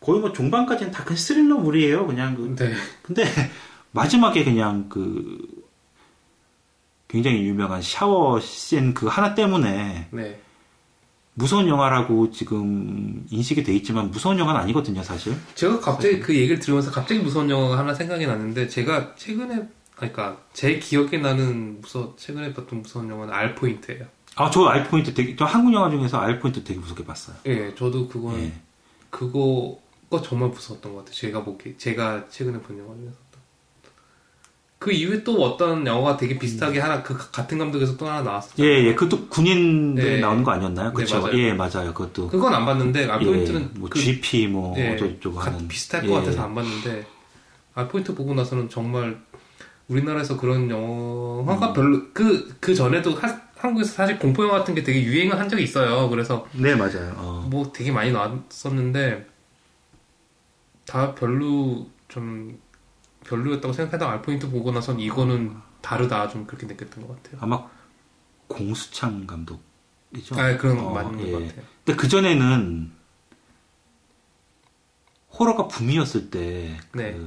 거의 0.00 0.20
뭐 0.20 0.32
종반까지는 0.32 0.90
다큰 0.90 1.14
스릴러물이에요. 1.14 2.08
그냥 2.08 2.34
그 2.34 2.56
네. 2.56 2.74
근데 3.02 3.24
마지막에 3.92 4.42
그냥 4.42 4.88
그 4.88 5.38
굉장히 7.06 7.44
유명한 7.44 7.80
샤워 7.80 8.40
씬 8.40 8.92
그 8.92 9.06
하나 9.06 9.36
때문에 9.36 10.08
네. 10.10 10.40
무서운 11.34 11.66
영화라고 11.68 12.30
지금 12.30 13.26
인식이 13.28 13.64
돼 13.64 13.74
있지만 13.74 14.10
무서운 14.10 14.38
영화는 14.38 14.60
아니거든요, 14.60 15.02
사실. 15.02 15.34
제가 15.54 15.80
갑자기 15.80 16.20
그 16.20 16.34
얘기를 16.34 16.58
들으면서 16.58 16.90
갑자기 16.90 17.20
무서운 17.20 17.50
영화가 17.50 17.78
하나 17.78 17.92
생각이 17.92 18.26
났는데 18.26 18.68
제가 18.68 19.14
최근에 19.16 19.68
그러니까 19.96 20.38
제 20.52 20.78
기억에 20.78 21.18
나는 21.18 21.80
무서 21.80 22.14
최근에 22.16 22.54
봤던 22.54 22.82
무서운 22.82 23.08
영화는 23.10 23.32
알포인트예요. 23.32 24.06
아, 24.36 24.50
저 24.50 24.64
알포인트 24.64 25.14
되게 25.14 25.36
저 25.36 25.44
한국 25.44 25.72
영화 25.74 25.90
중에서 25.90 26.18
알포인트 26.18 26.64
되게 26.64 26.78
무섭게 26.78 27.04
봤어요. 27.04 27.36
예, 27.46 27.74
저도 27.74 28.08
그건 28.08 28.40
예. 28.40 28.52
그거가 29.10 30.22
정말 30.22 30.48
무서웠던 30.50 30.92
것 30.92 30.98
같아요. 30.98 31.14
제가 31.14 31.44
보기 31.44 31.76
제가 31.78 32.28
최근에 32.28 32.60
본 32.60 32.78
영화 32.78 32.94
중에서 32.96 33.16
그 34.84 34.92
이후에 34.92 35.24
또 35.24 35.42
어떤 35.42 35.86
영화가 35.86 36.18
되게 36.18 36.38
비슷하게 36.38 36.78
하나 36.78 37.02
그 37.02 37.16
같은 37.32 37.56
감독에서 37.56 37.96
또 37.96 38.06
하나 38.06 38.20
나왔었죠. 38.20 38.62
예, 38.62 38.84
예. 38.84 38.94
그것도 38.94 39.28
군인들 39.28 40.04
네. 40.04 40.20
나오는 40.20 40.44
거 40.44 40.50
아니었나요? 40.50 40.88
네, 40.90 40.94
그렇죠. 40.94 41.22
맞아요. 41.22 41.38
예, 41.38 41.54
맞아요. 41.54 41.94
그것도 41.94 42.28
그건 42.28 42.52
안 42.52 42.66
봤는데 42.66 43.06
알포인트는 43.08 43.70
예, 43.74 43.78
뭐그 43.78 43.98
GP 43.98 44.48
뭐 44.48 44.74
예, 44.76 44.90
어쩌고 44.90 45.36
같- 45.36 45.54
하는 45.54 45.66
비슷할 45.68 46.04
예. 46.04 46.08
것 46.08 46.16
같아서 46.16 46.42
안 46.42 46.54
봤는데 46.54 47.06
알포인트 47.72 48.14
보고 48.14 48.34
나서는 48.34 48.68
정말 48.68 49.18
우리나라에서 49.88 50.36
그런 50.36 50.68
영화가 50.68 51.68
음. 51.68 51.72
별로 51.72 52.02
그 52.12 52.54
그 52.60 52.74
전에도 52.74 53.14
하- 53.14 53.40
한국에서 53.56 53.90
사실 53.90 54.18
공포 54.18 54.44
영화 54.44 54.58
같은 54.58 54.74
게 54.74 54.82
되게 54.82 55.02
유행을 55.02 55.38
한 55.40 55.48
적이 55.48 55.62
있어요. 55.62 56.10
그래서 56.10 56.46
네, 56.52 56.74
맞아요. 56.74 57.14
어. 57.16 57.46
뭐 57.50 57.72
되게 57.72 57.90
많이 57.90 58.12
나왔었는데 58.12 59.26
다 60.84 61.14
별로 61.14 61.86
좀 62.08 62.58
별로였다고 63.24 63.72
생각하다가 63.72 64.12
알포인트 64.12 64.50
보고 64.50 64.70
나선 64.72 65.00
이거는 65.00 65.56
다르다 65.80 66.28
좀 66.28 66.46
그렇게 66.46 66.66
느꼈던 66.66 67.06
것 67.06 67.22
같아요. 67.22 67.40
아마 67.42 67.66
공수창 68.46 69.26
감독이죠. 69.26 70.38
아 70.38 70.56
그런 70.56 70.78
어, 70.78 70.84
거 70.84 70.90
맞는 70.90 71.26
예. 71.26 71.32
것 71.32 71.38
같아요. 71.46 71.64
근데 71.84 71.96
그 72.00 72.08
전에는 72.08 72.92
호러가 75.38 75.66
붐이었을 75.68 76.30
때, 76.30 76.76
그, 76.92 76.98
네. 76.98 77.18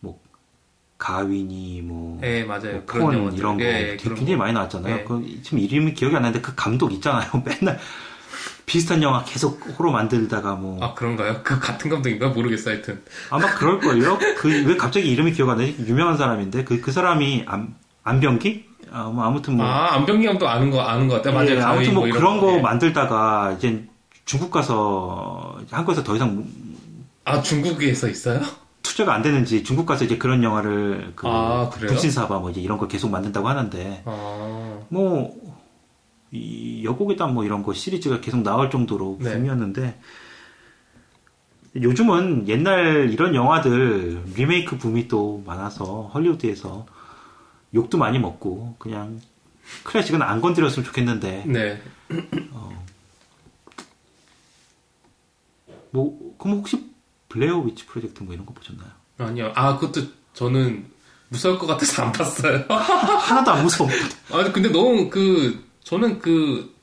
뭐 0.00 0.20
가윈이 0.96 1.82
뭐, 1.82 2.18
예 2.22 2.44
맞아요. 2.44 2.82
뭐 2.98 3.10
폰. 3.10 3.34
이런 3.36 3.58
거 3.58 3.64
예, 3.64 3.72
되게 3.72 3.96
그런 3.98 4.14
굉장히 4.16 4.36
거. 4.36 4.44
많이 4.44 4.54
나왔잖아요. 4.54 4.96
네. 4.96 5.04
그 5.04 5.42
지금 5.42 5.58
이름이 5.58 5.94
기억이 5.94 6.16
안 6.16 6.22
나는데 6.22 6.40
그 6.40 6.54
감독 6.56 6.92
있잖아요. 6.92 7.30
맨날 7.44 7.78
비슷한 8.66 9.02
영화 9.02 9.24
계속 9.24 9.60
호러 9.78 9.90
만들다가 9.92 10.54
뭐 10.54 10.82
아 10.82 10.94
그런가요? 10.94 11.40
그 11.42 11.58
같은 11.58 11.90
감독인가 11.90 12.28
모르겠어 12.28 12.70
하여튼. 12.70 13.02
아마 13.30 13.46
그럴 13.54 13.78
걸요. 13.80 14.18
그 14.38 14.48
왜 14.48 14.76
갑자기 14.76 15.10
이름이 15.10 15.32
기억 15.32 15.48
안 15.50 15.58
나지? 15.58 15.76
유명한 15.86 16.16
사람인데 16.16 16.64
그 16.64 16.80
그 16.80 16.92
사람이 16.92 17.44
안 17.46 17.74
안병기? 18.04 18.66
아, 18.90 19.04
뭐 19.04 19.24
아무튼 19.24 19.56
뭐 19.56 19.66
아 19.66 19.94
안병기 19.96 20.26
감독 20.26 20.46
아는 20.48 20.70
거 20.70 20.80
아는 20.80 21.08
것 21.08 21.16
같아요. 21.16 21.34
맞아요. 21.34 21.50
예, 21.56 21.60
아무튼 21.60 21.94
뭐 21.94 22.06
이런 22.06 22.18
그런 22.18 22.40
거 22.40 22.56
예. 22.56 22.60
만들다가 22.60 23.52
이제 23.58 23.84
중국 24.24 24.50
가서 24.50 25.58
한국에서 25.70 26.02
더 26.02 26.14
이상 26.16 26.44
아 27.24 27.40
중국에서 27.42 28.08
있어요? 28.08 28.40
투자가 28.82 29.14
안 29.14 29.22
되는지 29.22 29.62
중국 29.64 29.84
가서 29.86 30.04
이제 30.04 30.16
그런 30.18 30.42
영화를 30.42 31.12
그 31.16 31.26
아? 31.28 31.68
불신사바 31.70 32.38
뭐 32.38 32.50
이제 32.50 32.60
이런 32.60 32.78
걸 32.78 32.88
계속 32.88 33.10
만든다고 33.10 33.48
하는데 33.48 34.02
아 34.06 34.80
뭐 34.90 35.34
이 36.30 36.84
여고괴담 36.84 37.34
뭐 37.34 37.44
이런 37.44 37.62
거 37.62 37.72
시리즈가 37.72 38.20
계속 38.20 38.42
나올 38.42 38.70
정도로 38.70 39.18
네. 39.20 39.32
붐이었는데 39.32 39.98
요즘은 41.76 42.48
옛날 42.48 43.10
이런 43.10 43.34
영화들 43.34 44.22
리메이크 44.34 44.78
붐이 44.78 45.08
또 45.08 45.42
많아서 45.46 46.10
헐리우드에서 46.14 46.86
욕도 47.74 47.98
많이 47.98 48.18
먹고 48.18 48.76
그냥 48.78 49.20
클래식은 49.84 50.22
안 50.22 50.40
건드렸으면 50.40 50.84
좋겠는데 50.86 51.44
네. 51.46 51.82
뭐 55.90 56.34
그럼 56.38 56.58
혹시 56.58 56.90
블레어 57.28 57.60
위치 57.60 57.86
프로젝트 57.86 58.22
뭐 58.22 58.34
이런 58.34 58.46
거 58.46 58.52
보셨나요? 58.54 58.88
아니요. 59.18 59.52
아 59.54 59.78
그것도 59.78 60.06
저는 60.32 60.86
무서울 61.28 61.58
것 61.58 61.66
같아서 61.66 62.02
안 62.04 62.12
봤어요. 62.12 62.64
하나도 62.68 63.50
안 63.50 63.62
무서워. 63.64 63.90
아 64.30 64.50
근데 64.52 64.70
너무 64.70 65.10
그 65.10 65.67
저는 65.88 66.18
그 66.18 66.78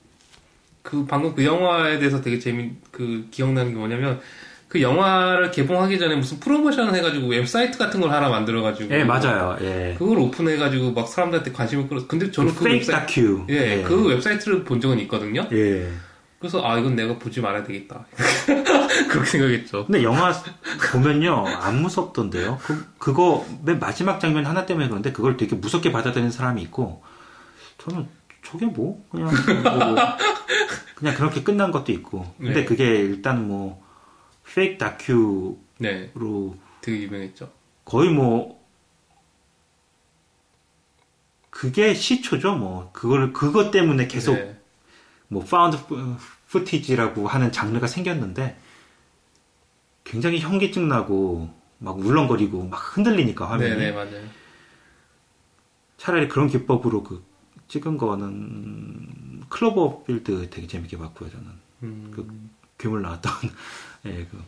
그 0.85 1.03
방금 1.07 1.33
그 1.33 1.43
영화에 1.43 1.97
대해서 1.97 2.21
되게 2.21 2.37
재미 2.37 2.71
그 2.91 3.27
기억나는 3.31 3.71
게 3.73 3.77
뭐냐면 3.77 4.21
그 4.67 4.81
영화를 4.81 5.49
개봉하기 5.49 5.97
전에 5.97 6.15
무슨 6.15 6.39
프로모션 6.39 6.93
해가지고 6.93 7.27
웹사이트 7.27 7.77
같은 7.77 7.99
걸 7.99 8.11
하나 8.11 8.29
만들어가지고 8.29 8.93
예 8.93 9.03
맞아요. 9.03 9.57
예. 9.61 9.95
그걸 9.97 10.19
오픈해가지고 10.19 10.91
막 10.91 11.07
사람들한테 11.07 11.51
관심을 11.51 11.87
끌어. 11.87 12.05
근데 12.07 12.29
저는 12.29 12.53
그, 12.53 12.65
fake 12.65 12.85
웹사이트 12.85 12.91
다큐. 12.91 13.45
예, 13.49 13.81
그 13.81 14.09
웹사이트를 14.09 14.63
본 14.63 14.79
적은 14.79 14.99
있거든요. 14.99 15.47
예. 15.51 15.89
그래서 16.37 16.63
아 16.63 16.77
이건 16.77 16.95
내가 16.95 17.17
보지 17.17 17.41
말아야 17.41 17.63
되겠다. 17.63 18.05
그렇게 19.09 19.25
생각했죠. 19.25 19.87
근데 19.87 20.03
영화 20.03 20.31
보면요 20.91 21.45
안 21.47 21.81
무섭던데요. 21.81 22.59
그 22.61 22.85
그거 22.99 23.43
맨 23.63 23.79
마지막 23.79 24.19
장면 24.19 24.45
하나 24.45 24.67
때문에 24.67 24.87
그런데 24.87 25.11
그걸 25.11 25.35
되게 25.35 25.55
무섭게 25.55 25.91
받아들이는 25.91 26.29
사람이 26.29 26.61
있고 26.61 27.01
저는 27.79 28.07
저게 28.45 28.67
뭐 28.67 29.03
그냥 29.09 29.27
뭐 29.63 29.95
그냥 30.95 31.15
그렇게 31.15 31.43
끝난 31.43 31.71
것도 31.71 31.91
있고. 31.91 32.33
근데 32.37 32.61
네. 32.61 32.65
그게 32.65 32.85
일단 32.85 33.47
뭐 33.47 33.83
페이크 34.45 34.77
다큐로 34.77 35.57
네, 35.79 36.11
되게 36.81 37.03
유명했죠. 37.03 37.51
거의 37.83 38.09
뭐 38.09 38.63
그게 41.49 41.93
시초죠 41.93 42.55
뭐 42.55 42.91
그걸 42.93 43.33
그것 43.33 43.71
때문에 43.71 44.07
계속 44.07 44.35
네. 44.35 44.59
뭐 45.27 45.43
found 45.43 45.77
footage라고 46.47 47.27
하는 47.27 47.51
장르가 47.51 47.87
생겼는데 47.87 48.57
굉장히 50.03 50.39
현기증 50.39 50.87
나고 50.87 51.49
막 51.79 51.97
울렁거리고 51.97 52.67
막 52.67 52.97
흔들리니까 52.97 53.49
화면이 53.49 53.75
네, 53.75 53.91
네. 53.91 54.25
차라리 55.97 56.27
그런 56.27 56.47
기법으로 56.47 57.03
그 57.03 57.23
찍은 57.67 57.97
거는 57.97 59.43
클로버 59.49 60.03
필드 60.03 60.49
되게 60.49 60.67
재밌게 60.67 60.97
봤고요 60.97 61.29
저는 61.29 61.45
음, 61.83 62.11
그 62.15 62.27
괴물 62.77 63.01
나왔던 63.01 63.31
예 64.05 64.27
그. 64.29 64.43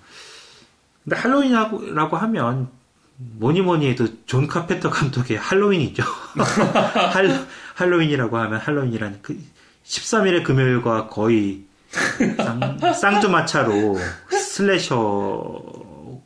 근데 1.03 1.15
할로윈이라고 1.15 2.17
하면 2.17 2.69
뭐니 3.17 3.61
뭐니 3.61 3.89
해도 3.89 4.07
존 4.25 4.47
카펜터 4.47 4.89
감독의 4.89 5.37
할로윈이죠. 5.37 6.03
할, 7.13 7.47
할로윈이라고 7.75 8.37
하면 8.37 8.59
할로윈이라는 8.59 9.19
그 9.21 9.39
13일의 9.85 10.43
금요일과 10.43 11.07
거의 11.07 11.65
쌍, 12.37 12.93
쌍두마차로 12.93 13.97
slasher 14.29 15.63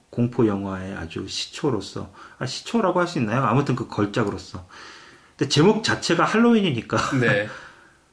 공포 0.09 0.45
영화의 0.47 0.95
아주 0.95 1.27
시초로서 1.27 2.11
아, 2.39 2.45
시초라고 2.45 2.99
할 2.99 3.07
수 3.07 3.19
있나요? 3.19 3.43
아무튼 3.43 3.75
그 3.75 3.87
걸작으로서. 3.87 4.65
근데 5.41 5.49
제목 5.49 5.83
자체가 5.83 6.23
할로윈이니까. 6.23 7.17
네. 7.19 7.49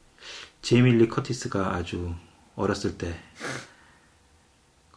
제이미 0.62 0.95
리 0.95 1.09
커티스가 1.09 1.74
아주 1.74 2.14
어렸을 2.57 2.97
때 2.97 3.14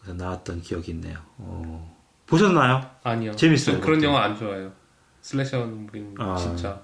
나왔던 0.06 0.62
기억이 0.62 0.92
있네요. 0.92 1.18
어, 1.40 1.94
보셨나요? 2.28 2.90
아니요. 3.04 3.36
재밌어요. 3.36 3.82
그런 3.82 4.00
그것도. 4.00 4.08
영화 4.14 4.24
안 4.24 4.38
좋아해요. 4.38 4.72
slasher 5.20 5.60
movie는 5.66 6.16
아, 6.20 6.38
진짜. 6.38 6.82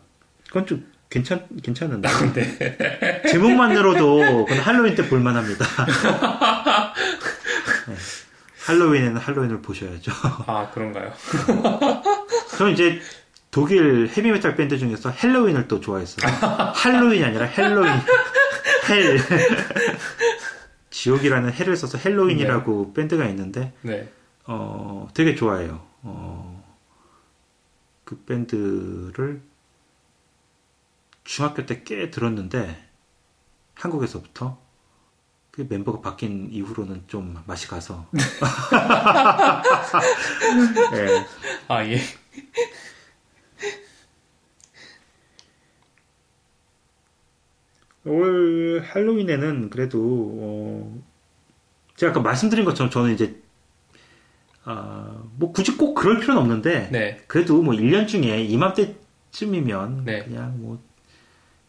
그건 0.48 0.66
좀 0.66 0.86
괜찮 1.10 1.48
괜찮은데. 1.64 2.10
네. 2.34 3.22
제목만으로도 3.32 4.46
그건 4.48 4.60
할로윈 4.60 4.96
때 4.96 5.08
볼만합니다. 5.08 5.66
네. 7.88 7.96
할로윈에는 8.66 9.16
할로윈을 9.16 9.62
보셔야죠. 9.62 10.12
아 10.46 10.70
그런가요? 10.74 11.14
저는 12.58 12.74
이제 12.74 13.00
독일 13.58 14.08
헤비메탈 14.16 14.56
밴드 14.56 14.78
중에서 14.78 15.10
헬로윈을 15.10 15.68
또 15.68 15.80
좋아했어요. 15.82 16.32
할로윈이 16.76 17.24
아니라 17.24 17.46
헬로윈. 17.46 17.92
Hell. 18.88 19.18
지옥이라는 20.92 21.52
hell을 21.54 21.76
써서 21.76 21.98
헬로윈이라고 21.98 22.86
네. 22.86 22.94
밴드가 22.94 23.26
있는데 23.30 23.74
네. 23.82 24.14
어, 24.46 25.08
되게 25.16 25.34
좋아해요. 25.34 25.82
어, 26.04 26.64
그 28.04 28.24
밴드를 28.26 29.42
중학교 31.24 31.66
때 31.66 31.84
꽤 31.84 32.12
들었는데 32.12 32.78
한국에서부터 33.74 34.60
그 35.50 35.66
멤버가 35.68 36.02
바뀐 36.02 36.50
이후로는 36.52 37.06
좀 37.08 37.42
맛이 37.48 37.68
가서. 37.68 38.06
네. 40.94 41.26
아 41.68 41.84
예. 41.86 42.00
올 48.08 48.84
할로윈에는 48.86 49.70
그래도 49.70 50.00
어, 50.00 51.02
제가 51.96 52.12
아까 52.12 52.22
말씀드린 52.22 52.66
것처럼 52.66 52.90
저는 52.90 53.14
이제 53.14 53.42
아, 54.64 55.24
뭐 55.38 55.52
굳이 55.52 55.78
꼭 55.78 55.94
그럴 55.94 56.20
필요는 56.20 56.42
없는데 56.42 56.90
네. 56.92 57.22
그래도 57.28 57.62
뭐 57.62 57.74
1년 57.74 58.08
중에 58.08 58.44
이맘때쯤이면 58.44 60.04
네. 60.06 60.24
그냥 60.24 60.56
뭐 60.58 60.80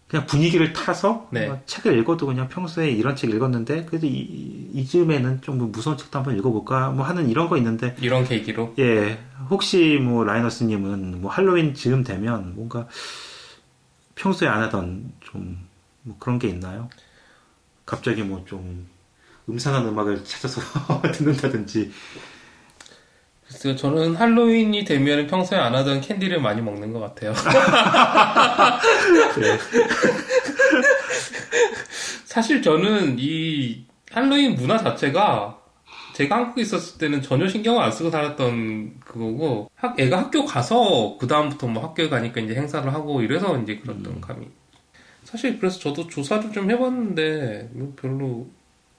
그냥 0.09 0.27
분위기를 0.27 0.73
타서 0.73 1.29
네. 1.31 1.47
뭐 1.47 1.61
책을 1.67 1.97
읽어도 1.99 2.27
그냥 2.27 2.49
평소에 2.49 2.91
이런 2.91 3.15
책 3.15 3.31
읽었는데 3.31 3.85
그래도 3.85 4.07
이, 4.07 4.71
이쯤에는 4.73 5.43
좀 5.43 5.71
무서운 5.71 5.97
책도 5.97 6.19
한번 6.19 6.37
읽어볼까 6.39 6.91
뭐 6.91 7.05
하는 7.05 7.29
이런 7.29 7.49
거 7.49 7.57
있는데 7.59 7.95
이런 8.01 8.25
계기로 8.25 8.75
예 8.79 9.19
혹시 9.51 9.99
뭐 10.03 10.25
라이너스님은 10.25 11.21
뭐 11.21 11.31
할로윈 11.31 11.75
즈음 11.75 12.05
되면 12.05 12.55
뭔가 12.57 12.89
평소에 14.15 14.49
안 14.49 14.63
하던 14.63 15.13
좀 15.21 15.68
뭐 16.09 16.17
그런 16.19 16.39
게 16.39 16.49
있나요? 16.49 16.89
갑자기 17.87 18.23
뭐 18.23 18.45
좀 18.47 18.89
음산한 19.49 19.87
음악을 19.87 20.25
찾아서 20.25 20.61
듣는다든지. 21.13 21.91
글쎄요, 23.47 23.77
저는 23.77 24.15
할로윈이 24.15 24.85
되면 24.85 25.27
평소에 25.27 25.59
안 25.59 25.75
하던 25.75 26.03
캔디를 26.03 26.39
많이 26.43 26.61
먹는 26.61 26.93
것 26.93 27.01
같아요. 27.01 27.33
네. 29.41 29.59
사실 32.27 32.61
저는 32.61 33.17
이 33.19 33.87
할로윈 34.13 34.57
문화 34.57 34.77
자체가 34.77 35.59
제가 36.13 36.37
한국에 36.37 36.61
있었을 36.63 36.99
때는 36.99 37.23
전혀 37.23 37.49
신경을 37.49 37.81
안 37.83 37.91
쓰고 37.93 38.11
살았던 38.11 39.01
그거고, 39.01 39.71
학, 39.77 39.99
애가 39.99 40.19
학교 40.19 40.45
가서, 40.45 41.17
그 41.19 41.27
다음부터 41.29 41.69
뭐 41.69 41.83
학교에 41.83 42.09
가니까 42.09 42.41
이제 42.41 42.55
행사를 42.55 42.93
하고 42.93 43.23
이래서 43.23 43.57
이제 43.63 43.79
그랬던 43.79 44.15
음. 44.15 44.21
감이 44.21 44.47
사실 45.31 45.59
그래서 45.59 45.79
저도 45.79 46.07
조사를 46.09 46.53
좀 46.53 46.71
해봤는데 46.71 47.69
뭐 47.73 47.93
별로 48.01 48.49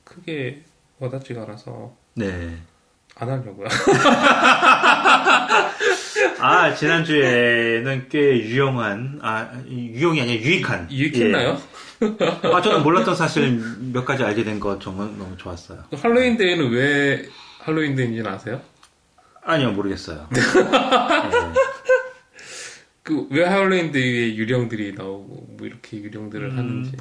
크게 0.04 0.62
와닿지가 1.00 1.42
않아서 1.44 1.96
네. 2.14 2.56
안 3.16 3.30
하려고요. 3.30 3.68
아 6.40 6.74
지난주에는 6.76 8.08
꽤 8.10 8.20
유용한 8.20 9.20
아 9.24 9.50
유용이 9.68 10.22
아니라 10.22 10.42
유익한 10.42 10.92
유익했나요? 10.92 11.58
예. 12.04 12.08
아 12.54 12.62
저는 12.62 12.84
몰랐던 12.84 13.16
사실 13.16 13.60
몇 13.92 14.06
가지 14.06 14.24
알게 14.24 14.44
된 14.44 14.60
거 14.60 14.78
정말 14.80 15.08
너무 15.18 15.36
좋았어요. 15.38 15.84
할로윈 15.92 16.38
데이는 16.38 16.70
왜 16.72 17.26
할로윈 17.62 17.96
데이인지는 17.96 18.30
아세요? 18.32 18.62
아니요 19.44 19.72
모르겠어요. 19.72 20.28
네. 20.32 20.40
그왜 23.10 23.44
할로윈데이에 23.44 24.36
유령들이 24.36 24.94
나오고 24.94 25.56
뭐 25.58 25.68
이렇게 25.68 25.98
유령들을 25.98 26.52
음... 26.52 26.58
하는지 26.58 26.92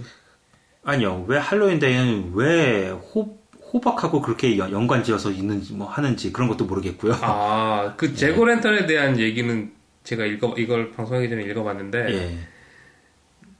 아니요 0.82 1.24
왜 1.28 1.38
할로윈데이는 1.38 2.32
왜 2.34 2.88
호, 2.88 3.38
호박하고 3.72 4.22
그렇게 4.22 4.56
연관지어서 4.56 5.30
있는지 5.30 5.74
뭐 5.74 5.86
하는지 5.86 6.32
그런 6.32 6.48
것도 6.48 6.64
모르겠고요. 6.64 7.12
아그 7.20 8.14
제고 8.14 8.44
렌턴에 8.44 8.86
대한 8.86 9.18
얘기는 9.18 9.72
제가 10.04 10.24
읽어 10.24 10.54
이걸 10.56 10.90
방송하기 10.92 11.28
전에 11.28 11.42
읽어봤는데 11.42 11.98
예. 12.14 12.38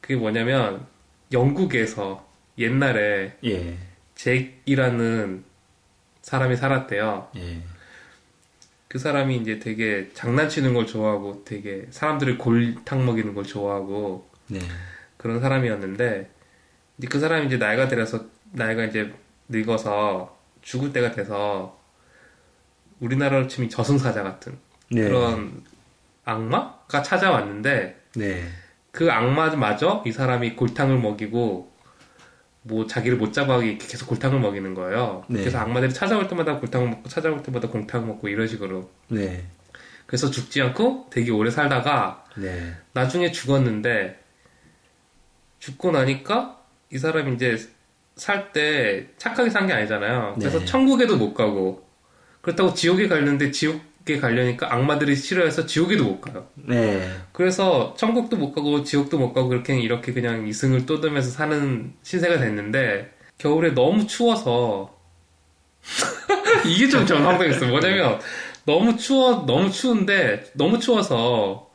그게 0.01 0.17
뭐냐면 0.17 0.87
영국에서 1.33 2.27
옛날에 2.57 3.37
예. 3.45 3.77
잭이라는 4.15 5.45
사람이 6.23 6.57
살았대요. 6.57 7.29
예. 7.37 7.63
그 8.89 8.99
사람이 8.99 9.37
이제 9.37 9.59
되게 9.59 10.11
장난치는 10.15 10.73
걸 10.73 10.87
좋아하고 10.87 11.45
되게 11.45 11.87
사람들을 11.91 12.39
골탕 12.39 13.05
먹이는 13.05 13.35
걸 13.35 13.45
좋아하고 13.45 14.29
네. 14.49 14.61
그런 15.19 15.41
사람이었는데 15.41 16.31
이제 16.97 17.09
그 17.09 17.21
사람이 17.21 17.47
이제 17.47 17.59
나이가 17.59 17.87
들어서 17.87 18.25
나이가 18.53 18.85
이제 18.85 19.13
늙어서 19.49 20.39
죽을 20.63 20.93
때가 20.93 21.13
돼서 21.13 21.79
우리나라로 23.01 23.47
치면 23.47 23.69
저승사자 23.69 24.23
같은 24.23 24.59
네. 24.91 25.03
그런 25.03 25.63
악마가 26.25 27.03
찾아왔는데 27.03 28.01
네. 28.17 28.49
그 28.91 29.13
악마마저 29.13 30.03
이 30.07 30.13
사람이 30.13 30.57
골탕을 30.57 30.99
먹이고 30.99 31.71
뭐 32.69 32.87
자기를 32.87 33.17
못 33.17 33.33
잡아가게 33.33 33.79
계속 33.79 34.07
골탕을 34.09 34.39
먹이는 34.41 34.75
거예요. 34.75 35.25
네. 35.29 35.41
그래서 35.41 35.59
악마들이 35.59 35.93
찾아올 35.93 36.29
때마다 36.29 36.59
골탕을 36.59 36.89
먹고 36.89 37.09
찾아올 37.09 37.43
때마다 37.43 37.69
공탕 37.69 38.07
먹고 38.07 38.29
이런 38.29 38.47
식으로. 38.47 38.91
네. 39.09 39.47
그래서 40.07 40.31
죽지 40.31 40.61
않고 40.63 41.09
되게 41.11 41.31
오래 41.31 41.51
살다가 41.51 42.25
네. 42.37 42.75
나중에 42.93 43.31
죽었는데 43.33 44.21
죽고 45.59 45.91
나니까 45.91 46.61
이 46.93 46.99
사람이 46.99 47.35
이제 47.35 47.59
살 48.17 48.53
때 48.53 49.09
착하게 49.17 49.51
산 49.51 49.67
게 49.67 49.73
아니잖아요. 49.73 50.37
그래서 50.39 50.59
네. 50.61 50.65
천국에도 50.65 51.17
못 51.17 51.35
가고 51.35 51.87
그렇다고 52.41 52.75
지옥에 52.75 53.09
갔는데 53.09 53.51
지옥 53.51 53.81
게 54.09 54.19
가려니까 54.19 54.73
악마들이 54.73 55.15
싫어해서 55.15 55.67
지옥에도 55.67 56.05
못 56.05 56.21
가요. 56.23 56.47
네. 56.55 57.13
그래서 57.33 57.95
천국도 57.99 58.39
못 58.39 58.53
가고 58.53 58.83
지옥도 58.83 59.19
못 59.19 59.35
가고 59.35 59.49
그렇게 59.49 59.79
이렇게 59.79 60.15
그냥 60.15 60.49
이승을 60.49 60.87
떠들면서 60.87 61.31
사는 61.31 61.93
신세가 62.03 62.39
됐는데 62.39 63.13
겨울에 63.37 63.75
너무 63.75 64.07
추워서 64.07 64.97
이게 66.67 66.89
좀 66.89 67.05
전황적이었어요. 67.05 67.71
뭐냐면 67.71 68.19
너무 68.65 68.97
추워 68.97 69.45
너무 69.47 69.71
추운데 69.71 70.45
너무 70.55 70.79
추워서 70.79 71.71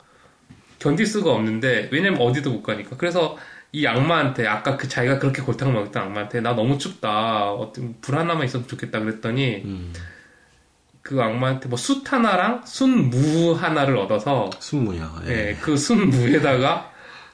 견딜 0.80 1.06
수가 1.06 1.32
없는데 1.32 1.88
왜냐면 1.92 2.20
어디도 2.20 2.50
못 2.50 2.62
가니까 2.62 2.96
그래서 2.96 3.38
이 3.70 3.86
악마한테 3.86 4.46
아까 4.46 4.76
그 4.76 4.88
자기가 4.88 5.20
그렇게 5.20 5.40
골탕 5.42 5.72
먹었던 5.72 6.02
악마한테 6.02 6.40
나 6.40 6.54
너무 6.54 6.78
춥다 6.78 7.52
어떤 7.52 7.94
불 8.00 8.16
하나만 8.16 8.44
있어도 8.44 8.66
좋겠다 8.66 9.00
그랬더니 9.00 9.62
음. 9.64 9.92
그 11.04 11.20
악마한테 11.20 11.68
뭐숯 11.68 12.10
하나랑 12.10 12.62
순무 12.64 13.52
하나를 13.52 13.98
얻어서 13.98 14.48
순무요. 14.58 15.20
예. 15.26 15.28
네, 15.28 15.58
그 15.60 15.76
순무에다가 15.76 16.90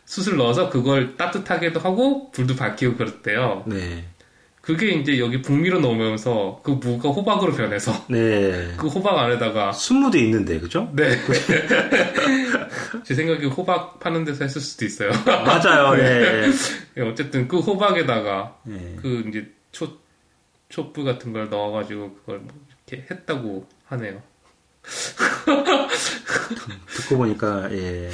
숯을 0.07 0.37
넣어서 0.37 0.69
그걸 0.69 1.17
따뜻하게도 1.17 1.79
하고 1.79 2.33
불도 2.33 2.57
밝히고 2.57 2.97
그랬대요. 2.97 3.63
네. 3.69 4.05
그게 4.61 4.91
이제 4.91 5.21
여기 5.21 5.41
북미로 5.41 5.79
넘어오면서 5.79 6.63
그 6.65 6.73
무가 6.73 7.11
호박으로 7.11 7.53
변해서 7.53 7.93
네. 8.09 8.75
그 8.77 8.89
호박 8.89 9.17
안에다가 9.17 9.71
순무도 9.71 10.19
있는데 10.19 10.59
그죠? 10.59 10.91
네. 10.93 11.17
제 13.07 13.15
생각에 13.15 13.47
호박 13.47 14.01
파는 14.01 14.25
데서 14.25 14.45
했을 14.45 14.61
수도 14.61 14.85
있어요. 14.85 15.13
맞아요. 15.25 15.95
네. 15.95 16.51
네. 16.97 17.03
어쨌든 17.03 17.47
그 17.47 17.61
호박에다가 17.61 18.57
네. 18.65 18.97
그 19.01 19.25
이제 19.29 19.49
초 19.71 19.97
촛불 20.69 21.05
같은 21.05 21.33
걸 21.33 21.49
넣어가지고 21.49 22.15
그걸 22.15 22.41
뭐 22.41 22.53
이렇게 22.91 23.07
했다고 23.11 23.67
하네요. 23.87 24.21
듣고 26.97 27.17
보니까 27.17 27.71
예. 27.73 28.11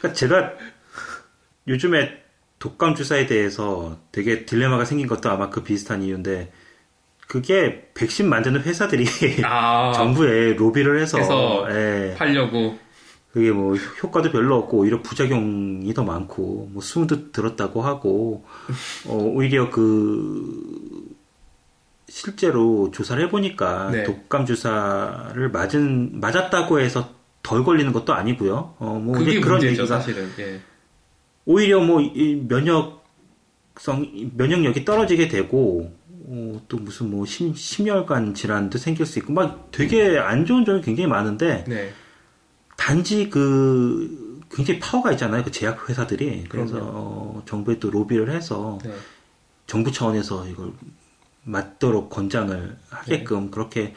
그러니까 0.00 0.12
제가 0.14 0.52
요즘에 1.68 2.22
독감 2.58 2.94
주사에 2.94 3.26
대해서 3.26 3.98
되게 4.12 4.46
딜레마가 4.46 4.84
생긴 4.84 5.06
것도 5.06 5.30
아마 5.30 5.50
그 5.50 5.62
비슷한 5.62 6.02
이유인데 6.02 6.50
그게 7.26 7.90
백신 7.94 8.28
만드는 8.28 8.62
회사들이 8.62 9.06
아, 9.44 9.92
정부에 9.96 10.54
로비를 10.54 11.00
해서, 11.00 11.18
해서 11.18 11.66
예, 11.70 12.14
팔려고. 12.16 12.78
그게 13.32 13.50
뭐 13.50 13.74
효과도 13.74 14.30
별로 14.30 14.56
없고 14.58 14.78
오히려 14.78 15.02
부작용이 15.02 15.92
더 15.92 16.04
많고 16.04 16.68
뭐 16.72 16.80
숨도 16.80 17.32
들었다고 17.32 17.82
하고 17.82 18.44
어, 19.08 19.16
오히려 19.16 19.70
그 19.70 20.93
실제로 22.08 22.90
조사를 22.90 23.22
해보니까 23.24 23.90
네. 23.90 24.04
독감 24.04 24.46
주사를 24.46 25.50
맞은 25.50 26.20
맞았다고 26.20 26.80
해서 26.80 27.14
덜 27.42 27.64
걸리는 27.64 27.92
것도 27.92 28.14
아니고요. 28.14 28.74
어, 28.78 29.00
뭐 29.02 29.16
그게 29.16 29.40
그런 29.40 29.58
문제죠, 29.58 29.82
얘기가 29.82 29.98
사실은. 29.98 30.30
예. 30.38 30.60
오히려 31.46 31.80
뭐이 31.80 32.44
면역성 32.48 34.30
면역력이 34.34 34.84
떨어지게 34.84 35.28
되고 35.28 35.92
어, 36.26 36.60
또 36.68 36.78
무슨 36.78 37.10
뭐 37.10 37.26
심, 37.26 37.54
심혈관 37.54 38.34
질환도 38.34 38.78
생길 38.78 39.04
수 39.04 39.18
있고 39.18 39.32
막 39.32 39.70
되게 39.70 40.18
안 40.18 40.46
좋은 40.46 40.64
점이 40.64 40.80
굉장히 40.80 41.06
많은데 41.06 41.64
네. 41.68 41.92
단지 42.76 43.28
그 43.28 44.42
굉장히 44.50 44.80
파워가 44.80 45.12
있잖아요 45.12 45.44
그 45.44 45.50
제약 45.50 45.88
회사들이 45.88 46.44
그래서. 46.48 46.78
어, 46.80 47.42
정부에 47.46 47.78
또 47.78 47.90
로비를 47.90 48.30
해서 48.30 48.78
네. 48.82 48.92
정부 49.66 49.92
차원에서 49.92 50.46
이걸 50.48 50.72
맞도록 51.44 52.10
권장을 52.10 52.68
네. 52.68 52.76
하게끔 52.88 53.50
그렇게 53.50 53.94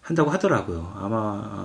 한다고 0.00 0.30
하더라고요 0.30 0.92
아마 0.96 1.16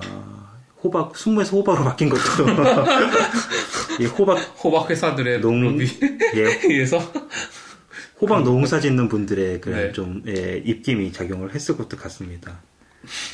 호박 0.82 1.16
순무에서 1.16 1.56
호박으로 1.56 1.84
바뀐 1.84 2.08
것도 2.08 2.20
이 4.00 4.06
호박 4.06 4.36
호박 4.64 4.90
회사들의 4.90 5.40
농- 5.40 5.62
로비에 5.62 5.86
예, 6.34 6.40
의해서. 6.68 6.98
호박 8.20 8.42
농사 8.44 8.78
짓는 8.80 9.08
분들의 9.08 9.60
그런 9.60 9.78
네. 9.78 9.92
좀 9.92 10.22
예, 10.26 10.62
입김이 10.64 11.12
작용을 11.12 11.54
했을 11.54 11.76
것도 11.76 11.96
같습니다. 11.96 12.60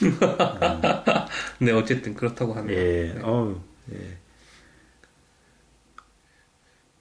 네, 1.61 1.73
어쨌든 1.73 2.15
그렇다고 2.15 2.55
합니다. 2.55 2.81
예, 2.81 3.13
네. 3.15 3.21
어우, 3.23 3.61
예. 3.93 4.17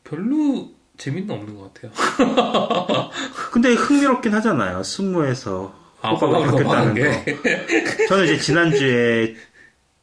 별로 0.04 0.72
재미는 0.98 1.30
없는 1.32 1.56
것 1.56 1.74
같아요. 1.74 1.92
근데 3.52 3.74
흥미롭긴 3.74 4.34
하잖아요. 4.36 4.84
순무에서 4.84 5.74
아, 6.02 6.12
호박으로 6.12 6.42
바뀌었다는 6.58 6.96
거. 6.96 8.08
저는 8.10 8.26
이제 8.26 8.38
지난주에 8.38 9.36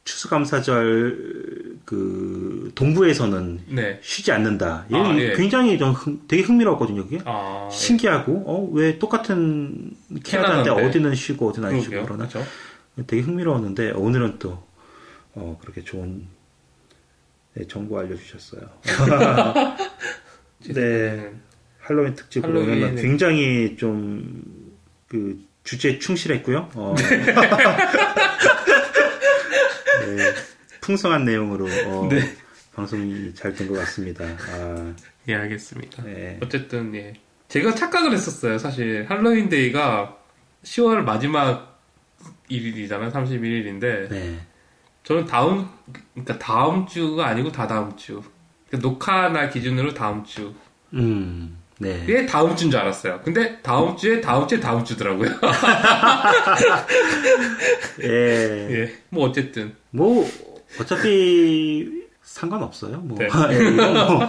추수감사절 0.03 1.77
그 1.85 2.71
동부에서는 2.75 3.61
네. 3.69 3.99
쉬지 4.03 4.31
않는다. 4.31 4.85
아, 4.91 4.95
얘는 4.95 5.19
예. 5.19 5.33
굉장히 5.33 5.77
좀 5.77 5.91
흥- 5.91 6.21
되게 6.27 6.43
흥미로웠거든요. 6.43 7.03
그게 7.05 7.19
아, 7.25 7.67
신기하고 7.71 8.43
어왜 8.75 8.99
똑같은 8.99 9.91
캐나다인데. 10.23 10.69
어디는 10.69 11.15
쉬고 11.15 11.49
어디는 11.49 11.69
안 11.69 11.81
쉬고. 11.81 12.03
그러나 12.05 12.27
그렇죠. 12.27 12.45
되게 13.07 13.21
흥미로웠는데 13.21 13.91
오늘은 13.91 14.37
또 14.39 14.63
어, 15.33 15.57
그렇게 15.61 15.83
좋은 15.83 16.27
네, 17.55 17.65
정보 17.67 17.97
알려주셨어요. 17.99 18.61
네, 20.73 21.31
할로윈 21.81 22.15
특집으로 22.15 22.61
할로윈은- 22.63 22.83
오면 22.83 22.95
굉장히 22.97 23.75
좀 23.77 24.65
그 25.07 25.37
주제에 25.63 25.99
충실했고요. 25.99 26.69
어, 26.73 26.95
네, 30.05 30.33
풍성한 30.81 31.25
내용으로 31.25 31.65
어, 31.87 32.07
네. 32.09 32.19
방송이 32.73 33.33
잘 33.33 33.53
된 33.55 33.67
것 33.67 33.75
같습니다. 33.79 34.25
아, 34.25 34.93
예, 35.27 35.35
알겠습니다. 35.35 36.03
네. 36.03 36.39
어쨌든 36.43 36.93
예. 36.95 37.13
제가 37.47 37.73
착각을 37.73 38.11
했었어요. 38.11 38.57
사실 38.57 39.05
할로윈 39.07 39.49
데이가 39.49 40.17
10월 40.63 41.01
마지막 41.03 41.79
일이잖아요. 42.49 43.11
31일인데 43.11 44.09
네. 44.09 44.39
저는 45.03 45.25
다음 45.25 45.67
그러니까 46.13 46.37
다음 46.39 46.85
주가 46.87 47.27
아니고 47.27 47.51
다다음 47.51 47.95
주. 47.95 48.21
그러니까 48.67 48.87
녹화 48.89 49.29
날 49.29 49.49
기준으로 49.49 49.93
다음 49.93 50.23
주. 50.23 50.53
음, 50.93 51.57
네. 51.79 52.05
예, 52.07 52.25
다음 52.25 52.55
주인 52.55 52.71
줄 52.71 52.79
알았어요. 52.79 53.21
근데 53.23 53.59
다음 53.61 53.95
주에 53.97 54.21
다음 54.21 54.47
주에 54.47 54.59
다음 54.59 54.83
주더라고요. 54.83 55.29
예. 58.03 58.67
예. 58.71 58.95
뭐 59.09 59.27
어쨌든 59.27 59.75
뭐 59.91 60.27
어차피 60.79 62.03
상관없어요. 62.23 62.97
뭐, 62.99 63.17
네. 63.19 63.27
예, 63.51 63.69
뭐 63.71 64.27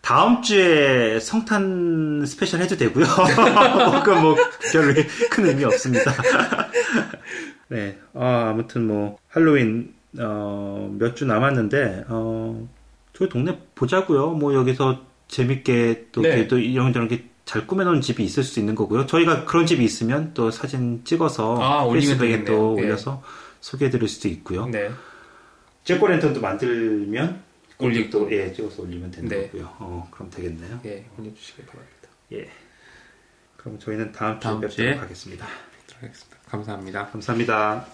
다음 0.00 0.42
주에 0.42 1.20
성탄 1.20 2.24
스페셜 2.26 2.60
해도 2.60 2.76
되고요. 2.76 3.04
뭐, 3.86 4.02
그건 4.02 4.22
뭐 4.22 4.36
별로 4.72 4.94
큰 5.30 5.46
의미 5.46 5.64
없습니다. 5.64 6.12
네, 7.68 7.98
아, 8.14 8.48
아무튼 8.50 8.86
뭐 8.86 9.18
할로윈 9.28 9.94
어, 10.18 10.94
몇 10.98 11.14
주 11.14 11.24
남았는데 11.24 12.04
어, 12.08 12.68
저희 13.12 13.28
동네 13.28 13.58
보자고요. 13.74 14.30
뭐 14.30 14.54
여기서 14.54 15.04
재밌게 15.28 16.08
또, 16.12 16.20
네. 16.22 16.28
이렇게 16.28 16.48
또 16.48 16.58
이런 16.58 16.92
저런 16.92 17.08
게 17.08 17.32
잘 17.44 17.66
꾸며놓은 17.66 18.00
집이 18.00 18.24
있을 18.24 18.44
수 18.44 18.60
있는 18.60 18.74
거고요. 18.74 19.06
저희가 19.06 19.44
그런 19.44 19.66
집이 19.66 19.84
있으면 19.84 20.32
또 20.32 20.50
사진 20.50 21.04
찍어서 21.04 21.60
아, 21.60 21.92
페이스북에. 21.92 22.44
또 22.44 22.76
예. 22.78 22.84
올려서 22.84 23.22
소개해드릴 23.60 24.08
수도 24.08 24.28
있고요. 24.28 24.66
네. 24.66 24.90
잭고 25.84 26.06
랜턴도 26.06 26.40
만들면 26.40 27.42
올리고. 27.78 28.10
또 28.10 28.32
예, 28.32 28.52
찍어서 28.52 28.82
올리면 28.82 29.10
되는 29.10 29.28
네. 29.28 29.46
거고요. 29.48 29.70
어, 29.80 30.08
그럼 30.10 30.30
되겠네요. 30.30 30.80
예, 30.86 31.04
올려주시기 31.18 31.62
바랍니다. 31.66 32.08
예. 32.32 32.48
그럼 33.56 33.78
저희는 33.78 34.12
다음 34.12 34.38
주에 34.40 34.60
뵙도록. 34.86 35.02
하겠습니다. 35.02 35.46
하겠습니다. 36.00 36.36
감사합니다. 36.48 37.06
감사합니다. 37.08 37.86